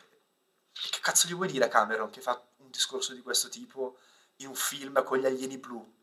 che 0.72 1.00
cazzo 1.02 1.28
gli 1.28 1.34
vuoi 1.34 1.50
dire 1.50 1.66
a 1.66 1.70
Cameron 1.70 2.10
che 2.10 2.22
fa 2.22 2.42
un 2.58 2.70
discorso 2.70 3.14
di 3.14 3.22
questo 3.22 3.50
tipo 3.50 3.98
in 4.38 4.48
un 4.48 4.56
film 4.56 5.04
con 5.04 5.20
gli 5.20 5.26
alieni 5.26 5.58
blu? 5.58 5.94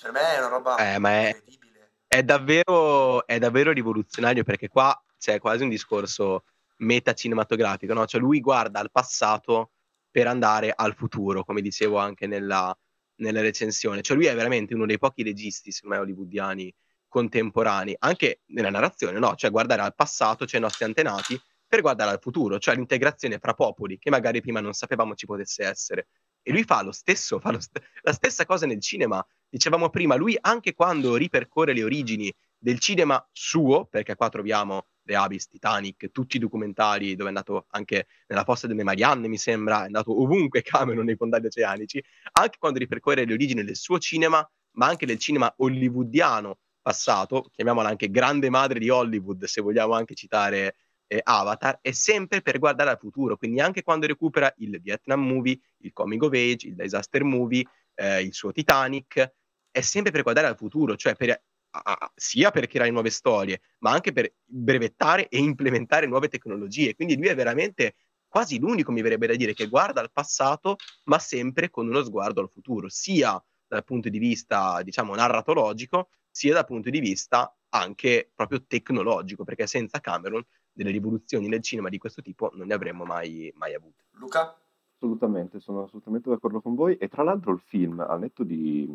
Per 0.00 0.10
me 0.10 0.34
è 0.34 0.38
una 0.38 0.48
roba 0.48 0.76
eh, 0.78 0.94
incredibile. 0.96 1.90
È, 2.08 2.16
è, 2.16 2.22
davvero, 2.24 3.24
è 3.24 3.38
davvero 3.38 3.70
rivoluzionario 3.70 4.42
perché 4.42 4.68
qua 4.68 5.00
c'è 5.16 5.38
quasi 5.38 5.62
un 5.62 5.68
discorso 5.68 6.42
metacinematografico, 6.82 7.92
no? 7.94 8.06
Cioè 8.06 8.20
lui 8.20 8.40
guarda 8.40 8.80
al 8.80 8.90
passato 8.90 9.72
per 10.10 10.26
andare 10.26 10.72
al 10.74 10.94
futuro, 10.94 11.44
come 11.44 11.60
dicevo 11.60 11.98
anche 11.98 12.26
nella, 12.26 12.76
nella 13.16 13.40
recensione. 13.40 14.02
Cioè 14.02 14.16
lui 14.16 14.26
è 14.26 14.34
veramente 14.34 14.74
uno 14.74 14.86
dei 14.86 14.98
pochi 14.98 15.22
registi, 15.22 15.70
secondo 15.70 15.96
me, 15.96 16.02
hollywoodiani 16.02 16.74
contemporanei, 17.08 17.94
anche 17.98 18.40
nella 18.46 18.70
narrazione, 18.70 19.18
no? 19.18 19.34
Cioè 19.34 19.50
guardare 19.50 19.82
al 19.82 19.94
passato, 19.94 20.46
cioè 20.46 20.60
i 20.60 20.62
nostri 20.62 20.84
antenati, 20.84 21.38
per 21.66 21.80
guardare 21.80 22.10
al 22.10 22.20
futuro, 22.20 22.58
cioè 22.58 22.74
l'integrazione 22.74 23.38
fra 23.38 23.54
popoli 23.54 23.98
che 23.98 24.10
magari 24.10 24.42
prima 24.42 24.60
non 24.60 24.74
sapevamo 24.74 25.14
ci 25.14 25.24
potesse 25.24 25.64
essere. 25.64 26.08
E 26.42 26.52
lui 26.52 26.64
fa 26.64 26.82
lo 26.82 26.92
stesso, 26.92 27.38
fa 27.38 27.50
lo 27.50 27.60
st- 27.60 27.80
la 28.02 28.12
stessa 28.12 28.44
cosa 28.44 28.66
nel 28.66 28.80
cinema. 28.80 29.24
Dicevamo 29.48 29.88
prima, 29.88 30.16
lui 30.16 30.36
anche 30.38 30.74
quando 30.74 31.16
ripercorre 31.16 31.72
le 31.72 31.84
origini 31.84 32.32
del 32.58 32.78
cinema 32.78 33.26
suo, 33.32 33.86
perché 33.86 34.16
qua 34.16 34.28
troviamo 34.28 34.86
The 35.04 35.16
Abyss, 35.16 35.48
Titanic, 35.48 36.10
tutti 36.10 36.36
i 36.36 36.40
documentari 36.40 37.14
dove 37.14 37.24
è 37.24 37.28
andato 37.28 37.66
anche 37.70 38.06
nella 38.26 38.44
fossa 38.44 38.66
delle 38.66 38.84
Marianne, 38.84 39.28
mi 39.28 39.38
sembra, 39.38 39.82
è 39.82 39.86
andato 39.86 40.20
ovunque 40.20 40.62
Cameron 40.62 41.04
nei 41.04 41.16
fondali 41.16 41.46
oceanici, 41.46 42.02
anche 42.32 42.56
quando 42.58 42.78
ripercorre 42.78 43.24
le 43.24 43.32
origini 43.32 43.64
del 43.64 43.76
suo 43.76 43.98
cinema, 43.98 44.48
ma 44.72 44.86
anche 44.86 45.06
del 45.06 45.18
cinema 45.18 45.52
hollywoodiano 45.56 46.58
passato, 46.80 47.48
chiamiamola 47.52 47.88
anche 47.88 48.10
grande 48.10 48.50
madre 48.50 48.78
di 48.78 48.88
Hollywood, 48.90 49.44
se 49.44 49.60
vogliamo 49.60 49.94
anche 49.94 50.14
citare 50.14 50.76
eh, 51.06 51.20
Avatar, 51.22 51.78
è 51.80 51.92
sempre 51.92 52.42
per 52.42 52.58
guardare 52.58 52.90
al 52.90 52.98
futuro, 52.98 53.36
quindi 53.36 53.60
anche 53.60 53.82
quando 53.82 54.06
recupera 54.06 54.52
il 54.58 54.80
Vietnam 54.80 55.24
movie, 55.24 55.58
il 55.78 55.92
coming 55.92 56.22
of 56.22 56.32
age, 56.32 56.66
il 56.66 56.74
disaster 56.74 57.22
movie, 57.22 57.64
eh, 57.94 58.22
il 58.22 58.32
suo 58.32 58.50
Titanic, 58.50 59.32
è 59.70 59.80
sempre 59.80 60.10
per 60.10 60.22
guardare 60.22 60.48
al 60.48 60.56
futuro, 60.56 60.96
cioè 60.96 61.14
per 61.14 61.40
a, 61.72 62.12
sia 62.14 62.50
per 62.50 62.66
creare 62.66 62.90
nuove 62.90 63.10
storie, 63.10 63.60
ma 63.78 63.90
anche 63.90 64.12
per 64.12 64.34
brevettare 64.44 65.28
e 65.28 65.38
implementare 65.38 66.06
nuove 66.06 66.28
tecnologie. 66.28 66.94
Quindi 66.94 67.16
lui 67.16 67.28
è 67.28 67.34
veramente 67.34 67.96
quasi 68.28 68.58
l'unico, 68.58 68.92
mi 68.92 69.02
verrebbe 69.02 69.26
da 69.26 69.34
dire, 69.34 69.54
che 69.54 69.68
guarda 69.68 70.00
al 70.00 70.12
passato, 70.12 70.76
ma 71.04 71.18
sempre 71.18 71.70
con 71.70 71.88
uno 71.88 72.02
sguardo 72.02 72.40
al 72.40 72.50
futuro, 72.50 72.88
sia 72.88 73.42
dal 73.66 73.84
punto 73.84 74.08
di 74.08 74.18
vista, 74.18 74.82
diciamo, 74.82 75.14
narratologico, 75.14 76.08
sia 76.30 76.54
dal 76.54 76.64
punto 76.64 76.90
di 76.90 77.00
vista 77.00 77.54
anche 77.70 78.30
proprio 78.34 78.64
tecnologico, 78.66 79.44
perché 79.44 79.66
senza 79.66 80.00
Cameron 80.00 80.44
delle 80.72 80.90
rivoluzioni 80.90 81.48
nel 81.48 81.62
cinema 81.62 81.88
di 81.88 81.98
questo 81.98 82.22
tipo 82.22 82.50
non 82.54 82.66
ne 82.66 82.74
avremmo 82.74 83.04
mai, 83.04 83.52
mai 83.56 83.74
avute. 83.74 84.04
Luca? 84.12 84.56
Assolutamente, 84.94 85.58
sono 85.58 85.82
assolutamente 85.82 86.30
d'accordo 86.30 86.60
con 86.60 86.74
voi 86.74 86.96
e 86.96 87.08
tra 87.08 87.22
l'altro 87.22 87.52
il 87.52 87.60
film, 87.60 88.00
al 88.00 88.20
netto 88.20 88.44
di, 88.44 88.88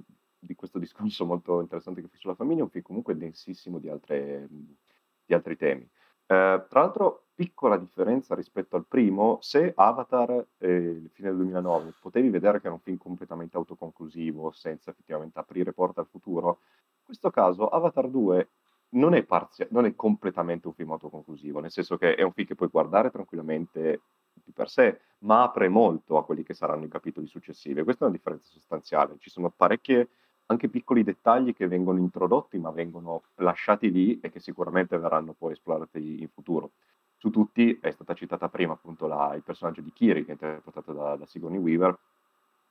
di 0.48 0.56
questo 0.56 0.80
discorso 0.80 1.26
molto 1.26 1.62
interessante 1.62 2.02
che 2.02 2.08
fai 2.08 2.20
sulla 2.20 2.34
famiglia, 2.34 2.62
è 2.62 2.64
un 2.64 2.70
film 2.70 2.84
comunque 2.84 3.16
densissimo 3.16 3.78
di, 3.78 3.90
altre, 3.90 4.48
di 4.50 5.34
altri 5.34 5.56
temi. 5.56 5.84
Eh, 6.30 6.66
tra 6.68 6.82
l'altro, 6.82 7.28
piccola 7.36 7.78
differenza 7.78 8.34
rispetto 8.34 8.76
al 8.76 8.86
primo, 8.88 9.38
se 9.42 9.74
Avatar, 9.76 10.46
eh, 10.58 11.10
fine 11.14 11.28
del 11.28 11.38
2009, 11.38 11.94
potevi 12.02 12.30
vedere 12.30 12.60
che 12.60 12.66
era 12.66 12.76
un 12.76 12.82
film 12.82 12.98
completamente 12.98 13.58
autoconclusivo, 13.58 14.52
senza 14.52 14.90
effettivamente 14.90 15.38
aprire 15.38 15.74
porte 15.74 16.00
al 16.00 16.08
futuro, 16.08 16.62
in 16.98 17.04
questo 17.04 17.30
caso 17.30 17.70
Avatar 17.70 18.10
2 18.10 18.50
non 18.90 19.14
è, 19.14 19.24
parzia- 19.24 19.68
non 19.70 19.86
è 19.86 19.96
completamente 19.96 20.68
un 20.68 20.74
film 20.74 20.92
autoconclusivo, 20.92 21.60
nel 21.60 21.72
senso 21.72 21.98
che 21.98 22.16
è 22.16 22.24
un 22.24 22.32
film 22.32 22.48
che 22.48 22.56
puoi 22.56 22.70
guardare 22.70 23.12
tranquillamente 23.12 24.02
di 24.34 24.52
per 24.52 24.70
sé, 24.70 25.00
ma 25.20 25.44
apre 25.44 25.68
molto 25.68 26.18
a 26.18 26.26
quelli 26.26 26.44
che 26.44 26.54
saranno 26.54 26.86
i 26.86 26.90
capitoli 26.90 27.28
successivi. 27.28 27.84
Questa 27.84 28.06
è 28.06 28.08
una 28.08 28.18
differenza 28.18 28.50
sostanziale. 28.50 29.16
Ci 29.18 29.30
sono 29.30 29.50
parecchie 29.50 30.10
anche 30.48 30.70
piccoli 30.70 31.04
dettagli 31.04 31.54
che 31.54 31.68
vengono 31.68 32.00
introdotti 32.00 32.58
ma 32.58 32.72
vengono 32.72 33.24
lasciati 33.36 33.92
lì 33.92 34.20
e 34.20 34.30
che 34.32 34.40
sicuramente 34.40 34.98
verranno 34.98 35.34
poi 35.38 35.54
esplorati 35.54 36.22
in 36.22 36.30
futuro. 36.30 36.72
Su 37.18 37.30
tutti 37.30 37.78
è 37.82 37.92
stata 37.92 38.14
citata 38.14 38.48
prima 38.48 38.74
appunto 38.74 39.08
la, 39.08 39.34
il 39.36 39.44
personaggio 39.44 39.82
di 39.82 39.92
Kiri 39.92 40.24
che 40.24 40.32
è 40.32 40.34
interpretato 40.34 40.94
da, 40.94 41.16
da 41.16 41.26
Sigourney 41.26 41.60
Weaver 41.60 41.98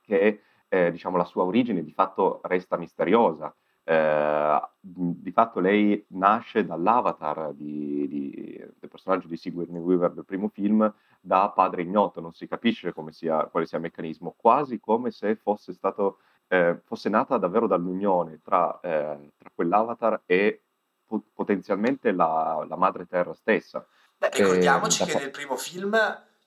che 0.01 0.41
eh, 0.69 0.91
diciamo 0.91 1.17
la 1.17 1.25
sua 1.25 1.43
origine 1.43 1.83
di 1.83 1.91
fatto 1.91 2.39
resta 2.43 2.77
misteriosa. 2.77 3.53
Eh, 3.83 4.61
di 4.79 5.31
fatto 5.31 5.61
lei 5.61 6.03
nasce 6.09 6.65
dall'avatar 6.65 7.53
di, 7.53 8.07
di, 8.07 8.55
del 8.79 8.89
personaggio 8.89 9.27
di 9.27 9.37
Sigourney 9.37 9.79
Weaver 9.79 10.11
del 10.11 10.25
primo 10.25 10.49
film 10.49 10.91
da 11.21 11.49
padre 11.49 11.83
ignoto, 11.83 12.19
non 12.19 12.33
si 12.33 12.47
capisce 12.47 12.93
sia, 13.09 13.45
quale 13.45 13.65
sia 13.65 13.77
il 13.77 13.83
meccanismo, 13.83 14.33
quasi 14.35 14.79
come 14.79 15.11
se 15.11 15.35
fosse 15.35 15.73
stato 15.73 16.19
eh, 16.47 16.79
fosse 16.85 17.09
nata 17.09 17.37
davvero 17.37 17.67
dall'unione 17.67 18.39
tra, 18.41 18.79
eh, 18.81 19.31
tra 19.37 19.51
quell'avatar 19.53 20.21
e 20.25 20.63
po- 21.05 21.23
potenzialmente 21.33 22.11
la, 22.11 22.65
la, 22.67 22.75
madre 22.75 23.07
terra 23.07 23.33
stessa. 23.33 23.85
Beh, 24.17 24.29
ricordiamoci 24.31 25.03
che 25.05 25.13
po- 25.13 25.19
nel 25.19 25.31
primo 25.31 25.57
film 25.57 25.97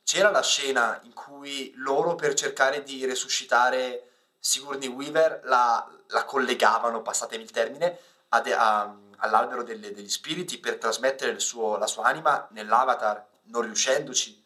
c'era 0.03 0.31
la 0.31 0.43
scena 0.43 0.99
in 1.03 1.13
cui 1.13 1.73
loro 1.77 2.15
per 2.15 2.35
cercare 2.35 2.83
di 2.83 3.05
resuscitare 3.05 4.09
Sigourney 4.39 4.89
Weaver 4.89 5.43
la, 5.45 5.87
la 6.09 6.25
collegavano, 6.25 7.03
passatemi 7.03 7.43
il 7.43 7.51
termine, 7.51 7.99
ad, 8.29 8.51
a, 8.51 8.97
all'albero 9.19 9.63
delle, 9.63 9.93
degli 9.93 10.09
spiriti 10.09 10.59
per 10.59 10.79
trasmettere 10.79 11.39
suo, 11.39 11.77
la 11.77 11.87
sua 11.87 12.05
anima 12.05 12.49
nell'avatar, 12.53 13.27
non 13.45 13.63
riuscendoci. 13.63 14.43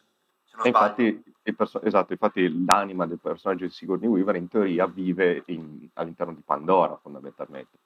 infatti, 0.63 1.23
perso- 1.53 1.81
esatto, 1.81 2.13
infatti 2.13 2.65
l'anima 2.65 3.05
del 3.05 3.19
personaggio 3.19 3.65
di 3.65 3.71
Sigourney 3.71 4.07
Weaver 4.07 4.35
in 4.35 4.47
teoria 4.47 4.87
vive 4.87 5.43
in- 5.47 5.87
all'interno 5.93 6.33
di 6.33 6.41
Pandora 6.43 6.97
fondamentalmente. 7.01 7.77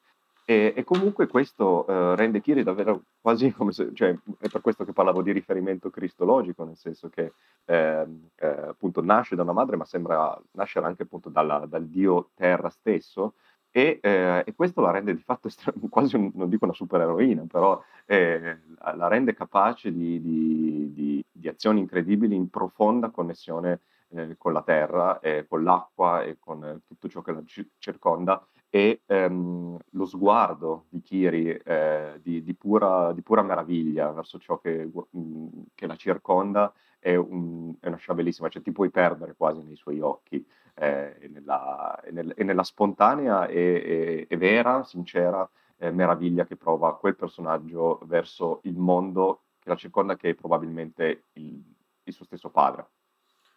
E, 0.49 0.73
e 0.75 0.83
comunque 0.83 1.27
questo 1.27 1.85
eh, 1.85 2.15
rende 2.15 2.41
Kiri 2.41 2.63
davvero 2.63 3.03
quasi 3.21 3.51
come 3.53 3.71
se, 3.71 3.91
cioè, 3.93 4.17
è 4.39 4.47
per 4.49 4.61
questo 4.61 4.83
che 4.83 4.93
parlavo 4.93 5.21
di 5.21 5.31
riferimento 5.31 5.91
cristologico, 5.91 6.63
nel 6.63 6.75
senso 6.75 7.07
che 7.09 7.33
eh, 7.65 8.07
eh, 8.35 8.47
appunto 8.47 9.03
nasce 9.03 9.35
da 9.35 9.43
una 9.43 9.51
madre, 9.51 9.75
ma 9.75 9.85
sembra 9.85 10.35
nascere 10.53 10.87
anche 10.87 11.03
appunto 11.03 11.29
dalla, 11.29 11.67
dal 11.67 11.85
dio 11.85 12.29
terra 12.33 12.69
stesso, 12.69 13.35
e, 13.71 13.99
eh, 14.01 14.43
e, 14.45 14.55
questo 14.55 14.81
la 14.81 14.91
rende 14.91 15.13
di 15.13 15.21
fatto 15.21 15.49
quasi, 15.89 16.15
un, 16.15 16.31
non 16.33 16.49
dico 16.49 16.65
una 16.65 16.73
supereroina, 16.73 17.45
però 17.47 17.81
eh, 18.05 18.57
la 18.95 19.07
rende 19.07 19.33
capace 19.33 19.91
di, 19.91 20.19
di, 20.21 20.91
di, 20.93 21.25
di, 21.31 21.47
azioni 21.47 21.79
incredibili 21.79 22.35
in 22.35 22.49
profonda 22.49 23.09
connessione 23.09 23.81
eh, 24.09 24.35
con 24.37 24.53
la 24.53 24.63
terra, 24.63 25.19
con 25.47 25.63
l'acqua 25.63 26.23
e 26.23 26.37
con 26.39 26.81
tutto 26.87 27.07
ciò 27.07 27.21
che 27.21 27.31
la 27.31 27.43
ci- 27.45 27.69
circonda. 27.77 28.43
E 28.71 29.01
ehm, 29.07 29.77
lo 29.91 30.05
sguardo 30.05 30.85
di 30.89 31.01
Kiri 31.01 31.49
eh, 31.49 32.19
di, 32.21 32.53
pura, 32.53 33.11
pura, 33.23 33.41
meraviglia 33.41 34.11
verso 34.11 34.37
ciò 34.37 34.59
che, 34.59 34.87
mh, 35.09 35.47
che 35.73 35.87
la 35.87 35.95
circonda 35.95 36.71
è, 36.99 37.15
un, 37.15 37.73
è, 37.79 37.87
una 37.87 37.95
scena 37.95 38.17
bellissima, 38.17 38.47
cioè 38.49 38.61
ti 38.61 38.71
puoi 38.71 38.91
perdere 38.91 39.33
quasi 39.35 39.63
nei 39.63 39.75
suoi 39.75 39.99
occhi 40.01 40.45
eh, 40.79 41.17
e, 41.19 41.27
nella, 41.27 41.99
e, 42.01 42.11
nel, 42.11 42.33
e, 42.35 42.43
nella, 42.43 42.63
spontanea 42.63 43.45
e, 43.47 44.25
e, 44.29 44.37
vera, 44.37 44.83
sincera 44.83 45.47
eh, 45.77 45.91
meraviglia 45.91 46.45
che 46.45 46.55
prova 46.55 46.97
quel 46.97 47.17
personaggio 47.17 47.99
verso 48.05 48.61
il 48.63 48.77
mondo 48.77 49.43
che 49.59 49.69
la 49.69 49.75
circonda, 49.75 50.15
che 50.15 50.29
è 50.29 50.33
probabilmente 50.35 51.25
il, 51.33 51.61
il 52.03 52.13
suo 52.13 52.23
stesso 52.23 52.49
padre. 52.49 52.87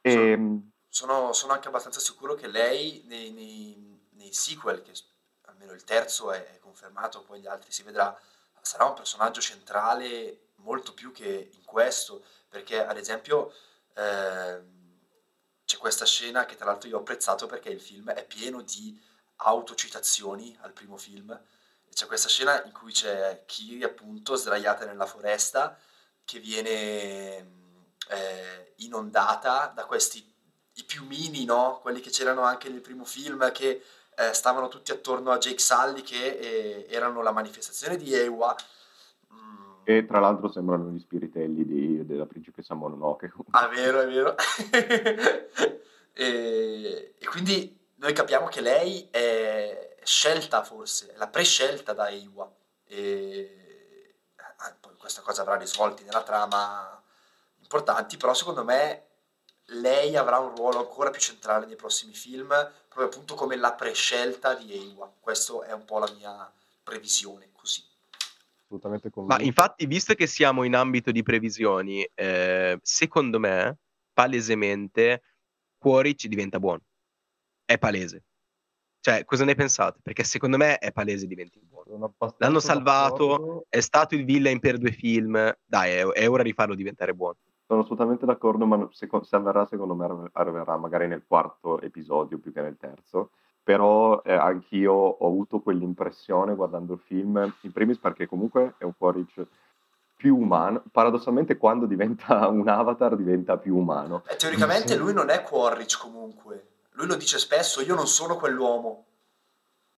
E, 0.01 0.12
ehm, 0.12 0.70
sono, 0.89 1.33
sono, 1.33 1.53
anche 1.53 1.68
abbastanza 1.68 2.01
sicuro 2.01 2.35
che 2.35 2.49
lei 2.49 3.05
nei, 3.07 3.31
nei, 3.31 4.01
nei 4.14 4.33
sequel, 4.33 4.83
che 4.83 4.93
almeno 5.43 5.73
il 5.73 5.85
terzo 5.85 6.33
è, 6.33 6.55
è 6.55 6.59
confermato, 6.59 7.23
poi 7.23 7.41
gli 7.41 7.47
altri 7.47 7.70
si 7.70 7.85
vedrà, 7.85 8.18
sarà 8.61 8.85
un 8.85 8.95
personaggio 8.95 9.41
centrale 9.41 10.49
molto 10.57 10.93
più 10.93 11.12
che 11.12 11.51
in 11.53 11.64
questo, 11.64 12.25
perché 12.49 12.85
ad 12.85 12.97
esempio 12.97 13.53
eh, 13.95 14.72
c'è 15.73 15.79
questa 15.79 16.05
scena 16.05 16.45
che 16.45 16.55
tra 16.55 16.66
l'altro 16.66 16.87
io 16.87 16.99
ho 16.99 17.01
apprezzato 17.01 17.47
perché 17.47 17.70
il 17.70 17.81
film 17.81 18.11
è 18.11 18.27
pieno 18.27 18.61
di 18.61 19.01
autocitazioni 19.37 20.55
al 20.61 20.73
primo 20.73 20.99
film, 20.99 21.41
c'è 21.95 22.07
questa 22.07 22.29
scena 22.29 22.62
in 22.64 22.73
cui 22.73 22.93
c'è 22.93 23.45
Kiri 23.47 23.83
appunto 23.83 24.35
sdraiata 24.35 24.85
nella 24.85 25.07
foresta 25.07 25.79
che 26.27 26.41
viene 26.41 26.70
eh, 28.09 28.75
inondata 28.77 29.73
da 29.75 29.87
questi 29.87 30.31
i 30.75 30.85
piumini, 30.85 31.47
no? 31.47 31.79
quelli 31.81 32.01
che 32.01 32.11
c'erano 32.11 32.43
anche 32.43 32.68
nel 32.68 32.83
primo 32.83 33.07
film 33.07 33.51
che 33.51 33.83
eh, 34.14 34.33
stavano 34.35 34.68
tutti 34.68 34.91
attorno 34.91 35.31
a 35.31 35.39
Jake 35.39 35.59
Sully 35.59 36.03
che 36.03 36.37
eh, 36.39 36.87
erano 36.91 37.23
la 37.23 37.33
manifestazione 37.33 37.97
di 37.97 38.12
Ewa. 38.12 38.55
E 39.85 40.07
tra 40.07 40.20
l'altro 40.20 40.51
sembrano 40.51 40.91
gli 40.91 41.01
spiritelli 41.01 41.64
di, 41.66 42.07
della 42.07 42.26
principessa 42.26 42.74
Mononoke. 42.74 43.33
Ah, 43.51 43.66
vero, 43.68 44.01
è 44.01 44.07
vero. 44.07 44.37
e, 46.12 47.14
e, 47.18 47.26
quindi 47.26 47.78
noi 47.97 48.12
capiamo 48.12 48.47
che 48.47 48.61
lei 48.61 49.09
è 49.11 49.97
scelta 50.05 50.62
forse, 50.62 51.12
è 51.12 51.16
la 51.16 51.28
prescelta 51.28 51.93
da 51.93 52.09
Ewa. 52.11 52.51
E 52.87 54.14
ah, 54.37 54.76
poi 54.78 54.95
questa 54.97 55.22
cosa 55.22 55.43
avrà 55.43 55.57
risvolti 55.57 56.05
nella 56.05 56.22
trama 56.22 57.03
importanti, 57.59 58.16
però 58.16 58.35
secondo 58.35 58.64
me 58.64 59.07
lei 59.66 60.16
avrà 60.16 60.39
un 60.39 60.55
ruolo 60.55 60.78
ancora 60.78 61.11
più 61.11 61.20
centrale 61.20 61.66
nei 61.66 61.76
prossimi 61.76 62.12
film, 62.12 62.49
proprio 62.89 63.07
appunto 63.07 63.35
come 63.35 63.57
la 63.57 63.72
prescelta 63.72 64.55
di 64.55 64.91
Ewa. 64.91 65.11
Questa 65.18 65.64
è 65.64 65.72
un 65.72 65.85
po' 65.85 65.99
la 65.99 66.11
mia 66.14 66.53
previsione. 66.83 67.52
Assolutamente 68.73 69.11
convinto. 69.11 69.37
Ma 69.37 69.47
infatti, 69.47 69.87
visto 69.87 70.14
che 70.14 70.27
siamo 70.27 70.64
in 70.64 70.75
ambito 70.75 71.11
di 71.11 71.23
previsioni, 71.23 72.09
eh, 72.14 72.79
secondo 72.81 73.39
me, 73.39 73.79
palesemente, 74.12 75.23
Quaritch 75.77 76.27
diventa 76.27 76.59
buono. 76.59 76.81
È 77.64 77.77
palese. 77.77 78.25
Cioè, 79.01 79.25
cosa 79.25 79.45
ne 79.45 79.55
pensate? 79.55 79.99
Perché 80.03 80.25
secondo 80.25 80.57
me 80.57 80.79
è 80.79 80.93
palese 80.93 81.27
diventi 81.27 81.61
buono. 81.61 82.14
L'hanno 82.39 82.61
salvato, 82.61 83.27
d'accordo. 83.27 83.66
è 83.68 83.81
stato 83.81 84.14
il 84.14 84.25
villain 84.25 84.59
per 84.61 84.79
due 84.79 84.93
film. 84.93 85.55
Dai, 85.64 85.91
è, 85.91 86.07
è 86.07 86.31
ora 86.31 86.43
di 86.43 86.53
farlo 86.53 86.75
diventare 86.75 87.12
buono. 87.12 87.37
Sono 87.66 87.81
assolutamente 87.81 88.25
d'accordo, 88.25 88.64
ma 88.64 88.89
se, 88.93 89.09
se 89.23 89.37
avverrà, 89.37 89.66
secondo 89.66 89.95
me 89.95 90.31
arriverà 90.33 90.77
magari 90.77 91.09
nel 91.09 91.25
quarto 91.27 91.81
episodio 91.81 92.39
più 92.39 92.53
che 92.53 92.61
nel 92.62 92.77
terzo. 92.79 93.33
Però 93.65 94.23
eh, 94.23 94.33
anch'io 94.33 94.93
ho 94.93 95.27
avuto 95.27 95.61
quell'impressione 95.61 96.55
guardando 96.55 96.95
il 96.95 97.01
film, 97.01 97.55
in 97.61 97.73
primis 97.73 97.99
perché 97.99 98.27
comunque 98.27 98.75
è 98.79 98.85
un 98.85 98.93
Quaritch 98.97 99.47
più 100.17 100.37
umano. 100.37 100.83
Paradossalmente, 100.91 101.57
quando 101.57 101.87
diventa 101.87 102.47
un 102.49 102.69
avatar, 102.69 103.17
diventa 103.17 103.57
più 103.59 103.77
umano. 103.77 104.23
Eh, 104.29 104.37
teoricamente, 104.37 104.97
lui 104.97 105.13
non 105.13 105.31
è 105.31 105.43
Quaritch 105.43 105.99
comunque. 105.99 106.67
Lui 106.93 107.07
lo 107.07 107.17
dice 107.17 107.39
spesso: 107.39 107.81
Io 107.81 107.95
non 107.95 108.07
sono 108.07 108.37
quell'uomo. 108.37 109.07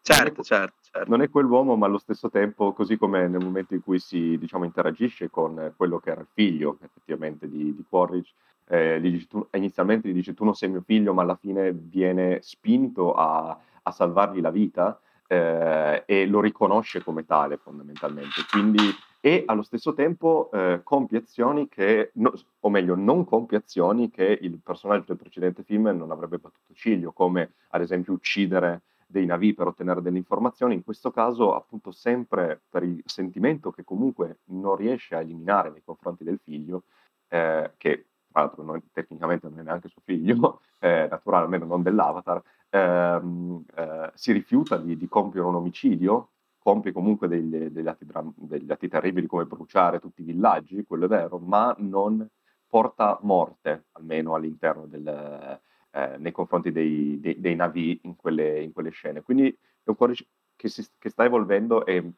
Certo, 0.05 0.43
certo, 0.43 0.75
certo. 0.81 1.09
Non 1.09 1.23
è 1.23 1.31
quell'uomo, 1.31 1.77
ma 1.77 1.87
allo 1.87 1.99
stesso 1.99 2.29
tempo, 2.29 2.73
così 2.73 2.97
come 2.97 3.29
nel 3.29 3.43
momento 3.43 3.75
in 3.75 3.83
cui 3.83 4.01
si 4.01 4.37
diciamo, 4.37 4.65
interagisce 4.65 5.31
con 5.31 5.73
quello 5.77 6.01
che 6.01 6.11
era 6.11 6.21
il 6.21 6.27
figlio 6.33 6.79
effettivamente 6.83 7.49
di, 7.49 7.75
di 7.75 7.85
Quaritch, 7.89 8.33
eh, 8.67 9.01
gli 9.01 9.27
tu, 9.27 9.47
inizialmente 9.53 10.09
gli 10.09 10.13
dice 10.13 10.35
tu 10.35 10.45
non 10.45 10.55
sei 10.55 10.69
mio 10.69 10.83
figlio, 10.83 11.15
ma 11.15 11.23
alla 11.23 11.37
fine 11.37 11.73
viene 11.73 12.39
spinto 12.43 13.15
a, 13.15 13.59
a 13.83 13.91
salvargli 13.91 14.41
la 14.41 14.51
vita 14.51 15.01
eh, 15.27 16.03
e 16.07 16.27
lo 16.27 16.41
riconosce 16.41 17.03
come 17.03 17.25
tale 17.25 17.57
fondamentalmente. 17.57 18.43
Quindi, 18.51 18.83
e 19.21 19.45
allo 19.47 19.63
stesso 19.63 19.95
tempo 19.95 20.51
eh, 20.53 20.81
compie 20.83 21.19
azioni 21.19 21.69
che, 21.69 22.11
no, 22.15 22.33
o 22.61 22.71
meglio, 22.71 22.95
non 22.95 23.25
compie 23.25 23.59
azioni 23.59 24.11
che 24.11 24.39
il 24.41 24.59
personaggio 24.63 25.05
del 25.09 25.17
precedente 25.17 25.63
film 25.63 25.89
non 25.89 26.11
avrebbe 26.11 26.39
battuto 26.39 26.75
ciglio, 26.75 27.13
come 27.13 27.53
ad 27.71 27.81
esempio 27.81 28.13
uccidere 28.13 28.83
dei 29.07 29.27
navi 29.27 29.53
per 29.53 29.67
ottenere 29.67 30.01
delle 30.01 30.17
informazioni, 30.17 30.75
in 30.75 30.83
questo 30.83 31.11
caso 31.11 31.55
appunto 31.55 31.93
sempre 31.93 32.63
per 32.69 32.83
il 32.83 33.03
sentimento 33.05 33.71
che 33.71 33.85
comunque 33.85 34.39
non 34.45 34.75
riesce 34.75 35.15
a 35.15 35.21
eliminare 35.21 35.71
nei 35.71 35.83
confronti 35.85 36.25
del 36.25 36.41
figlio, 36.43 36.85
eh, 37.29 37.73
che 37.77 38.07
tra 38.33 38.43
l'altro 38.43 38.62
non, 38.64 38.83
tecnicamente 38.93 39.49
non 39.49 39.61
è 39.61 39.62
neanche 39.62 39.89
suo 39.89 40.03
figlio, 40.05 40.61
eh, 40.80 41.07
naturale, 41.09 41.45
almeno 41.45 41.66
non 41.66 41.83
dell'avatar, 41.83 42.43
ehm, 42.70 43.64
eh, 43.76 44.11
si 44.14 44.33
rifiuta 44.33 44.76
di, 44.78 44.97
di, 44.97 45.07
compiere 45.07 45.47
un 45.47 45.55
omicidio, 45.55 46.30
compie 46.59 46.93
comunque 46.93 47.28
degli, 47.28 47.68
degli, 47.68 47.87
atti, 47.87 48.07
degli 48.35 48.72
atti 48.72 48.89
terribili 48.89 49.26
come 49.26 49.45
bruciare 49.45 50.01
tutti 50.01 50.22
i 50.22 50.24
villaggi, 50.24 50.85
quello 50.85 51.05
è 51.05 51.09
vero, 51.09 51.39
ma 51.39 51.74
non 51.78 52.26
porta 52.66 53.18
morte, 53.22 53.85
almeno 53.93 54.35
all'interno 54.35 54.87
del, 54.87 55.61
eh, 55.91 56.16
nei 56.18 56.33
confronti 56.33 56.72
dei, 56.72 57.20
dei, 57.20 57.39
dei 57.39 57.55
navi 57.55 58.01
in 58.05 58.16
quelle, 58.16 58.62
in 58.62 58.72
quelle, 58.72 58.91
scene. 58.91 59.22
Quindi 59.22 59.49
è 59.49 59.91
un 59.91 59.97
codice 59.97 60.26
che, 60.57 60.68
si, 60.68 60.87
che 60.99 61.11
sta 61.11 61.24
evolvendo 61.24 61.85
e 61.85 62.12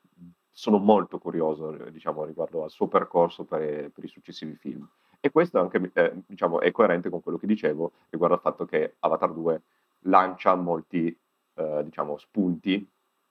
sono 0.50 0.78
molto 0.78 1.18
curioso 1.18 1.72
diciamo, 1.90 2.24
riguardo 2.24 2.62
al 2.62 2.70
suo 2.70 2.86
percorso 2.86 3.44
per, 3.44 3.90
per 3.90 4.04
i 4.04 4.08
successivi 4.08 4.54
film. 4.54 4.88
E 5.24 5.30
questo 5.30 5.58
anche, 5.58 5.90
eh, 5.94 6.12
diciamo, 6.26 6.60
è 6.60 6.70
coerente 6.70 7.08
con 7.08 7.22
quello 7.22 7.38
che 7.38 7.46
dicevo 7.46 7.92
riguardo 8.10 8.36
al 8.36 8.42
fatto 8.42 8.66
che 8.66 8.96
Avatar 8.98 9.32
2 9.32 9.62
lancia 10.00 10.54
molti 10.54 11.18
eh, 11.54 11.80
diciamo, 11.82 12.18
spunti, 12.18 12.86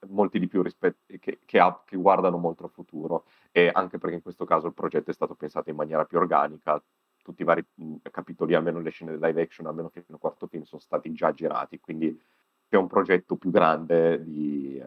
molti 0.07 0.39
di 0.39 0.47
più 0.47 0.63
rispetto, 0.63 1.01
che, 1.19 1.37
che, 1.45 1.59
ha, 1.59 1.83
che, 1.85 1.95
guardano 1.95 2.37
molto 2.37 2.63
al 2.63 2.71
futuro. 2.71 3.25
E 3.51 3.69
anche 3.71 3.99
perché 3.99 4.15
in 4.15 4.23
questo 4.23 4.43
caso 4.43 4.65
il 4.65 4.73
progetto 4.73 5.11
è 5.11 5.13
stato 5.13 5.35
pensato 5.35 5.69
in 5.69 5.75
maniera 5.75 6.03
più 6.05 6.17
organica, 6.17 6.81
tutti 7.21 7.43
i 7.43 7.45
vari 7.45 7.63
capitoli, 8.09 8.55
almeno 8.55 8.79
le 8.79 8.89
scene 8.89 9.15
live 9.15 9.43
action, 9.43 9.67
almeno 9.67 9.89
fino 9.89 10.03
al 10.07 10.17
quarto 10.17 10.47
film, 10.47 10.63
sono 10.63 10.81
stati 10.81 11.13
già 11.13 11.31
girati, 11.31 11.79
quindi 11.79 12.19
c'è 12.67 12.75
un 12.75 12.87
progetto 12.87 13.35
più 13.35 13.51
grande 13.51 14.23
di, 14.23 14.83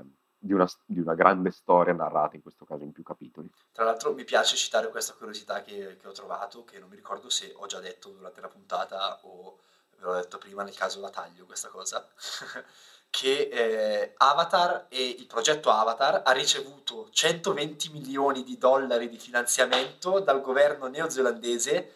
di, 0.47 0.53
una, 0.53 0.69
di, 0.85 1.01
una, 1.01 1.15
grande 1.15 1.51
storia 1.51 1.93
narrata, 1.93 2.37
in 2.37 2.43
questo 2.43 2.65
caso 2.65 2.85
in 2.85 2.93
più 2.93 3.03
capitoli. 3.03 3.51
Tra 3.73 3.85
l'altro 3.85 4.15
mi 4.15 4.25
piace 4.25 4.57
citare 4.57 4.89
questa 4.89 5.15
curiosità 5.15 5.63
che, 5.63 5.97
che 6.01 6.09
ho 6.09 6.13
trovato, 6.13 6.65
che 6.65 6.79
non 6.79 6.89
mi 6.89 6.97
ricordo 6.97 7.29
se 7.29 7.53
ho 7.55 7.67
già 7.67 7.81
detto 7.81 8.11
durante 8.11 8.41
la 8.41 8.49
puntata 8.49 9.21
o 9.25 9.59
ve 9.99 10.05
l'ho 10.05 10.15
detto 10.15 10.39
prima, 10.39 10.63
nel 10.63 10.75
caso 10.75 11.01
la 11.01 11.11
taglio 11.11 11.45
questa 11.45 11.69
cosa, 11.69 12.07
che 13.11 13.49
eh, 13.51 14.15
Avatar 14.17 14.87
e 14.89 15.09
il 15.09 15.27
progetto 15.27 15.71
Avatar 15.71 16.23
ha 16.25 16.33
ricevuto 16.33 17.09
120 17.11 17.91
milioni 17.91 18.45
di 18.45 18.57
dollari 18.59 19.09
di 19.09 19.19
finanziamento 19.19 20.21
dal 20.21 20.41
governo 20.41 20.87
neozelandese 20.87 21.93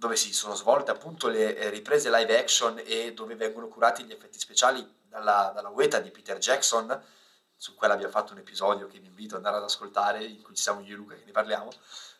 dove 0.00 0.16
si 0.16 0.32
sono 0.32 0.54
svolte 0.54 0.90
appunto 0.90 1.28
le 1.28 1.54
eh, 1.56 1.68
riprese 1.68 2.10
live 2.10 2.38
action 2.38 2.80
e 2.82 3.12
dove 3.12 3.34
vengono 3.34 3.68
curati 3.68 4.02
gli 4.02 4.12
effetti 4.12 4.38
speciali 4.38 4.98
dalla, 5.06 5.52
dalla 5.54 5.68
UETA 5.68 6.00
di 6.00 6.10
Peter 6.10 6.38
Jackson, 6.38 6.88
su 7.60 7.74
quella 7.74 7.92
abbiamo 7.92 8.10
fatto 8.10 8.32
un 8.32 8.38
episodio 8.38 8.86
che 8.86 8.98
vi 8.98 9.08
invito 9.08 9.34
ad 9.34 9.44
andare 9.44 9.58
ad 9.58 9.68
ascoltare, 9.68 10.24
in 10.24 10.40
cui 10.40 10.54
ci 10.54 10.62
siamo 10.62 10.80
io 10.80 10.94
e 10.94 10.96
Luca 10.96 11.14
che 11.14 11.24
ne 11.26 11.30
parliamo, 11.30 11.70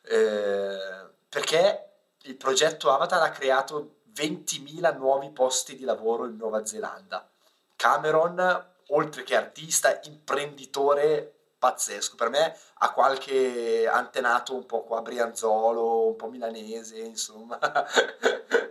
eh, 0.03 1.09
perché 1.30 1.93
il 2.24 2.36
progetto 2.36 2.93
Avatar 2.93 3.22
ha 3.22 3.30
creato 3.30 4.01
20.000 4.14 4.95
nuovi 4.99 5.30
posti 5.30 5.76
di 5.76 5.84
lavoro 5.84 6.26
in 6.26 6.36
Nuova 6.36 6.66
Zelanda. 6.66 7.26
Cameron, 7.74 8.66
oltre 8.88 9.22
che 9.22 9.34
artista, 9.34 9.99
imprenditore 10.03 11.32
pazzesco. 11.59 12.16
Per 12.16 12.28
me 12.28 12.55
ha 12.74 12.93
qualche 12.93 13.88
antenato 13.91 14.55
un 14.55 14.66
po' 14.66 14.82
qua 14.82 15.01
brianzolo, 15.01 16.09
un 16.09 16.16
po' 16.16 16.28
milanese, 16.28 16.99
insomma. 16.99 17.59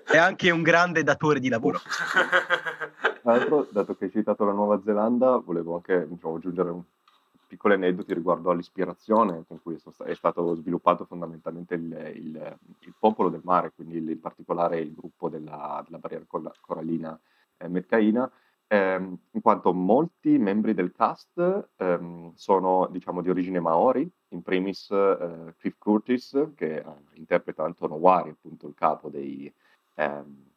È 0.06 0.18
anche 0.18 0.52
un 0.52 0.62
grande 0.62 1.02
datore 1.02 1.40
di 1.40 1.50
lavoro. 1.50 1.82
Tra 3.22 3.36
l'altro, 3.36 3.68
dato 3.70 3.96
che 3.96 4.06
hai 4.06 4.12
citato 4.12 4.46
la 4.46 4.54
Nuova 4.54 4.82
Zelanda, 4.82 5.38
volevo 5.38 5.76
anche 5.76 6.08
diciamo, 6.08 6.36
aggiungere 6.36 6.70
un 6.70 6.82
piccolo 7.48 7.74
aneddoto 7.74 8.14
riguardo 8.14 8.50
all'ispirazione 8.50 9.44
con 9.46 9.62
cui 9.62 9.76
è 10.06 10.14
stato 10.14 10.56
sviluppato 10.56 11.04
fondamentalmente 11.04 11.74
il, 11.74 12.12
il, 12.16 12.58
il 12.80 12.94
popolo 12.98 13.30
del 13.30 13.42
mare, 13.44 13.74
quindi 13.76 13.98
in 13.98 14.20
particolare 14.20 14.80
il 14.80 14.94
gruppo 14.94 15.28
della, 15.28 15.84
della 15.86 15.98
barriera 15.98 16.26
corallina 16.62 17.20
eh, 17.58 17.68
metcaina, 17.68 18.32
ehm, 18.68 19.18
in 19.32 19.42
quanto 19.42 19.74
molti 19.74 20.38
membri 20.38 20.74
del 20.74 20.94
cast 20.94 21.70
ehm, 21.76 22.32
sono 22.36 22.88
diciamo, 22.90 23.22
di 23.22 23.30
origine 23.30 23.60
maori, 23.60 24.10
in 24.30 24.42
primis 24.44 24.90
eh, 24.92 25.56
Cliff 25.58 25.78
Curtis, 25.78 26.52
che 26.56 26.78
eh, 26.78 26.86
interpreta 27.14 27.64
Antonio 27.66 27.98
Wari, 27.98 28.30
appunto 28.30 28.68
il 28.68 28.76
capo 28.76 29.10
dei, 29.10 29.52
ehm, 29.96 30.48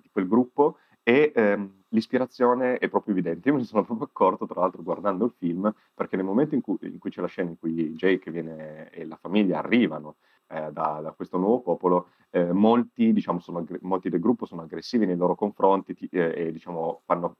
di 0.00 0.08
quel 0.12 0.28
gruppo, 0.28 0.76
e 1.08 1.32
ehm, 1.34 1.84
l'ispirazione 1.88 2.76
è 2.76 2.86
proprio 2.90 3.14
evidente. 3.14 3.48
Io 3.48 3.54
mi 3.54 3.64
sono 3.64 3.82
proprio 3.82 4.06
accorto, 4.06 4.46
tra 4.46 4.60
l'altro, 4.60 4.82
guardando 4.82 5.24
il 5.24 5.32
film, 5.38 5.74
perché 5.94 6.16
nel 6.16 6.26
momento 6.26 6.54
in 6.54 6.60
cui, 6.60 6.76
in 6.82 6.98
cui 6.98 7.08
c'è 7.08 7.22
la 7.22 7.26
scena 7.28 7.48
in 7.48 7.58
cui 7.58 7.94
Jake 7.94 8.30
viene, 8.30 8.90
e 8.90 9.06
la 9.06 9.16
famiglia 9.16 9.56
arrivano 9.56 10.16
eh, 10.48 10.70
da, 10.70 11.00
da, 11.02 11.12
questo 11.12 11.38
nuovo 11.38 11.60
popolo, 11.60 12.08
eh, 12.28 12.52
molti, 12.52 13.14
diciamo, 13.14 13.40
sono, 13.40 13.64
molti, 13.80 14.10
del 14.10 14.20
gruppo 14.20 14.44
sono 14.44 14.60
aggressivi 14.60 15.06
nei 15.06 15.16
loro 15.16 15.34
confronti 15.34 15.94
ti, 15.94 16.06
eh, 16.12 16.34
e 16.48 16.52
diciamo, 16.52 17.00
fanno, 17.06 17.36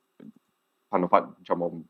fanno 0.89 1.07
fa, 1.07 1.31
diciamo, 1.37 1.85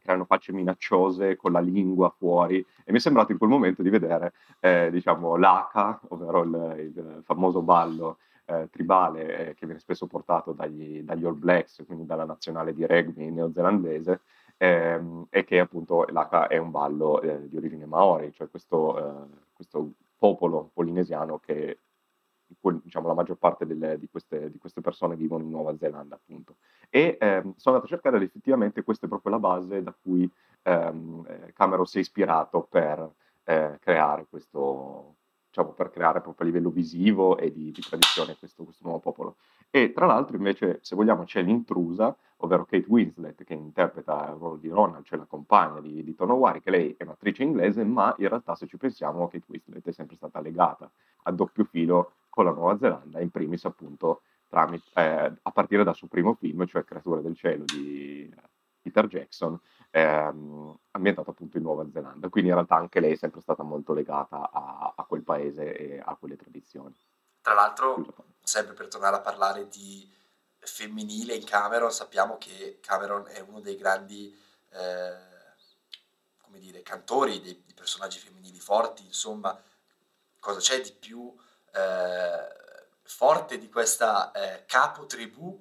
creano 0.00 0.24
facce 0.24 0.52
minacciose 0.52 1.36
con 1.36 1.52
la 1.52 1.60
lingua 1.60 2.12
fuori 2.18 2.58
e 2.84 2.90
mi 2.90 2.98
è 2.98 3.00
sembrato 3.00 3.30
in 3.30 3.38
quel 3.38 3.48
momento 3.48 3.82
di 3.82 3.90
vedere 3.90 4.32
eh, 4.58 4.90
diciamo, 4.90 5.36
l'Aka, 5.36 6.00
ovvero 6.08 6.42
il, 6.42 6.92
il 6.96 7.20
famoso 7.22 7.62
ballo 7.62 8.18
eh, 8.60 8.68
tribale 8.70 9.48
eh, 9.48 9.54
che 9.54 9.66
viene 9.66 9.80
spesso 9.80 10.06
portato 10.06 10.52
dagli, 10.52 11.02
dagli, 11.02 11.24
All 11.24 11.38
Blacks, 11.38 11.82
quindi 11.86 12.06
dalla 12.06 12.24
nazionale 12.24 12.74
di 12.74 12.86
rugby 12.86 13.30
neozelandese, 13.30 14.20
ehm, 14.56 15.26
e 15.30 15.44
che 15.44 15.58
appunto 15.58 16.04
l'Aka 16.08 16.46
è 16.48 16.58
un 16.58 16.70
ballo 16.70 17.20
eh, 17.20 17.48
di 17.48 17.56
origine 17.56 17.86
maori, 17.86 18.32
cioè 18.32 18.48
questo, 18.48 18.98
eh, 18.98 19.26
questo 19.52 19.92
popolo 20.16 20.70
polinesiano 20.72 21.38
che 21.38 21.78
diciamo, 22.82 23.08
la 23.08 23.14
maggior 23.14 23.36
parte 23.36 23.66
delle, 23.66 23.98
di, 23.98 24.08
queste, 24.10 24.50
di, 24.50 24.58
queste, 24.58 24.80
persone 24.80 25.16
vivono 25.16 25.42
in 25.42 25.50
Nuova 25.50 25.76
Zelanda, 25.76 26.16
appunto. 26.16 26.56
E 26.90 27.16
ehm, 27.20 27.54
sono 27.56 27.76
andato 27.76 27.84
a 27.84 27.96
cercare 27.96 28.16
ed 28.16 28.22
effettivamente 28.22 28.82
questa 28.82 29.06
è 29.06 29.08
proprio 29.08 29.32
la 29.32 29.38
base 29.38 29.82
da 29.82 29.94
cui 30.00 30.30
ehm, 30.62 31.24
eh, 31.26 31.52
Cameron 31.54 31.86
si 31.86 31.98
è 31.98 32.00
ispirato 32.00 32.66
per 32.68 33.10
eh, 33.44 33.78
creare 33.80 34.26
questo, 34.28 35.16
diciamo, 35.52 35.72
per 35.72 35.90
creare 35.90 36.22
proprio 36.22 36.46
a 36.46 36.50
livello 36.50 36.70
visivo 36.70 37.36
e 37.36 37.52
di, 37.52 37.70
di 37.70 37.80
tradizione 37.82 38.36
questo, 38.38 38.64
questo, 38.64 38.84
nuovo 38.84 39.00
popolo. 39.00 39.36
E 39.68 39.92
tra 39.92 40.06
l'altro 40.06 40.36
invece, 40.36 40.78
se 40.80 40.96
vogliamo, 40.96 41.24
c'è 41.24 41.42
l'intrusa, 41.42 42.16
ovvero 42.38 42.64
Kate 42.64 42.86
Winslet, 42.88 43.44
che 43.44 43.52
interpreta 43.52 44.30
il 44.30 44.38
ruolo 44.38 44.56
di 44.56 44.68
Ronald, 44.68 45.04
cioè 45.04 45.18
la 45.18 45.26
compagna 45.26 45.80
di, 45.80 46.02
di 46.02 46.14
Tonowari, 46.14 46.62
che 46.62 46.70
lei 46.70 46.94
è 46.96 47.04
un'attrice 47.04 47.42
inglese, 47.42 47.84
ma 47.84 48.14
in 48.18 48.28
realtà 48.28 48.54
se 48.54 48.66
ci 48.66 48.78
pensiamo 48.78 49.28
Kate 49.28 49.44
Winslet 49.46 49.86
è 49.86 49.92
sempre 49.92 50.16
stata 50.16 50.40
legata 50.40 50.90
a 51.24 51.30
doppio 51.30 51.64
filo 51.64 52.12
con 52.30 52.46
la 52.46 52.52
Nuova 52.52 52.78
Zelanda, 52.78 53.20
in 53.20 53.28
primis 53.28 53.66
appunto 53.66 54.22
tramite, 54.48 54.88
eh, 54.94 55.32
a 55.42 55.50
partire 55.50 55.84
dal 55.84 55.94
suo 55.94 56.08
primo 56.08 56.32
film, 56.32 56.64
cioè 56.64 56.82
Creature 56.82 57.20
del 57.20 57.36
cielo 57.36 57.64
di 57.64 58.34
Peter 58.80 59.06
Jackson, 59.06 59.58
ehm, 59.92 60.76
ambientato 60.92 61.30
appunto 61.30 61.58
in 61.58 61.62
Nuova 61.62 61.88
Zelanda. 61.92 62.28
Quindi 62.28 62.50
in 62.50 62.56
realtà 62.56 62.76
anche 62.76 63.00
lei 63.00 63.12
è 63.12 63.16
sempre 63.16 63.40
stata 63.40 63.62
molto 63.62 63.92
legata 63.92 64.50
a, 64.50 64.92
a 64.96 65.04
quel 65.04 65.22
paese 65.22 65.76
e 65.76 66.02
a 66.04 66.16
quelle 66.16 66.36
tradizioni. 66.36 66.94
Tra 67.40 67.54
l'altro, 67.54 68.04
sempre 68.42 68.74
per 68.74 68.88
tornare 68.88 69.16
a 69.16 69.20
parlare 69.20 69.68
di 69.68 70.10
femminile 70.58 71.34
in 71.34 71.44
Cameron, 71.44 71.92
sappiamo 71.92 72.38
che 72.38 72.78
Cameron 72.80 73.26
è 73.28 73.40
uno 73.40 73.60
dei 73.60 73.76
grandi 73.76 74.34
eh, 74.70 75.30
come 76.40 76.58
dire, 76.58 76.82
cantori, 76.82 77.40
dei, 77.40 77.62
dei 77.64 77.74
personaggi 77.74 78.18
femminili 78.18 78.60
forti, 78.60 79.04
insomma, 79.04 79.58
cosa 80.38 80.60
c'è 80.60 80.80
di 80.80 80.92
più 80.92 81.34
eh, 81.72 82.60
forte 83.02 83.58
di 83.58 83.68
questa 83.68 84.30
eh, 84.32 84.64
capo 84.66 85.06
tribù 85.06 85.60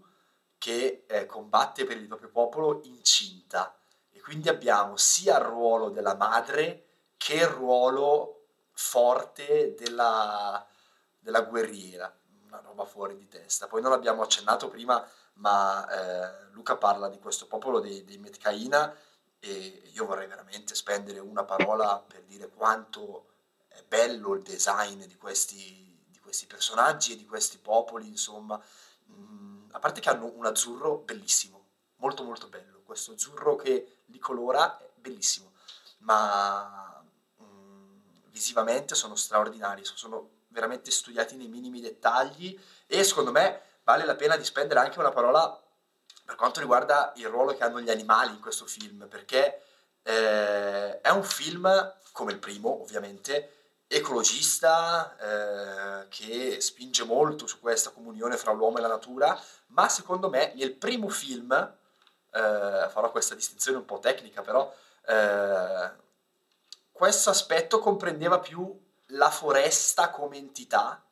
che 0.57 1.05
eh, 1.07 1.25
combatte 1.25 1.86
per 1.86 1.97
il 1.97 2.07
proprio 2.07 2.29
popolo 2.29 2.82
incinta 2.84 3.75
quindi 4.22 4.49
abbiamo 4.49 4.97
sia 4.97 5.38
il 5.38 5.43
ruolo 5.43 5.89
della 5.89 6.15
madre 6.15 6.86
che 7.17 7.36
il 7.36 7.47
ruolo 7.47 8.45
forte 8.74 9.76
della, 9.76 10.65
della 11.19 11.41
guerriera, 11.41 12.13
una 12.45 12.59
roba 12.59 12.86
fuori 12.86 13.17
di 13.17 13.28
testa. 13.28 13.67
Poi 13.67 13.82
non 13.82 13.91
abbiamo 13.91 14.22
accennato 14.22 14.69
prima, 14.69 15.05
ma 15.34 15.88
eh, 15.88 16.51
Luca 16.51 16.78
parla 16.78 17.09
di 17.09 17.19
questo 17.19 17.47
popolo 17.47 17.80
dei, 17.80 18.03
dei 18.03 18.17
Metcaina 18.17 18.95
e 19.39 19.89
io 19.93 20.05
vorrei 20.05 20.28
veramente 20.28 20.76
spendere 20.76 21.19
una 21.19 21.43
parola 21.43 22.03
per 22.05 22.24
dire 22.24 22.49
quanto 22.49 23.28
è 23.67 23.84
bello 23.88 24.34
il 24.34 24.41
design 24.41 25.03
di 25.05 25.17
questi 25.17 25.91
questi 26.32 26.47
personaggi 26.47 27.11
e 27.11 27.17
di 27.17 27.26
questi 27.26 27.57
popoli, 27.57 28.07
insomma, 28.07 28.59
mm, 29.11 29.72
a 29.72 29.80
parte 29.80 29.99
che 29.99 30.07
hanno 30.07 30.32
un 30.34 30.45
azzurro 30.45 30.99
bellissimo, 30.99 31.65
molto 31.97 32.24
molto 32.24 32.47
bello, 32.47 32.82
questo 32.86 33.11
azzurro 33.11 33.57
che 33.57 34.01
li 34.12 34.20
colora 34.20 34.78
è 34.78 34.89
bellissimo, 34.95 35.53
ma 35.99 37.03
mm, 37.41 38.01
visivamente 38.30 38.95
sono 38.95 39.16
straordinari, 39.16 39.84
sono 39.84 40.30
veramente 40.49 40.91
studiati 40.91 41.36
nei 41.36 41.47
minimi 41.47 41.82
dettagli 41.82 42.59
e 42.86 43.03
secondo 43.03 43.32
me 43.32 43.62
vale 43.84 44.05
la 44.05 44.16
pena 44.16 44.36
di 44.36 44.43
spendere 44.43 44.80
anche 44.80 44.99
una 44.99 45.12
parola 45.12 45.59
per 46.26 46.36
quanto 46.36 46.59
riguarda 46.59 47.12
il 47.18 47.28
ruolo 47.28 47.53
che 47.55 47.64
hanno 47.64 47.82
gli 47.82 47.89
animali 47.89 48.32
in 48.32 48.39
questo 48.39 48.66
film, 48.66 49.07
perché 49.09 49.64
eh, 50.03 51.01
è 51.01 51.09
un 51.09 51.24
film, 51.24 51.93
come 52.14 52.32
il 52.32 52.39
primo 52.39 52.82
ovviamente, 52.82 53.55
ecologista 53.88 55.18
eh, 55.18 56.07
che 56.07 56.62
spinge 56.62 57.03
molto 57.03 57.47
su 57.47 57.59
questa 57.59 57.89
comunione 57.89 58.38
fra 58.38 58.53
l'uomo 58.53 58.78
e 58.78 58.82
la 58.82 58.88
natura, 58.88 59.38
ma 59.68 59.89
secondo 59.89 60.30
me 60.30 60.53
nel 60.55 60.72
primo 60.74 61.09
film, 61.09 61.49
eh, 62.34 62.88
farò 62.89 63.11
questa 63.11 63.36
distinzione 63.36 63.77
un 63.77 63.86
po' 63.86 63.99
tecnica 63.99 64.41
però, 64.41 64.73
eh, 65.07 65.91
questo 66.91 67.29
aspetto 67.29 67.79
comprendeva 67.79 68.39
più 68.39 68.79
la 69.07 69.29
foresta 69.29 70.09
come 70.09 70.38
entità 70.38 71.03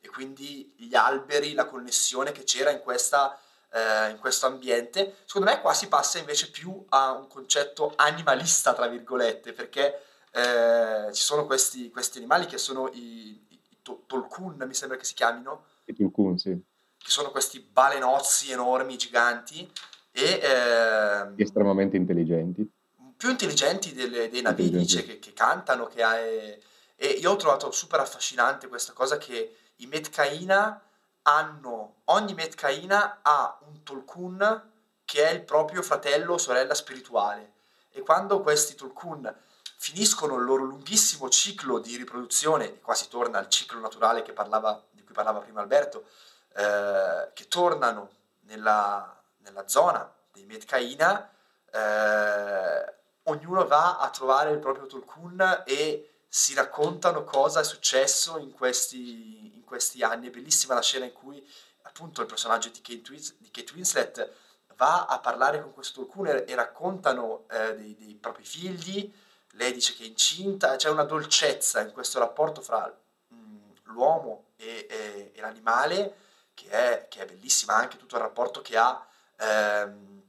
e 0.00 0.08
quindi 0.08 0.74
gli 0.76 0.94
alberi, 0.94 1.54
la 1.54 1.66
connessione 1.66 2.32
che 2.32 2.44
c'era 2.44 2.70
in, 2.70 2.80
questa, 2.80 3.38
eh, 3.70 4.10
in 4.10 4.18
questo 4.18 4.46
ambiente. 4.46 5.18
Secondo 5.24 5.50
me 5.50 5.60
qua 5.60 5.72
si 5.72 5.88
passa 5.88 6.18
invece 6.18 6.50
più 6.50 6.84
a 6.90 7.12
un 7.12 7.26
concetto 7.26 7.94
animalista, 7.96 8.74
tra 8.74 8.86
virgolette, 8.86 9.54
perché 9.54 10.02
eh, 10.30 11.10
ci 11.12 11.22
sono 11.22 11.46
questi, 11.46 11.90
questi, 11.90 12.18
animali 12.18 12.44
che 12.44 12.58
sono 12.58 12.90
i, 12.92 13.46
i, 13.48 13.60
i 13.70 13.78
tolkun, 13.82 14.62
mi 14.66 14.74
sembra 14.74 14.98
che 14.98 15.04
si 15.04 15.14
chiamino. 15.14 15.64
I 15.84 15.94
tolkun, 15.94 16.36
sì. 16.36 16.50
Che 16.50 17.10
sono 17.10 17.30
questi 17.30 17.60
balenozzi 17.60 18.50
enormi, 18.50 18.98
giganti. 18.98 19.70
E, 20.16 20.22
eh, 20.22 21.42
estremamente 21.42 21.96
intelligenti. 21.96 22.70
Più 23.16 23.30
intelligenti 23.30 23.92
delle, 23.92 24.28
dei 24.28 24.42
navigli 24.42 24.86
che, 24.86 25.18
che, 25.18 25.32
cantano, 25.32 25.86
che 25.86 26.02
ha, 26.04 26.16
e, 26.18 26.62
e 26.94 27.06
io 27.08 27.32
ho 27.32 27.36
trovato 27.36 27.72
super 27.72 27.98
affascinante 27.98 28.68
questa 28.68 28.92
cosa 28.92 29.18
che 29.18 29.56
i 29.76 29.86
Metcaina 29.86 30.80
hanno, 31.22 31.96
ogni 32.04 32.34
Metcaina 32.34 33.18
ha 33.22 33.58
un 33.66 33.82
Tolkun 33.82 34.70
che 35.04 35.28
è 35.28 35.32
il 35.32 35.42
proprio 35.42 35.82
fratello 35.82 36.34
o 36.34 36.38
sorella 36.38 36.74
spirituale. 36.74 37.52
E 37.90 38.00
quando 38.02 38.40
questi 38.40 38.76
Tolkun 38.76 39.34
finiscono 39.76 40.36
il 40.36 40.44
loro 40.44 40.62
lunghissimo 40.62 41.28
ciclo 41.28 41.78
di 41.78 41.96
riproduzione, 41.96 42.66
e 42.66 42.80
qua 42.80 42.94
si 42.94 43.08
torna 43.08 43.38
al 43.38 43.48
ciclo 43.48 43.80
naturale 43.80 44.22
parlava, 44.32 44.80
di 44.92 45.02
cui 45.02 45.12
parlava 45.12 45.40
prima 45.40 45.60
Alberto, 45.60 46.06
eh, 46.54 47.30
che 47.34 47.48
tornano 47.48 48.10
nella, 48.42 49.23
nella 49.44 49.68
zona 49.68 50.12
dei 50.32 50.44
Metcaina, 50.46 51.30
eh, 51.70 52.94
ognuno 53.24 53.66
va 53.66 53.98
a 53.98 54.10
trovare 54.10 54.50
il 54.50 54.58
proprio 54.58 54.86
Tolkun 54.86 55.62
e 55.66 56.24
si 56.28 56.54
raccontano 56.54 57.22
cosa 57.22 57.60
è 57.60 57.64
successo 57.64 58.38
in 58.38 58.52
questi, 58.52 59.54
in 59.54 59.64
questi 59.64 60.02
anni. 60.02 60.28
È 60.28 60.30
bellissima 60.30 60.74
la 60.74 60.82
scena 60.82 61.04
in 61.04 61.12
cui 61.12 61.46
appunto 61.82 62.22
il 62.22 62.26
personaggio 62.26 62.70
di 62.70 62.80
Kate, 62.80 63.10
Wins- 63.10 63.36
di 63.38 63.50
Kate 63.50 63.72
Winslet 63.74 64.32
va 64.76 65.06
a 65.06 65.20
parlare 65.20 65.62
con 65.62 65.72
questo 65.72 66.00
Tolkun 66.00 66.26
e, 66.26 66.44
e 66.48 66.54
raccontano 66.54 67.46
eh, 67.50 67.76
dei, 67.76 67.94
dei 67.96 68.14
propri 68.14 68.44
figli, 68.44 69.12
lei 69.52 69.72
dice 69.72 69.94
che 69.94 70.02
è 70.02 70.06
incinta, 70.06 70.74
c'è 70.76 70.88
una 70.88 71.04
dolcezza 71.04 71.80
in 71.80 71.92
questo 71.92 72.18
rapporto 72.18 72.60
fra 72.60 72.92
mh, 73.28 73.36
mm, 73.36 73.70
l'uomo 73.84 74.46
e, 74.56 74.86
e, 74.90 75.32
e 75.34 75.40
l'animale 75.40 76.16
che 76.54 76.68
è, 76.70 77.06
che 77.08 77.22
è, 77.22 77.26
bellissima, 77.26 77.74
anche 77.74 77.96
tutto 77.96 78.16
il 78.16 78.22
rapporto 78.22 78.62
che 78.62 78.76
ha 78.76 79.06
ehm, 79.36 80.22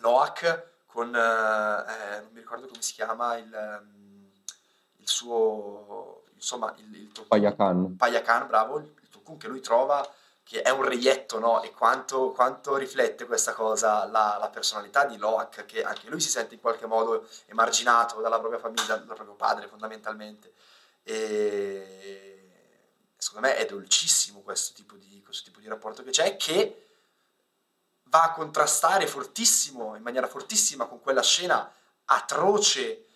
Loak 0.00 0.72
con, 0.86 1.08
eh, 1.14 2.20
non 2.20 2.28
mi 2.32 2.40
ricordo 2.40 2.66
come 2.66 2.82
si 2.82 2.92
chiama, 2.92 3.36
il, 3.36 3.52
ehm, 3.52 4.30
il 4.96 5.08
suo, 5.08 6.24
insomma, 6.34 6.74
il, 6.78 6.94
il 6.94 7.26
Payakan. 7.26 7.96
Payakan, 7.96 8.46
bravo, 8.46 8.78
il, 8.78 8.92
il 9.00 9.08
Tokun 9.08 9.36
che 9.36 9.48
lui 9.48 9.60
trova 9.60 10.08
che 10.44 10.60
è 10.60 10.68
un 10.68 10.82
reietto, 10.84 11.38
no? 11.38 11.62
E 11.62 11.72
quanto, 11.72 12.30
quanto 12.32 12.76
riflette 12.76 13.24
questa 13.24 13.54
cosa 13.54 14.04
la, 14.04 14.36
la, 14.38 14.50
personalità 14.50 15.06
di 15.06 15.16
Loak, 15.16 15.64
che 15.64 15.82
anche 15.82 16.08
lui 16.08 16.20
si 16.20 16.28
sente 16.28 16.54
in 16.54 16.60
qualche 16.60 16.86
modo 16.86 17.26
emarginato 17.46 18.20
dalla 18.20 18.38
propria 18.38 18.60
famiglia, 18.60 18.96
dal 18.96 19.06
proprio 19.06 19.34
padre 19.34 19.68
fondamentalmente. 19.68 20.52
E 21.02 22.34
secondo 23.16 23.48
me 23.48 23.56
è 23.56 23.64
dolcissimo 23.64 24.40
questo 24.40 24.74
tipo 24.74 24.96
di, 24.96 25.22
questo 25.24 25.44
tipo 25.44 25.60
di 25.60 25.66
rapporto 25.68 26.02
che 26.02 26.10
c'è, 26.10 26.36
che 26.36 26.83
va 28.14 28.22
a 28.22 28.32
contrastare 28.32 29.08
fortissimo, 29.08 29.96
in 29.96 30.02
maniera 30.02 30.28
fortissima 30.28 30.86
con 30.86 31.00
quella 31.00 31.22
scena 31.22 31.68
atroce, 32.04 33.06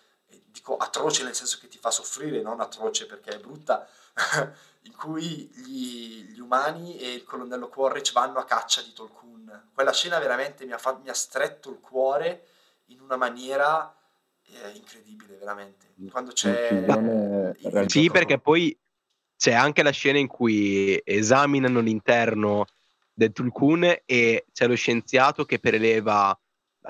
dico 0.46 0.76
atroce 0.76 1.22
nel 1.22 1.36
senso 1.36 1.58
che 1.60 1.68
ti 1.68 1.78
fa 1.78 1.92
soffrire, 1.92 2.42
non 2.42 2.58
atroce 2.60 3.06
perché 3.06 3.30
è 3.30 3.38
brutta, 3.38 3.86
in 4.82 4.96
cui 4.96 5.48
gli, 5.54 6.24
gli, 6.32 6.40
umani 6.40 6.98
e 6.98 7.12
il 7.12 7.22
colonnello 7.22 7.68
Quaritch 7.68 8.12
vanno 8.12 8.40
a 8.40 8.44
caccia 8.44 8.82
di 8.82 8.92
Tulkun. 8.92 9.68
Quella 9.72 9.92
scena 9.92 10.18
veramente 10.18 10.66
mi 10.66 10.72
ha, 10.72 10.78
fa- 10.78 10.98
mi 11.00 11.10
ha 11.10 11.14
stretto 11.14 11.70
il 11.70 11.78
cuore 11.78 12.46
in 12.86 13.00
una 13.00 13.16
maniera 13.16 13.94
eh, 14.46 14.70
incredibile, 14.70 15.36
veramente. 15.36 15.94
Quando 16.10 16.32
c'è... 16.32 17.86
Sì, 17.86 18.10
perché 18.10 18.40
poi 18.40 18.76
c'è 19.36 19.52
anche 19.52 19.84
la 19.84 19.90
scena 19.90 20.18
in 20.18 20.26
cui 20.26 21.00
esaminano 21.04 21.78
l'interno 21.78 22.66
del 23.18 23.32
Tulkun 23.32 24.02
e 24.06 24.46
c'è 24.52 24.68
lo 24.68 24.76
scienziato 24.76 25.44
che 25.44 25.58
preleva 25.58 26.38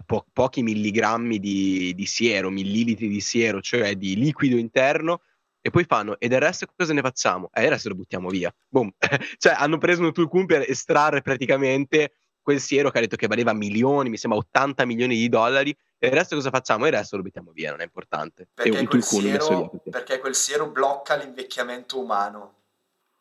po- 0.04 0.26
pochi 0.30 0.62
milligrammi 0.62 1.38
di, 1.38 1.94
di 1.94 2.04
siero, 2.04 2.50
millilitri 2.50 3.08
di 3.08 3.22
siero, 3.22 3.62
cioè 3.62 3.96
di 3.96 4.14
liquido 4.14 4.58
interno, 4.58 5.22
e 5.62 5.70
poi 5.70 5.84
fanno, 5.84 6.20
e 6.20 6.28
del 6.28 6.40
resto 6.40 6.66
cosa 6.76 6.92
ne 6.92 7.00
facciamo? 7.00 7.48
E 7.50 7.62
eh, 7.62 7.64
il 7.64 7.70
resto 7.70 7.88
lo 7.88 7.94
buttiamo 7.94 8.28
via. 8.28 8.54
Boom. 8.68 8.92
cioè 9.38 9.54
hanno 9.56 9.78
preso 9.78 10.02
un 10.02 10.12
Tulkun 10.12 10.44
per 10.44 10.68
estrarre 10.68 11.22
praticamente 11.22 12.12
quel 12.42 12.60
siero 12.60 12.90
che 12.90 12.98
ha 12.98 13.00
detto 13.00 13.16
che 13.16 13.26
valeva 13.26 13.54
milioni, 13.54 14.10
mi 14.10 14.18
sembra 14.18 14.38
80 14.38 14.84
milioni 14.84 15.16
di 15.16 15.30
dollari, 15.30 15.74
e 15.98 16.08
il 16.08 16.12
resto 16.12 16.34
cosa 16.36 16.50
facciamo? 16.50 16.84
E 16.84 16.88
il 16.88 16.94
resto 16.94 17.16
lo 17.16 17.22
buttiamo 17.22 17.52
via, 17.52 17.70
non 17.70 17.80
è 17.80 17.84
importante. 17.84 18.48
Perché, 18.52 18.86
quel 18.86 19.02
siero, 19.02 19.70
perché 19.90 20.18
quel 20.18 20.34
siero 20.34 20.70
blocca 20.70 21.16
l'invecchiamento 21.16 21.98
umano. 21.98 22.57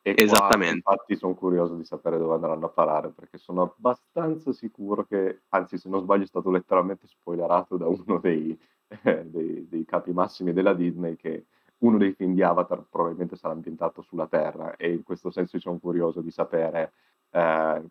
E 0.07 0.15
Esattamente. 0.15 0.81
Qua, 0.83 0.93
infatti 0.93 1.17
sono 1.17 1.35
curioso 1.35 1.75
di 1.75 1.83
sapere 1.83 2.17
dove 2.17 2.35
andranno 2.35 2.67
a 2.67 2.69
parare, 2.69 3.09
perché 3.09 3.37
sono 3.37 3.63
abbastanza 3.63 4.53
sicuro 4.53 5.03
che, 5.03 5.41
anzi 5.49 5.77
se 5.77 5.89
non 5.89 5.99
sbaglio 5.99 6.23
è 6.23 6.27
stato 6.27 6.49
letteralmente 6.49 7.07
spoilerato 7.07 7.75
da 7.75 7.87
uno 7.87 8.17
dei, 8.17 8.57
eh, 9.03 9.25
dei, 9.25 9.67
dei 9.67 9.83
capi 9.83 10.13
massimi 10.13 10.53
della 10.53 10.73
Disney 10.73 11.17
che 11.17 11.47
uno 11.79 11.97
dei 11.97 12.13
film 12.13 12.33
di 12.35 12.41
Avatar 12.41 12.85
probabilmente 12.89 13.35
sarà 13.35 13.53
ambientato 13.53 14.01
sulla 14.01 14.27
Terra 14.27 14.77
e 14.77 14.93
in 14.93 15.03
questo 15.03 15.29
senso 15.29 15.59
sono 15.59 15.77
curioso 15.77 16.21
di 16.21 16.31
sapere 16.31 16.93
eh, 17.31 17.83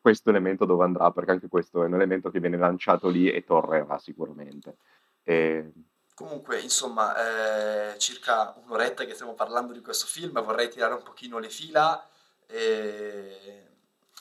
questo 0.00 0.30
elemento 0.30 0.64
dove 0.64 0.82
andrà, 0.82 1.12
perché 1.12 1.30
anche 1.30 1.48
questo 1.48 1.84
è 1.84 1.86
un 1.86 1.94
elemento 1.94 2.30
che 2.30 2.40
viene 2.40 2.56
lanciato 2.56 3.08
lì 3.08 3.30
e 3.30 3.44
tornerà 3.44 3.96
sicuramente. 3.98 4.78
E 5.22 5.70
Comunque, 6.14 6.60
insomma, 6.60 7.92
eh, 7.92 7.98
circa 7.98 8.54
un'oretta 8.64 9.04
che 9.04 9.14
stiamo 9.14 9.34
parlando 9.34 9.72
di 9.72 9.80
questo 9.80 10.06
film, 10.06 10.40
vorrei 10.42 10.70
tirare 10.70 10.94
un 10.94 11.02
pochino 11.02 11.38
le 11.38 11.50
fila. 11.50 12.08
E 12.46 13.66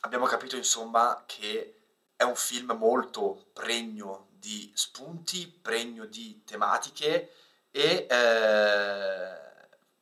abbiamo 0.01 0.25
capito, 0.25 0.55
insomma, 0.55 1.23
che 1.27 1.81
è 2.15 2.23
un 2.23 2.35
film 2.35 2.71
molto 2.71 3.49
pregno 3.53 4.29
di 4.31 4.71
spunti, 4.73 5.47
pregno 5.47 6.05
di 6.05 6.43
tematiche 6.43 7.31
e 7.69 8.07
eh, 8.09 9.37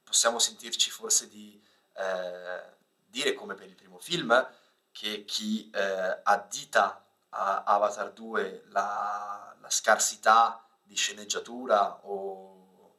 possiamo 0.04 0.39
sentirci 0.39 0.89
forse 0.89 1.28
di 1.28 1.62
eh, 1.94 2.64
dire, 3.06 3.34
come 3.34 3.54
per 3.54 3.68
il 3.68 3.76
primo 3.76 4.00
film, 4.00 4.50
che 4.94 5.26
chi 5.26 5.70
eh, 5.74 6.20
addita 6.24 7.04
a 7.30 7.64
Avatar 7.64 8.12
2 8.12 8.64
la, 8.70 9.56
la 9.60 9.70
scarsità 9.70 10.66
di 10.92 10.98
sceneggiatura 10.98 12.02
o 12.04 12.98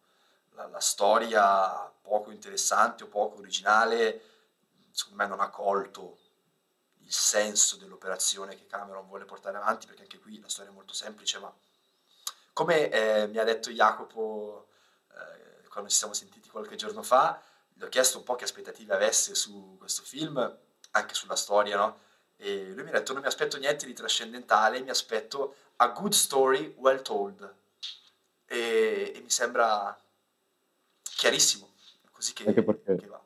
la, 0.52 0.66
la, 0.66 0.80
storia 0.80 1.92
poco 2.00 2.30
interessante 2.30 3.04
o 3.04 3.06
poco 3.06 3.38
originale, 3.38 4.22
secondo 4.90 5.22
me 5.22 5.28
non 5.28 5.40
ha 5.40 5.50
colto 5.50 6.16
il 7.00 7.12
senso 7.12 7.76
dell'operazione 7.76 8.56
che 8.56 8.66
Cameron 8.66 9.06
vuole 9.06 9.26
portare 9.26 9.58
avanti, 9.58 9.86
perché 9.86 10.02
anche 10.02 10.18
qui 10.18 10.40
la 10.40 10.48
storia 10.48 10.70
è 10.70 10.74
molto 10.74 10.94
semplice, 10.94 11.38
ma 11.38 11.54
come 12.54 12.88
eh, 12.88 13.26
mi 13.26 13.36
ha 13.36 13.44
detto 13.44 13.70
Jacopo 13.70 14.68
eh, 15.10 15.68
quando 15.68 15.90
ci 15.90 15.96
siamo 15.96 16.14
sentiti 16.14 16.48
qualche 16.48 16.76
giorno 16.76 17.02
fa, 17.02 17.42
gli 17.74 17.82
ho 17.82 17.88
chiesto 17.90 18.16
un 18.16 18.24
po' 18.24 18.36
che 18.36 18.44
aspettative 18.44 18.94
avesse 18.94 19.34
su 19.34 19.76
questo 19.78 20.02
film, 20.02 20.58
anche 20.92 21.12
sulla 21.12 21.36
storia, 21.36 21.76
no? 21.76 21.98
E 22.36 22.72
lui 22.72 22.84
mi 22.84 22.88
ha 22.88 22.92
detto 22.92 23.12
non 23.12 23.20
mi 23.20 23.28
aspetto 23.28 23.58
niente 23.58 23.84
di 23.84 23.92
trascendentale, 23.92 24.80
mi 24.80 24.88
aspetto 24.88 25.56
a 25.76 25.88
good 25.88 26.12
story 26.12 26.74
well 26.78 27.02
told 27.02 27.60
e, 28.52 29.12
e 29.16 29.20
mi 29.22 29.30
sembra 29.30 29.96
chiarissimo, 31.02 31.68
così 32.10 32.32
che, 32.34 32.44
Anche 32.46 32.62
perché, 32.62 32.96
che 32.96 33.06
va. 33.06 33.20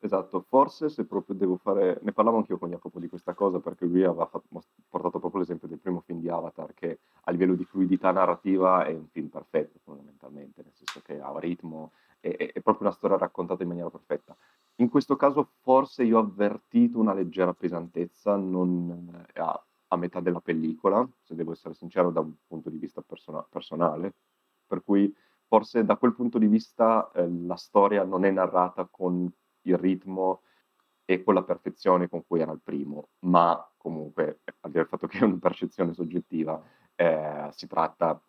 esatto, 0.00 0.40
forse 0.48 0.88
se 0.88 1.04
proprio 1.04 1.34
devo 1.34 1.56
fare, 1.56 1.98
ne 2.02 2.12
parlavo 2.12 2.36
anch'io 2.38 2.58
con 2.58 2.70
Jacopo 2.70 2.98
di 2.98 3.08
questa 3.08 3.34
cosa 3.34 3.58
perché 3.58 3.84
lui 3.84 4.04
aveva 4.04 4.26
fatto- 4.26 4.62
portato 4.88 5.18
proprio 5.18 5.40
l'esempio 5.40 5.68
del 5.68 5.78
primo 5.78 6.00
film 6.00 6.20
di 6.20 6.28
Avatar 6.28 6.72
che 6.74 6.98
a 7.22 7.30
livello 7.30 7.54
di 7.54 7.64
fluidità 7.64 8.10
narrativa 8.10 8.84
è 8.84 8.92
un 8.92 9.06
film 9.08 9.28
perfetto 9.28 9.78
fondamentalmente, 9.82 10.62
nel 10.62 10.72
senso 10.74 11.00
che 11.02 11.20
ha 11.20 11.32
ritmo, 11.38 11.92
è, 12.20 12.28
è- 12.36 12.60
proprio 12.60 12.86
una 12.88 12.96
storia 12.96 13.16
raccontata 13.16 13.62
in 13.62 13.68
maniera 13.68 13.90
perfetta. 13.90 14.36
In 14.76 14.88
questo 14.88 15.16
caso 15.16 15.50
forse 15.60 16.04
io 16.04 16.18
ho 16.18 16.20
avvertito 16.22 16.98
una 16.98 17.12
leggera 17.14 17.52
pesantezza 17.52 18.36
non, 18.36 19.24
eh, 19.32 19.40
a, 19.40 19.60
a 19.88 19.96
metà 19.96 20.20
della 20.20 20.40
pellicola, 20.40 21.06
se 21.22 21.34
devo 21.34 21.52
essere 21.52 21.74
sincero 21.74 22.10
da 22.10 22.20
un 22.20 22.32
punto 22.46 22.70
di 22.70 22.78
vista 22.78 23.00
persona- 23.02 23.44
personale, 23.48 24.12
per 24.68 24.84
cui 24.84 25.12
forse 25.48 25.84
da 25.84 25.96
quel 25.96 26.14
punto 26.14 26.38
di 26.38 26.46
vista 26.46 27.10
eh, 27.14 27.28
la 27.28 27.56
storia 27.56 28.04
non 28.04 28.24
è 28.24 28.30
narrata 28.30 28.86
con 28.88 29.28
il 29.62 29.76
ritmo 29.76 30.42
e 31.04 31.24
con 31.24 31.34
la 31.34 31.42
perfezione 31.42 32.08
con 32.08 32.24
cui 32.26 32.40
era 32.40 32.52
il 32.52 32.60
primo, 32.62 33.08
ma 33.20 33.66
comunque, 33.78 34.40
al 34.60 34.70
di 34.70 34.76
là 34.76 34.82
del 34.82 34.86
fatto 34.86 35.06
che 35.06 35.18
è 35.18 35.24
una 35.24 35.38
percezione 35.40 35.94
soggettiva, 35.94 36.62
eh, 36.94 37.48
si 37.52 37.66
tratta 37.66 38.20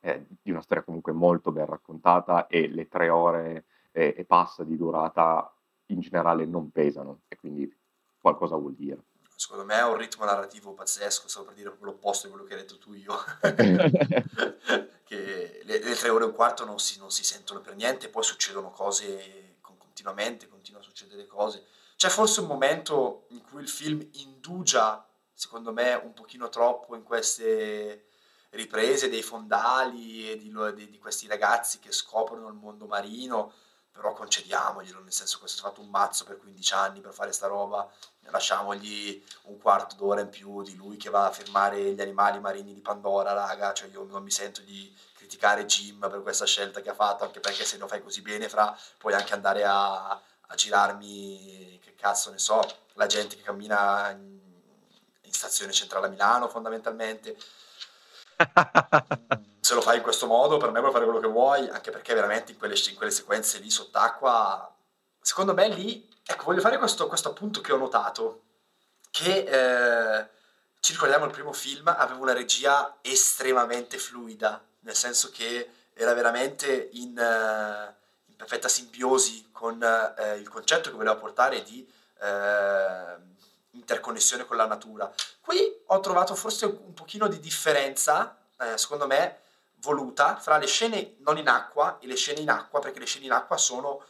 eh, 0.00 0.26
di 0.42 0.50
una 0.50 0.60
storia 0.60 0.84
comunque 0.84 1.12
molto 1.12 1.50
ben 1.52 1.66
raccontata 1.66 2.46
e 2.46 2.68
le 2.68 2.86
tre 2.86 3.08
ore 3.08 3.64
e, 3.90 4.14
e 4.16 4.24
passa 4.24 4.62
di 4.62 4.76
durata 4.76 5.50
in 5.86 6.00
generale 6.00 6.44
non 6.44 6.70
pesano 6.70 7.22
e 7.28 7.36
quindi 7.36 7.74
qualcosa 8.20 8.56
vuol 8.56 8.74
dire 8.74 9.02
secondo 9.38 9.64
me 9.64 9.78
ha 9.78 9.86
un 9.86 9.96
ritmo 9.96 10.24
narrativo 10.24 10.74
pazzesco, 10.74 11.28
stavo 11.28 11.46
per 11.46 11.54
dire 11.54 11.68
proprio 11.68 11.92
l'opposto 11.92 12.26
di 12.26 12.32
quello 12.32 12.44
che 12.44 12.54
hai 12.54 12.60
detto 12.62 12.78
tu 12.78 12.92
io, 12.92 13.14
che 15.04 15.60
le, 15.62 15.78
le, 15.78 15.94
tre 15.94 16.08
ore 16.08 16.24
e 16.24 16.26
un 16.26 16.34
quarto 16.34 16.64
non 16.64 16.80
si, 16.80 16.98
non 16.98 17.12
si 17.12 17.22
sentono 17.22 17.60
per 17.60 17.76
niente, 17.76 18.08
poi 18.08 18.24
succedono 18.24 18.72
cose 18.72 19.58
continuamente, 19.60 20.48
continuano 20.48 20.84
a 20.84 20.88
succedere 20.88 21.24
cose. 21.28 21.66
C'è 21.94 22.08
forse 22.08 22.40
un 22.40 22.48
momento 22.48 23.26
in 23.28 23.40
cui 23.42 23.62
il 23.62 23.68
film 23.68 24.04
indugia, 24.14 25.08
secondo 25.32 25.72
me, 25.72 25.94
un 25.94 26.14
pochino 26.14 26.48
troppo 26.48 26.96
in 26.96 27.04
queste 27.04 28.06
riprese 28.50 29.08
dei 29.08 29.22
fondali 29.22 30.32
e 30.32 30.36
di, 30.36 30.52
di, 30.74 30.90
di 30.90 30.98
questi 30.98 31.28
ragazzi 31.28 31.78
che 31.78 31.92
scoprono 31.92 32.48
il 32.48 32.54
mondo 32.54 32.86
marino, 32.86 33.52
però 33.98 34.12
concediamoglielo, 34.12 35.00
nel 35.00 35.12
senso 35.12 35.40
che 35.40 35.48
si 35.48 35.58
è 35.58 35.60
fatto 35.60 35.80
un 35.80 35.88
mazzo 35.88 36.22
per 36.22 36.38
15 36.38 36.74
anni 36.74 37.00
per 37.00 37.12
fare 37.12 37.32
sta 37.32 37.48
roba, 37.48 37.90
lasciamogli 38.30 39.20
un 39.44 39.58
quarto 39.58 39.96
d'ora 39.96 40.20
in 40.20 40.28
più 40.28 40.62
di 40.62 40.76
lui 40.76 40.96
che 40.96 41.10
va 41.10 41.26
a 41.26 41.32
firmare 41.32 41.94
gli 41.94 42.00
animali 42.00 42.38
marini 42.38 42.74
di 42.74 42.80
Pandora, 42.80 43.32
raga, 43.32 43.72
cioè 43.72 43.88
io 43.88 44.04
non 44.04 44.22
mi 44.22 44.30
sento 44.30 44.60
di 44.60 44.96
criticare 45.14 45.66
Jim 45.66 45.98
per 45.98 46.22
questa 46.22 46.46
scelta 46.46 46.80
che 46.80 46.90
ha 46.90 46.94
fatto, 46.94 47.24
anche 47.24 47.40
perché 47.40 47.64
se 47.64 47.76
lo 47.76 47.88
fai 47.88 48.00
così 48.00 48.22
bene, 48.22 48.48
fra, 48.48 48.76
puoi 48.98 49.14
anche 49.14 49.34
andare 49.34 49.64
a, 49.64 50.10
a 50.10 50.54
girarmi, 50.54 51.80
che 51.82 51.96
cazzo 51.96 52.30
ne 52.30 52.38
so, 52.38 52.60
la 52.92 53.06
gente 53.06 53.34
che 53.34 53.42
cammina 53.42 54.10
in, 54.10 54.38
in 55.22 55.32
stazione 55.32 55.72
centrale 55.72 56.06
a 56.06 56.10
Milano 56.10 56.48
fondamentalmente. 56.48 57.36
se 59.60 59.74
lo 59.74 59.80
fai 59.80 59.96
in 59.96 60.02
questo 60.02 60.26
modo, 60.26 60.56
per 60.56 60.70
me 60.70 60.80
puoi 60.80 60.92
fare 60.92 61.04
quello 61.04 61.20
che 61.20 61.28
vuoi, 61.28 61.68
anche 61.68 61.90
perché 61.90 62.14
veramente 62.14 62.52
in 62.52 62.58
quelle, 62.58 62.74
in 62.88 62.96
quelle 62.96 63.10
sequenze 63.10 63.58
lì 63.58 63.70
sott'acqua, 63.70 64.74
secondo 65.20 65.54
me 65.54 65.68
lì 65.68 66.08
Ecco, 66.30 66.44
voglio 66.44 66.60
fare 66.60 66.76
questo, 66.76 67.06
questo 67.06 67.30
appunto 67.30 67.62
che 67.62 67.72
ho 67.72 67.78
notato, 67.78 68.42
che 69.10 69.44
eh, 69.44 70.28
ci 70.78 70.92
ricordiamo 70.92 71.24
il 71.24 71.30
primo 71.30 71.54
film, 71.54 71.88
aveva 71.88 72.20
una 72.20 72.34
regia 72.34 72.98
estremamente 73.00 73.96
fluida, 73.96 74.62
nel 74.80 74.94
senso 74.94 75.30
che 75.30 75.70
era 75.94 76.12
veramente 76.12 76.90
in, 76.92 77.16
uh, 77.16 77.94
in 78.26 78.36
perfetta 78.36 78.68
simbiosi 78.68 79.48
con 79.52 79.80
uh, 79.80 80.36
il 80.36 80.50
concetto 80.50 80.90
che 80.90 80.96
voleva 80.96 81.16
portare 81.16 81.62
di 81.62 81.90
uh, 82.20 83.37
interconnessione 83.78 84.44
con 84.44 84.56
la 84.56 84.66
natura. 84.66 85.10
Qui 85.40 85.82
ho 85.86 86.00
trovato 86.00 86.34
forse 86.34 86.66
un 86.66 86.92
pochino 86.92 87.28
di 87.28 87.38
differenza, 87.40 88.36
secondo 88.74 89.06
me, 89.06 89.40
voluta 89.80 90.36
fra 90.36 90.58
le 90.58 90.66
scene 90.66 91.16
non 91.20 91.38
in 91.38 91.48
acqua 91.48 91.98
e 92.00 92.06
le 92.06 92.16
scene 92.16 92.40
in 92.40 92.50
acqua, 92.50 92.80
perché 92.80 92.98
le 92.98 93.06
scene 93.06 93.26
in 93.26 93.32
acqua 93.32 93.56
sono 93.56 94.02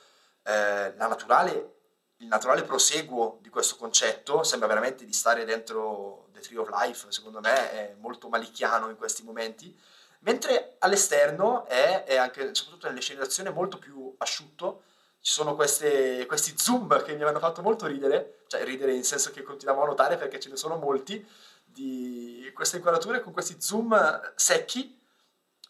la 0.42 1.06
naturale 1.06 1.74
il 2.20 2.26
naturale 2.26 2.62
proseguo 2.62 3.38
di 3.42 3.48
questo 3.48 3.76
concetto. 3.76 4.42
Sembra 4.42 4.66
veramente 4.66 5.04
di 5.04 5.12
stare 5.12 5.44
dentro 5.44 6.28
The 6.32 6.40
Tree 6.40 6.58
of 6.58 6.68
Life, 6.70 7.12
secondo 7.12 7.40
me 7.40 7.70
è 7.70 7.94
molto 7.98 8.28
malicchiano 8.28 8.88
in 8.88 8.96
questi 8.96 9.22
momenti, 9.22 9.76
mentre 10.20 10.76
all'esterno 10.80 11.64
è, 11.66 12.04
è 12.04 12.16
anche, 12.16 12.54
soprattutto 12.54 12.88
nelle 12.88 13.00
scene 13.00 13.20
d'azione, 13.20 13.50
molto 13.50 13.78
più 13.78 14.12
asciutto, 14.18 14.82
ci 15.20 15.32
sono 15.32 15.54
queste, 15.54 16.24
questi 16.26 16.54
zoom 16.56 17.02
che 17.02 17.14
mi 17.14 17.22
hanno 17.22 17.38
fatto 17.38 17.62
molto 17.62 17.86
ridere, 17.86 18.44
cioè 18.46 18.64
ridere 18.64 18.94
in 18.94 19.04
senso 19.04 19.30
che 19.30 19.42
continuavo 19.42 19.82
a 19.82 19.86
notare 19.86 20.16
perché 20.16 20.40
ce 20.40 20.48
ne 20.48 20.56
sono 20.56 20.76
molti, 20.76 21.26
di 21.64 22.50
queste 22.54 22.76
inquadrature 22.76 23.20
con 23.20 23.32
questi 23.32 23.56
zoom 23.58 24.32
secchi 24.34 24.98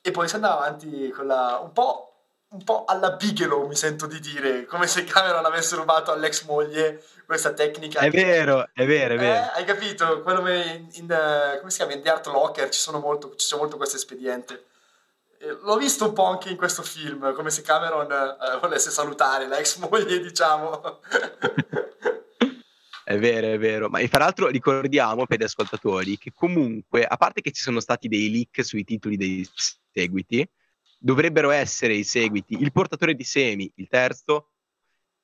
e 0.00 0.10
poi 0.10 0.28
si 0.28 0.36
andava 0.36 0.64
avanti 0.64 1.10
con 1.10 1.26
la, 1.26 1.58
un 1.62 1.72
po' 1.72 2.08
un 2.50 2.64
po' 2.64 2.86
alla 2.86 3.10
Bigelow, 3.10 3.66
mi 3.66 3.76
sento 3.76 4.06
di 4.06 4.20
dire, 4.20 4.64
come 4.64 4.86
se 4.86 5.04
Cameron 5.04 5.44
avesse 5.44 5.76
rubato 5.76 6.12
all'ex 6.12 6.44
moglie 6.44 7.04
questa 7.26 7.52
tecnica. 7.52 8.00
È 8.00 8.08
vero, 8.08 8.70
è 8.72 8.86
vero, 8.86 9.14
è 9.14 9.18
vero. 9.18 9.34
Eh, 9.34 9.50
hai 9.54 9.64
capito? 9.64 10.22
Quello 10.22 10.48
in, 10.50 10.88
in 10.92 11.06
come 11.58 11.70
si 11.70 11.76
chiama? 11.76 11.92
In 11.92 12.02
The 12.02 12.10
Art 12.10 12.26
Locker 12.28 12.70
ci 12.70 12.80
sono 12.80 13.00
molto, 13.00 13.34
c'è 13.34 13.56
molto 13.56 13.76
questo 13.76 13.96
espediente. 13.96 14.64
L'ho 15.40 15.76
visto 15.76 16.06
un 16.06 16.12
po' 16.12 16.24
anche 16.24 16.50
in 16.50 16.56
questo 16.56 16.82
film, 16.82 17.32
come 17.34 17.50
se 17.50 17.62
Cameron 17.62 18.10
uh, 18.10 18.60
volesse 18.60 18.90
salutare 18.90 19.46
l'ex 19.46 19.76
moglie, 19.78 20.20
diciamo. 20.20 20.80
È 23.08 23.18
vero, 23.18 23.46
è 23.46 23.58
vero. 23.58 23.88
Ma 23.88 24.06
fra 24.06 24.18
l'altro 24.18 24.48
ricordiamo 24.48 25.24
per 25.24 25.38
gli 25.38 25.44
ascoltatori 25.44 26.18
che 26.18 26.30
comunque, 26.34 27.06
a 27.06 27.16
parte 27.16 27.40
che 27.40 27.52
ci 27.52 27.62
sono 27.62 27.80
stati 27.80 28.06
dei 28.06 28.30
leak 28.30 28.62
sui 28.62 28.84
titoli 28.84 29.16
dei 29.16 29.48
seguiti, 29.90 30.46
dovrebbero 30.98 31.48
essere 31.48 31.94
i 31.94 32.04
seguiti 32.04 32.60
Il 32.60 32.70
portatore 32.70 33.14
di 33.14 33.24
semi, 33.24 33.72
il 33.76 33.88
terzo, 33.88 34.50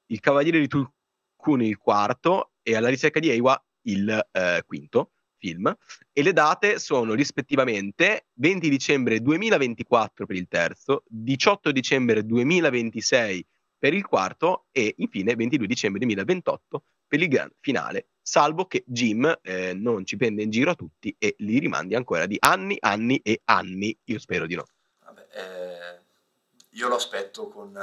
Il 0.06 0.20
cavaliere 0.20 0.60
di 0.60 0.66
Tulkun, 0.66 1.60
il 1.60 1.76
quarto, 1.76 2.52
e 2.62 2.74
Alla 2.74 2.88
ricerca 2.88 3.20
di 3.20 3.28
Eiwa, 3.28 3.62
il 3.82 4.28
eh, 4.32 4.62
quinto 4.66 5.10
film. 5.44 5.76
E 6.12 6.22
le 6.22 6.32
date 6.32 6.78
sono 6.78 7.12
rispettivamente 7.12 8.28
20 8.34 8.70
dicembre 8.70 9.20
2024 9.20 10.24
per 10.24 10.36
il 10.36 10.48
terzo, 10.48 11.02
18 11.06 11.70
dicembre 11.70 12.24
2026 12.24 13.46
per 13.78 13.92
il 13.92 14.06
quarto 14.06 14.66
e 14.72 14.94
infine 14.98 15.34
22 15.34 15.66
dicembre 15.66 16.00
2028 16.00 16.84
per 17.06 17.20
il 17.20 17.28
gran 17.28 17.50
finale, 17.60 18.08
salvo 18.22 18.66
che 18.66 18.82
Jim 18.86 19.40
eh, 19.42 19.74
non 19.74 20.06
ci 20.06 20.16
prenda 20.16 20.40
in 20.40 20.50
giro 20.50 20.70
a 20.70 20.74
tutti 20.74 21.14
e 21.18 21.34
li 21.38 21.58
rimandi 21.58 21.94
ancora 21.94 22.24
di 22.24 22.36
anni, 22.40 22.78
anni 22.80 23.18
e 23.18 23.42
anni. 23.44 23.96
Io 24.04 24.18
spero 24.18 24.46
di 24.46 24.54
no. 24.54 24.64
Vabbè, 25.04 25.26
eh, 25.32 26.04
io 26.70 26.88
lo 26.88 26.96
aspetto 26.96 27.48
con, 27.48 27.76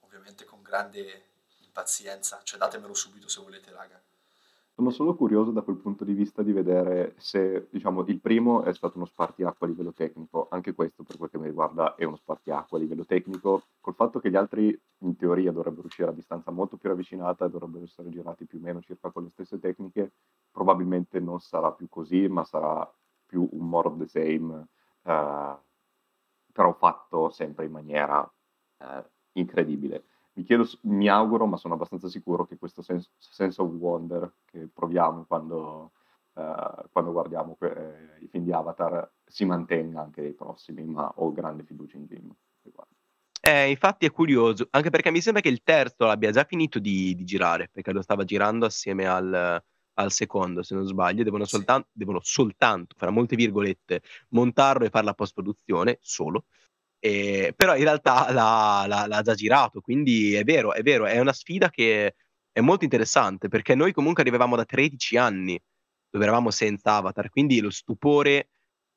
ovviamente 0.00 0.44
con 0.44 0.60
grande 0.60 1.30
impazienza, 1.64 2.42
cioè 2.44 2.58
datemelo 2.58 2.94
subito 2.94 3.26
se 3.26 3.40
volete, 3.40 3.72
raga. 3.72 4.00
Sono 4.76 4.90
solo 4.90 5.14
curioso 5.14 5.52
da 5.52 5.62
quel 5.62 5.76
punto 5.76 6.02
di 6.02 6.14
vista 6.14 6.42
di 6.42 6.50
vedere 6.50 7.14
se, 7.18 7.68
diciamo, 7.70 8.04
il 8.06 8.20
primo 8.20 8.64
è 8.64 8.74
stato 8.74 8.96
uno 8.96 9.06
spartiacque 9.06 9.68
a 9.68 9.70
livello 9.70 9.92
tecnico, 9.92 10.48
anche 10.50 10.74
questo 10.74 11.04
per 11.04 11.16
quel 11.16 11.30
che 11.30 11.38
mi 11.38 11.46
riguarda 11.46 11.94
è 11.94 12.02
uno 12.02 12.16
spartiacque 12.16 12.76
a 12.76 12.80
livello 12.80 13.04
tecnico, 13.04 13.62
col 13.80 13.94
fatto 13.94 14.18
che 14.18 14.30
gli 14.30 14.34
altri 14.34 14.76
in 15.02 15.14
teoria 15.14 15.52
dovrebbero 15.52 15.86
uscire 15.86 16.08
a 16.08 16.12
distanza 16.12 16.50
molto 16.50 16.76
più 16.76 16.88
ravvicinata 16.88 17.44
e 17.44 17.50
dovrebbero 17.50 17.84
essere 17.84 18.08
girati 18.08 18.46
più 18.46 18.58
o 18.58 18.62
meno 18.62 18.80
circa 18.80 19.12
con 19.12 19.22
le 19.22 19.30
stesse 19.30 19.60
tecniche, 19.60 20.14
probabilmente 20.50 21.20
non 21.20 21.38
sarà 21.38 21.70
più 21.70 21.88
così, 21.88 22.26
ma 22.26 22.42
sarà 22.42 22.92
più 23.26 23.48
un 23.52 23.68
more 23.68 23.86
of 23.86 23.98
the 23.98 24.08
same, 24.08 24.66
uh, 25.02 25.56
però 26.52 26.72
fatto 26.72 27.30
sempre 27.30 27.66
in 27.66 27.70
maniera 27.70 28.20
uh, 28.78 29.04
incredibile 29.34 30.04
mi, 30.34 30.44
chiedo, 30.44 30.68
mi 30.82 31.08
auguro, 31.08 31.46
ma 31.46 31.56
sono 31.56 31.74
abbastanza 31.74 32.08
sicuro 32.08 32.46
che 32.46 32.56
questo 32.56 32.82
sense, 32.82 33.10
sense 33.18 33.60
of 33.60 33.70
wonder 33.70 34.32
che 34.44 34.68
proviamo 34.72 35.24
quando, 35.24 35.92
uh, 36.34 36.88
quando 36.90 37.12
guardiamo 37.12 37.54
que- 37.56 38.18
i 38.20 38.28
film 38.28 38.44
di 38.44 38.52
Avatar 38.52 39.10
si 39.24 39.44
mantenga 39.44 40.00
anche 40.00 40.20
nei 40.20 40.32
prossimi, 40.32 40.84
ma 40.84 41.10
ho 41.16 41.32
grande 41.32 41.64
fiducia 41.64 41.96
in 41.96 42.06
Jim. 42.06 42.34
Eh, 43.46 43.68
infatti 43.68 44.06
è 44.06 44.10
curioso, 44.10 44.68
anche 44.70 44.88
perché 44.88 45.10
mi 45.10 45.20
sembra 45.20 45.42
che 45.42 45.50
il 45.50 45.62
terzo 45.62 46.06
l'abbia 46.06 46.30
già 46.30 46.44
finito 46.44 46.78
di, 46.78 47.14
di 47.14 47.24
girare, 47.24 47.68
perché 47.70 47.92
lo 47.92 48.00
stava 48.00 48.24
girando 48.24 48.64
assieme 48.64 49.06
al, 49.06 49.62
al 49.94 50.12
secondo, 50.12 50.62
se 50.62 50.74
non 50.74 50.86
sbaglio, 50.86 51.22
devono, 51.22 51.44
soltan- 51.44 51.84
devono 51.92 52.20
soltanto, 52.22 52.94
fra 52.96 53.10
molte 53.10 53.36
virgolette, 53.36 54.00
montarlo 54.30 54.86
e 54.86 54.88
fare 54.88 55.04
la 55.04 55.12
post-produzione, 55.12 55.98
solo, 56.00 56.46
eh, 57.04 57.52
però 57.54 57.76
in 57.76 57.82
realtà 57.82 58.32
l'ha, 58.32 58.86
l'ha, 58.86 59.06
l'ha, 59.06 59.20
già 59.20 59.34
girato, 59.34 59.82
quindi 59.82 60.32
è 60.32 60.42
vero, 60.42 60.72
è 60.72 60.80
vero, 60.80 61.04
è 61.04 61.18
una 61.18 61.34
sfida 61.34 61.68
che 61.68 62.14
è 62.50 62.60
molto 62.60 62.84
interessante 62.84 63.48
perché 63.48 63.74
noi 63.74 63.92
comunque 63.92 64.22
arrivavamo 64.22 64.56
da 64.56 64.64
13 64.64 65.18
anni 65.18 65.60
dove 66.08 66.24
eravamo 66.24 66.50
senza 66.50 66.94
Avatar, 66.94 67.28
quindi 67.28 67.60
lo 67.60 67.68
stupore 67.68 68.48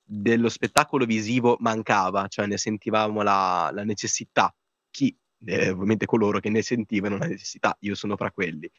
dello 0.01 0.47
spettacolo 0.47 1.03
visivo 1.03 1.57
mancava, 1.59 2.27
cioè 2.29 2.45
ne 2.45 2.57
sentivamo 2.57 3.23
la, 3.23 3.71
la 3.73 3.83
necessità. 3.83 4.55
Chi? 4.89 5.13
Eh, 5.45 5.69
ovviamente 5.71 6.05
coloro 6.05 6.39
che 6.39 6.49
ne 6.49 6.61
sentivano 6.61 7.17
la 7.17 7.25
necessità, 7.27 7.75
io 7.81 7.95
sono 7.95 8.15
fra 8.15 8.31
quelli. 8.31 8.71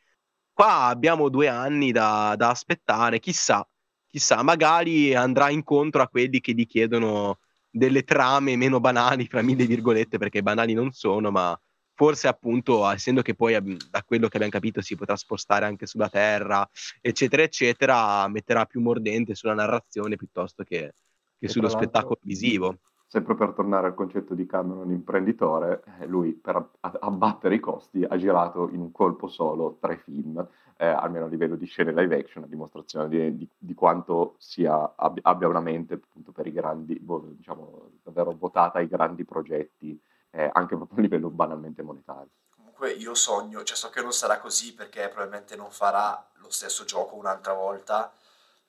Qua 0.55 0.85
abbiamo 0.85 1.29
due 1.29 1.49
anni 1.49 1.93
da, 1.93 2.35
da 2.35 2.49
aspettare, 2.49 3.19
chissà, 3.21 3.69
chissà, 4.07 4.43
magari 4.43 5.15
andrà 5.15 5.51
incontro 5.51 6.01
a 6.01 6.09
quelli 6.09 6.41
che 6.41 6.55
gli 6.55 6.67
chiedono 6.67 7.41
delle 7.79 8.03
trame 8.03 8.57
meno 8.57 8.81
banali, 8.81 9.27
fra 9.27 9.41
mille 9.41 9.65
virgolette, 9.65 10.19
perché 10.19 10.43
banali 10.43 10.75
non 10.75 10.93
sono, 10.93 11.31
ma 11.31 11.59
forse 11.95 12.29
appunto, 12.29 12.89
essendo 12.91 13.23
che 13.23 13.35
poi 13.35 13.55
da 13.91 14.05
quello 14.05 14.29
che 14.29 14.37
abbiamo 14.37 14.53
capito 14.53 14.81
si 14.83 14.95
potrà 14.95 15.17
spostare 15.17 15.65
anche 15.65 15.87
sulla 15.87 16.09
Terra, 16.09 16.69
eccetera, 17.01 17.43
eccetera, 17.43 18.29
metterà 18.29 18.67
più 18.67 18.81
mordente 18.81 19.35
sulla 19.35 19.55
narrazione 19.55 20.17
piuttosto 20.17 20.63
che, 20.63 20.93
che 21.39 21.49
sullo 21.49 21.69
spettacolo 21.69 22.19
visivo. 22.23 22.79
Sempre 23.11 23.35
per 23.37 23.55
tornare 23.55 23.87
al 23.87 23.95
concetto 23.95 24.35
di 24.35 24.45
Cameron 24.45 24.91
imprenditore, 24.91 25.83
eh, 25.99 26.07
lui 26.07 26.35
per 26.35 26.73
abbattere 26.81 27.55
i 27.55 27.59
costi 27.59 28.05
ha 28.05 28.19
girato 28.19 28.69
in 28.69 28.81
un 28.81 28.93
colpo 28.93 29.29
solo 29.29 29.79
tre 29.81 29.97
film, 29.97 30.47
eh, 30.77 30.87
almeno 30.89 31.25
a 31.25 31.29
livello 31.29 31.57
di 31.57 31.65
scene 31.65 31.95
live 31.95 32.19
action, 32.19 32.45
a 32.45 32.47
dimostrazione 32.47 33.09
di, 33.09 33.35
di, 33.35 33.49
di 33.57 33.73
quanto 33.73 34.35
sia, 34.37 34.93
abbia 34.95 35.49
una 35.49 35.61
mente 35.61 35.95
appunto 35.95 36.33
per 36.33 36.49
i 36.49 36.53
grandi, 36.53 37.03
diciamo, 37.03 37.93
davvero 38.03 38.37
votata 38.39 38.77
ai 38.77 38.89
grandi 38.89 39.25
progetti, 39.25 39.99
eh, 40.29 40.51
anche 40.53 40.77
proprio 40.77 40.99
a 40.99 41.01
livello 41.01 41.31
banalmente 41.31 41.83
monetario. 41.83 42.29
Comunque 42.55 42.91
io 42.93 43.15
sogno, 43.15 43.63
cioè 43.63 43.75
so 43.75 43.89
che 43.89 44.03
non 44.03 44.13
sarà 44.13 44.39
così 44.39 44.75
perché 44.75 45.09
probabilmente 45.09 45.57
non 45.57 45.71
farà 45.71 46.29
lo 46.35 46.51
stesso 46.51 46.85
gioco 46.85 47.17
un'altra 47.17 47.55
volta, 47.55 48.13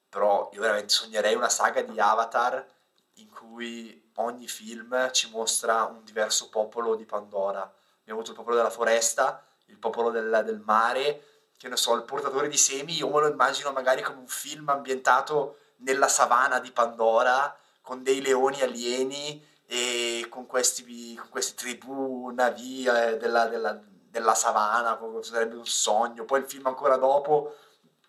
però 0.08 0.50
io 0.54 0.62
veramente 0.62 0.94
sognerei 0.94 1.36
una 1.36 1.50
saga 1.50 1.82
di 1.82 2.00
Avatar 2.00 2.78
in 3.20 3.30
cui 3.30 4.12
ogni 4.16 4.48
film 4.48 5.12
ci 5.12 5.30
mostra 5.30 5.84
un 5.86 6.04
diverso 6.04 6.50
popolo 6.50 6.96
di 6.96 7.06
Pandora. 7.06 7.62
Abbiamo 7.62 8.20
avuto 8.20 8.32
il 8.32 8.38
popolo 8.38 8.56
della 8.56 8.70
foresta, 8.70 9.44
il 9.66 9.78
popolo 9.78 10.10
del, 10.10 10.42
del 10.46 10.62
mare, 10.66 11.24
che 11.58 11.68
ne 11.68 11.76
so, 11.76 11.96
il 11.96 12.04
portatore 12.04 12.48
di 12.48 12.58
semi, 12.58 12.96
io 12.96 13.10
me 13.10 13.22
lo 13.22 13.28
immagino 13.30 13.72
magari 13.72 14.02
come 14.02 14.20
un 14.20 14.28
film 14.28 14.70
ambientato 14.70 15.58
nella 15.78 16.08
savana 16.08 16.60
di 16.60 16.72
Pandora, 16.72 17.56
con 17.82 18.02
dei 18.04 18.22
leoni 18.22 18.62
alieni 18.62 19.46
e 19.66 20.28
con, 20.30 20.46
questi, 20.46 21.16
con 21.16 21.30
queste 21.30 21.56
tribù 21.56 22.30
navie 22.30 23.18
della, 23.18 23.48
della, 23.48 23.80
della 24.10 24.34
savana, 24.36 25.00
sarebbe 25.22 25.56
un 25.56 25.66
sogno. 25.66 26.26
Poi 26.26 26.40
il 26.40 26.46
film 26.46 26.66
ancora 26.68 26.98
dopo, 26.98 27.56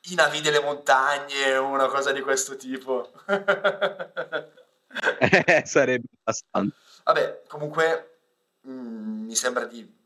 i 0.02 0.14
navi 0.14 0.40
delle 0.40 0.61
montagne, 0.61 1.56
una 1.56 1.88
cosa 1.88 2.12
di 2.12 2.20
questo 2.20 2.56
tipo. 2.56 3.11
Eh, 5.20 5.62
sarebbe 5.66 6.09
abbastanza. 6.20 6.76
Vabbè, 7.05 7.43
comunque 7.47 8.18
mh, 8.62 8.72
mm, 8.72 9.24
mi 9.26 9.34
sembra 9.34 9.64
di 9.64 9.99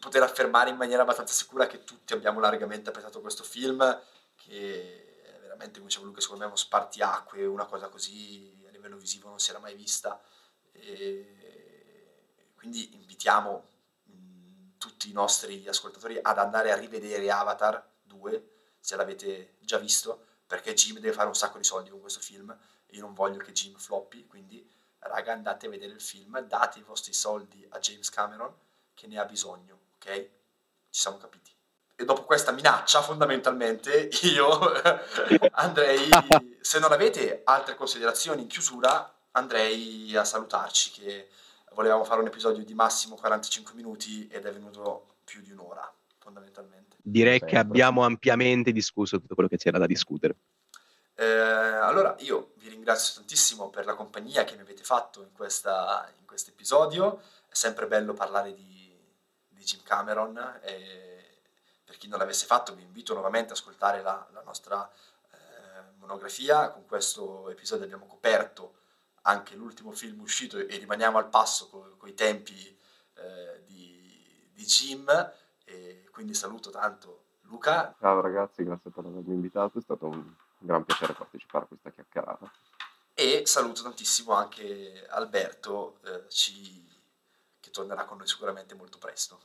poter 0.00 0.22
affermare 0.22 0.70
in 0.70 0.76
maniera 0.76 1.02
abbastanza 1.02 1.34
sicura 1.34 1.66
che 1.66 1.84
tutti 1.84 2.12
abbiamo 2.12 2.40
largamente 2.40 2.88
apprezzato 2.88 3.20
questo 3.20 3.44
film, 3.44 3.78
che 4.34 5.22
è 5.22 5.40
veramente, 5.40 5.74
come 5.78 5.88
dicevo 5.88 6.06
Luca, 6.06 6.20
secondo 6.20 6.40
me 6.40 6.48
è 6.48 6.52
uno 6.52 6.60
spartiacque, 6.60 7.44
una 7.44 7.66
cosa 7.66 7.88
così 7.88 8.64
a 8.66 8.70
livello 8.70 8.96
visivo 8.96 9.28
non 9.28 9.38
si 9.38 9.50
era 9.50 9.58
mai 9.58 9.74
vista. 9.74 10.20
E 10.72 12.54
quindi 12.54 12.94
invitiamo 12.94 13.68
mm, 14.10 14.70
tutti 14.78 15.10
i 15.10 15.12
nostri 15.12 15.68
ascoltatori 15.68 16.18
ad 16.20 16.38
andare 16.38 16.72
a 16.72 16.76
rivedere 16.76 17.30
Avatar 17.30 17.84
2, 18.02 18.50
se 18.80 18.96
l'avete 18.96 19.56
già 19.60 19.78
visto, 19.78 20.26
perché 20.46 20.74
Jim 20.74 20.94
deve 20.94 21.12
fare 21.12 21.28
un 21.28 21.34
sacco 21.34 21.58
di 21.58 21.64
soldi 21.64 21.90
con 21.90 22.00
questo 22.00 22.20
film 22.20 22.56
io 22.92 23.00
non 23.00 23.14
voglio 23.14 23.38
che 23.38 23.52
Jim 23.52 23.76
floppi, 23.76 24.26
quindi 24.26 24.66
raga 25.00 25.32
andate 25.32 25.66
a 25.66 25.70
vedere 25.70 25.92
il 25.92 26.00
film, 26.00 26.38
date 26.40 26.78
i 26.78 26.82
vostri 26.82 27.12
soldi 27.12 27.66
a 27.70 27.78
James 27.78 28.08
Cameron 28.10 28.52
che 28.94 29.06
ne 29.06 29.18
ha 29.18 29.24
bisogno, 29.24 29.78
ok? 29.96 30.14
Ci 30.90 31.00
siamo 31.00 31.16
capiti. 31.16 31.50
E 31.94 32.04
dopo 32.04 32.24
questa 32.24 32.52
minaccia, 32.52 33.02
fondamentalmente, 33.02 34.08
io 34.22 34.58
andrei, 35.52 36.08
se 36.60 36.78
non 36.78 36.92
avete 36.92 37.42
altre 37.44 37.74
considerazioni 37.74 38.42
in 38.42 38.48
chiusura, 38.48 39.12
andrei 39.32 40.14
a 40.16 40.24
salutarci, 40.24 40.90
che 40.90 41.28
volevamo 41.74 42.04
fare 42.04 42.20
un 42.20 42.26
episodio 42.26 42.64
di 42.64 42.74
massimo 42.74 43.16
45 43.16 43.74
minuti 43.74 44.28
ed 44.28 44.44
è 44.44 44.52
venuto 44.52 45.14
più 45.24 45.40
di 45.40 45.50
un'ora, 45.52 45.90
fondamentalmente. 46.18 46.96
Direi 47.00 47.40
che 47.40 47.56
abbiamo 47.56 48.04
ampiamente 48.04 48.72
discusso 48.72 49.18
tutto 49.18 49.34
quello 49.34 49.48
che 49.48 49.56
c'era 49.56 49.78
da 49.78 49.86
discutere. 49.86 50.36
Eh, 51.14 51.24
allora 51.24 52.14
io 52.20 52.52
vi 52.56 52.68
ringrazio 52.68 53.16
tantissimo 53.16 53.68
per 53.68 53.84
la 53.84 53.94
compagnia 53.94 54.44
che 54.44 54.54
mi 54.54 54.62
avete 54.62 54.82
fatto 54.82 55.22
in, 55.22 55.32
questo 55.34 56.50
episodio, 56.50 57.20
è 57.48 57.54
sempre 57.54 57.86
bello 57.86 58.14
parlare 58.14 58.54
di, 58.54 58.98
di 59.48 59.62
Jim 59.62 59.82
Cameron 59.82 60.60
e 60.62 61.40
per 61.84 61.98
chi 61.98 62.08
non 62.08 62.18
l'avesse 62.18 62.46
fatto 62.46 62.74
vi 62.74 62.82
invito 62.82 63.12
nuovamente 63.12 63.52
ad 63.52 63.58
ascoltare 63.58 64.00
la, 64.00 64.26
la 64.32 64.42
nostra 64.42 64.90
eh, 65.30 65.36
monografia, 65.98 66.70
con 66.70 66.86
questo 66.86 67.50
episodio 67.50 67.84
abbiamo 67.84 68.06
coperto 68.06 68.78
anche 69.22 69.54
l'ultimo 69.54 69.92
film 69.92 70.20
uscito 70.20 70.58
e 70.58 70.76
rimaniamo 70.78 71.18
al 71.18 71.28
passo 71.28 71.68
con 71.68 72.08
i 72.08 72.14
tempi 72.14 72.76
eh, 73.14 73.62
di, 73.66 74.50
di 74.52 74.64
Jim, 74.64 75.08
e 75.64 76.08
quindi 76.10 76.34
saluto 76.34 76.70
tanto 76.70 77.24
Luca. 77.42 77.94
Ciao 78.00 78.20
ragazzi, 78.20 78.64
grazie 78.64 78.90
per 78.90 79.04
avermi 79.04 79.34
invitato, 79.34 79.78
è 79.78 79.82
stato 79.82 80.06
un 80.06 80.34
gran 80.64 80.84
piacere 80.84 81.12
partecipare 81.12 81.64
a 81.64 81.68
questa 81.68 81.90
chiacchierata. 81.90 82.50
E 83.14 83.42
saluto 83.44 83.82
tantissimo 83.82 84.32
anche 84.32 85.06
Alberto, 85.10 85.98
eh, 86.04 86.28
ci, 86.28 86.88
che 87.60 87.70
tornerà 87.70 88.04
con 88.04 88.18
noi 88.18 88.26
sicuramente 88.26 88.74
molto 88.74 88.98
presto. 88.98 89.40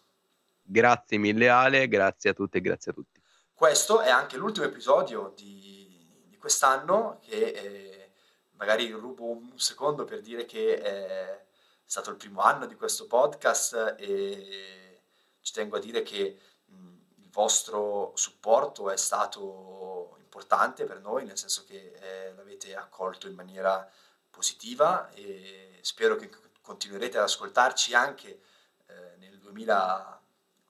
Grazie 0.62 1.18
mille 1.18 1.50
Ale, 1.50 1.88
grazie 1.88 2.32
a 2.32 2.34
tutte 2.34 2.58
e 2.58 2.62
grazie 2.62 2.92
a 2.92 2.94
tutti. 2.94 3.22
Questo 3.54 4.02
è 4.02 4.10
anche 4.10 4.38
l'ultimo 4.38 4.66
episodio 4.66 5.34
di, 5.36 6.26
di 6.28 6.38
quest'anno 6.38 7.20
che 7.22 7.36
eh, 7.36 8.12
magari 8.52 8.92
rubo 8.92 9.24
un 9.26 9.58
secondo 9.58 10.04
per 10.04 10.22
dire 10.22 10.46
che 10.46 10.80
è 10.82 11.46
stato 11.84 12.10
il 12.10 12.18
primo 12.18 12.42
anno 12.42 12.66
di 12.66 12.76
questo 12.76 13.08
podcast 13.08 13.96
e 13.98 15.02
ci 15.42 15.54
tengo 15.54 15.78
a 15.78 15.80
dire 15.80 16.04
che 16.04 16.38
vostro 17.38 18.14
supporto 18.16 18.90
è 18.90 18.98
stato 18.98 20.16
importante 20.18 20.86
per 20.86 21.00
noi, 21.02 21.24
nel 21.24 21.38
senso 21.38 21.66
che 21.66 21.94
eh, 21.94 22.34
l'avete 22.34 22.76
accolto 22.76 23.28
in 23.28 23.36
maniera 23.36 23.88
positiva 24.32 25.12
e 25.12 25.78
spero 25.82 26.16
che 26.16 26.32
continuerete 26.62 27.18
ad 27.18 27.26
ascoltarci 27.26 27.94
anche 27.94 28.42
eh, 28.88 29.16
nel, 29.18 29.38
2000, 29.38 30.22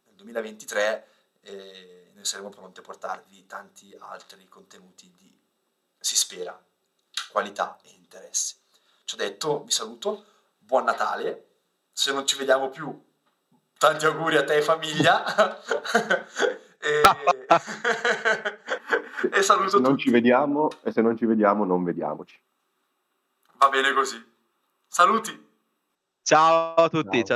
nel, 0.08 0.16
2023 0.16 1.08
e 1.40 2.12
noi 2.14 2.26
saremo 2.26 2.50
pronti 2.50 2.82
a 2.82 2.84
portarvi 2.84 3.46
tanti 3.46 3.96
altri 4.00 4.46
contenuti 4.50 5.10
di, 5.18 5.40
si 5.98 6.18
spera, 6.18 6.62
qualità 7.32 7.80
e 7.84 7.92
interesse. 7.92 8.56
Ci 9.06 9.16
ho 9.16 9.18
detto, 9.18 9.64
vi 9.64 9.72
saluto, 9.72 10.26
buon 10.58 10.84
Natale, 10.84 11.46
se 11.94 12.12
non 12.12 12.28
ci 12.28 12.36
vediamo 12.36 12.70
più, 12.70 13.07
tanti 13.78 14.06
auguri 14.06 14.38
a 14.38 14.44
te 14.44 14.58
e 14.58 14.62
famiglia. 14.62 15.24
e... 16.80 17.02
e 19.32 19.42
saluto 19.42 19.70
se 19.70 19.80
non 19.80 19.92
tutti. 19.92 20.04
ci 20.04 20.10
vediamo 20.12 20.70
e 20.84 20.92
se 20.92 21.02
non 21.02 21.18
ci 21.18 21.26
vediamo 21.26 21.66
non 21.66 21.84
vediamoci. 21.84 22.40
Va 23.58 23.70
bene 23.70 23.94
così. 23.94 24.24
Saluti. 24.88 25.46
Ciao 26.22 26.76
a 26.76 26.90
tutti, 26.90 27.18
Ciao. 27.18 27.26
ciao 27.26 27.36